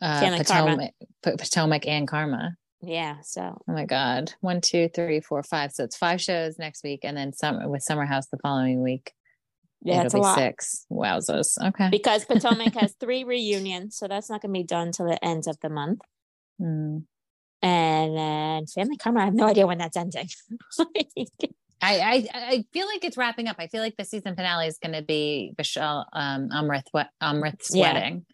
uh, 0.00 0.20
Karma. 0.20 0.44
Potomac, 0.44 0.94
Potomac 1.22 1.86
and 1.86 2.08
Karma. 2.08 2.56
Yeah. 2.82 3.16
So 3.22 3.60
Oh 3.68 3.72
my 3.72 3.84
God! 3.84 4.32
One, 4.40 4.60
two, 4.60 4.88
three, 4.88 5.20
four, 5.20 5.42
five. 5.42 5.72
So 5.72 5.84
it's 5.84 5.96
five 5.96 6.20
shows 6.20 6.58
next 6.58 6.84
week, 6.84 7.00
and 7.02 7.16
then 7.16 7.32
some 7.32 7.70
with 7.70 7.82
Summer 7.82 8.06
House 8.06 8.26
the 8.26 8.38
following 8.38 8.82
week. 8.82 9.12
yeah, 9.82 10.02
it's 10.02 10.14
a 10.14 10.18
lot 10.18 10.36
six. 10.36 10.86
Wowzers. 10.90 11.56
Okay. 11.68 11.88
because 11.90 12.24
Potomac 12.24 12.74
has 12.74 12.94
three 13.00 13.24
reunions, 13.24 13.96
so 13.96 14.08
that's 14.08 14.28
not 14.30 14.42
going 14.42 14.52
to 14.52 14.58
be 14.58 14.64
done 14.64 14.92
till 14.92 15.06
the 15.06 15.22
end 15.24 15.44
of 15.48 15.58
the 15.60 15.70
month. 15.70 16.00
Hmm. 16.58 16.98
And 17.62 18.16
then 18.16 18.66
Family 18.66 18.96
Karma, 18.96 19.20
I 19.20 19.24
have 19.24 19.34
no 19.34 19.46
idea 19.46 19.66
when 19.66 19.78
that's 19.78 19.96
ending. 19.96 20.28
I, 21.82 21.98
I 22.00 22.28
I 22.34 22.64
feel 22.72 22.86
like 22.86 23.04
it's 23.04 23.16
wrapping 23.16 23.48
up. 23.48 23.56
I 23.58 23.66
feel 23.66 23.82
like 23.82 23.96
the 23.96 24.04
season 24.04 24.34
finale 24.34 24.66
is 24.66 24.78
going 24.78 24.94
to 24.94 25.02
be 25.02 25.52
Michelle 25.58 26.06
um 26.12 26.48
Amrit 26.50 26.84
we- 26.94 27.02
Amrit's 27.22 27.74
Yeah. 27.74 27.92
wedding, 27.94 28.26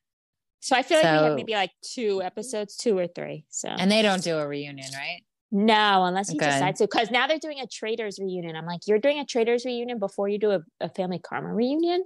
so 0.61 0.77
I 0.77 0.83
feel 0.83 0.99
like 0.99 1.11
we 1.11 1.25
have 1.25 1.35
maybe 1.35 1.53
like 1.55 1.73
two 1.83 2.23
episodes, 2.23 2.77
two 2.77 2.97
or 2.97 3.09
three. 3.09 3.45
So 3.49 3.69
and 3.69 3.91
they 3.91 4.03
don't 4.03 4.23
do 4.23 4.39
a 4.39 4.47
reunion, 4.47 4.91
right? 4.95 5.23
no, 5.51 6.05
unless 6.05 6.31
he 6.31 6.37
Okay. 6.37 6.47
decides 6.47 6.79
to, 6.79 6.85
because 6.87 7.11
now 7.11 7.27
they're 7.27 7.39
doing 7.39 7.61
a 7.61 7.67
Traitors 7.67 8.19
reunion. 8.19 8.57
I'm 8.57 8.65
like, 8.65 8.81
you're 8.87 8.99
doing 8.99 9.19
a 9.19 9.27
Traitors 9.27 9.67
reunion 9.67 9.99
before 9.99 10.27
you 10.29 10.39
do 10.39 10.53
a, 10.53 10.61
a 10.81 10.89
Family 10.89 11.19
Karma 11.19 11.53
reunion. 11.53 12.05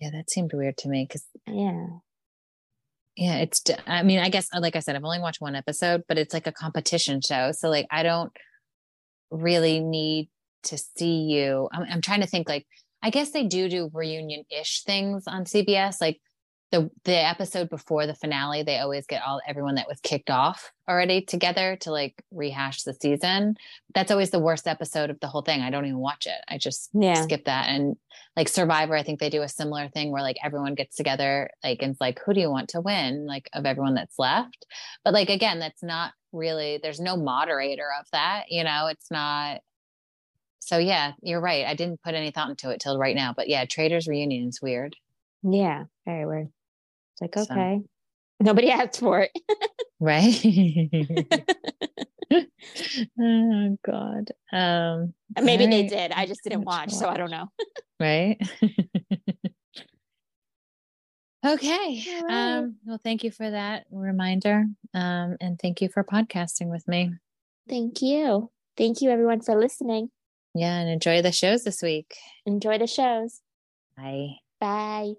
Yeah, 0.00 0.10
that 0.12 0.30
seemed 0.30 0.52
weird 0.54 0.76
to 0.78 0.88
me 0.88 1.04
because 1.06 1.26
Yeah, 1.46 1.86
yeah, 3.16 3.36
it's. 3.38 3.62
I 3.86 4.02
mean, 4.02 4.18
I 4.18 4.28
guess 4.28 4.48
like 4.58 4.76
I 4.76 4.80
said, 4.80 4.96
I've 4.96 5.04
only 5.04 5.20
watched 5.20 5.40
one 5.40 5.54
episode, 5.54 6.04
but 6.08 6.16
it's 6.18 6.32
like 6.32 6.46
a 6.46 6.52
competition 6.52 7.20
show, 7.20 7.52
so 7.52 7.68
like 7.68 7.86
I 7.90 8.02
don't 8.02 8.32
really 9.30 9.80
need 9.80 10.30
to 10.64 10.78
see 10.78 11.22
you. 11.22 11.68
I'm, 11.72 11.84
I'm 11.90 12.00
trying 12.00 12.20
to 12.20 12.26
think 12.26 12.48
like 12.48 12.66
I 13.02 13.10
guess 13.10 13.32
they 13.32 13.44
do 13.44 13.68
do 13.68 13.90
reunion 13.92 14.44
ish 14.50 14.82
things 14.84 15.24
on 15.26 15.44
CBS, 15.44 16.00
like. 16.00 16.20
The, 16.72 16.90
the 17.04 17.14
episode 17.14 17.70
before 17.70 18.04
the 18.04 18.16
finale, 18.16 18.64
they 18.64 18.78
always 18.78 19.06
get 19.06 19.22
all 19.24 19.40
everyone 19.46 19.76
that 19.76 19.86
was 19.86 20.00
kicked 20.00 20.28
off 20.28 20.72
already 20.88 21.20
together 21.20 21.76
to 21.82 21.92
like 21.92 22.20
rehash 22.32 22.82
the 22.82 22.94
season. 22.94 23.54
That's 23.94 24.10
always 24.10 24.30
the 24.30 24.40
worst 24.40 24.66
episode 24.66 25.08
of 25.08 25.20
the 25.20 25.28
whole 25.28 25.42
thing. 25.42 25.60
I 25.60 25.70
don't 25.70 25.84
even 25.84 26.00
watch 26.00 26.26
it. 26.26 26.40
I 26.48 26.58
just 26.58 26.90
yeah, 26.92 27.22
skip 27.22 27.44
that. 27.44 27.68
And 27.68 27.94
like 28.36 28.48
Survivor, 28.48 28.96
I 28.96 29.04
think 29.04 29.20
they 29.20 29.30
do 29.30 29.42
a 29.42 29.48
similar 29.48 29.88
thing 29.88 30.10
where 30.10 30.22
like 30.22 30.38
everyone 30.42 30.74
gets 30.74 30.96
together, 30.96 31.48
like 31.62 31.80
and 31.80 31.92
it's 31.92 32.00
like, 32.00 32.20
who 32.26 32.34
do 32.34 32.40
you 32.40 32.50
want 32.50 32.70
to 32.70 32.80
win? 32.80 33.24
Like 33.24 33.48
of 33.52 33.66
everyone 33.66 33.94
that's 33.94 34.18
left. 34.18 34.66
But 35.04 35.14
like 35.14 35.30
again, 35.30 35.60
that's 35.60 35.82
not 35.82 36.12
really 36.32 36.80
there's 36.82 36.98
no 36.98 37.16
moderator 37.16 37.88
of 38.00 38.06
that, 38.10 38.46
you 38.48 38.64
know, 38.64 38.88
it's 38.88 39.10
not 39.12 39.60
so 40.64 40.78
yeah, 40.78 41.12
you're 41.22 41.40
right. 41.40 41.64
I 41.66 41.74
didn't 41.74 42.02
put 42.02 42.14
any 42.14 42.30
thought 42.30 42.50
into 42.50 42.70
it 42.70 42.80
till 42.80 42.98
right 42.98 43.14
now. 43.16 43.32
But 43.36 43.48
yeah, 43.48 43.64
Traitors 43.66 44.06
reunion 44.08 44.48
is 44.48 44.60
weird. 44.62 44.96
yeah, 45.42 45.84
very 46.06 46.26
weird. 46.26 46.48
It's 47.12 47.22
like 47.22 47.34
So- 47.34 47.52
okay, 47.52 47.80
nobody 48.40 48.70
asked 48.78 48.98
for 49.00 49.20
it. 49.20 49.30
Right. 50.00 50.34
oh 53.20 53.78
God. 53.86 54.30
Um 54.52 55.14
Maybe 55.40 55.66
they 55.66 55.86
did. 55.86 56.12
I 56.12 56.26
just 56.26 56.40
didn't 56.44 56.64
much 56.64 56.88
watch, 56.88 56.92
so 56.92 57.08
I 57.08 57.16
don't 57.16 57.30
know. 57.30 57.48
right? 58.00 58.38
okay. 61.44 62.04
Right. 62.22 62.56
Um, 62.58 62.76
well, 62.84 63.00
thank 63.02 63.24
you 63.24 63.30
for 63.30 63.50
that 63.50 63.84
reminder. 63.90 64.64
Um, 64.94 65.36
and 65.40 65.58
thank 65.60 65.80
you 65.80 65.88
for 65.88 66.02
podcasting 66.04 66.68
with 66.70 66.86
me. 66.88 67.12
Thank 67.68 68.00
you. 68.02 68.50
Thank 68.76 69.00
you, 69.00 69.10
everyone, 69.10 69.40
for 69.40 69.58
listening. 69.58 70.10
Yeah, 70.54 70.78
and 70.78 70.88
enjoy 70.88 71.20
the 71.22 71.32
shows 71.32 71.64
this 71.64 71.82
week. 71.82 72.14
Enjoy 72.46 72.78
the 72.78 72.86
shows. 72.86 73.40
Bye. 73.96 74.36
Bye. 74.60 75.14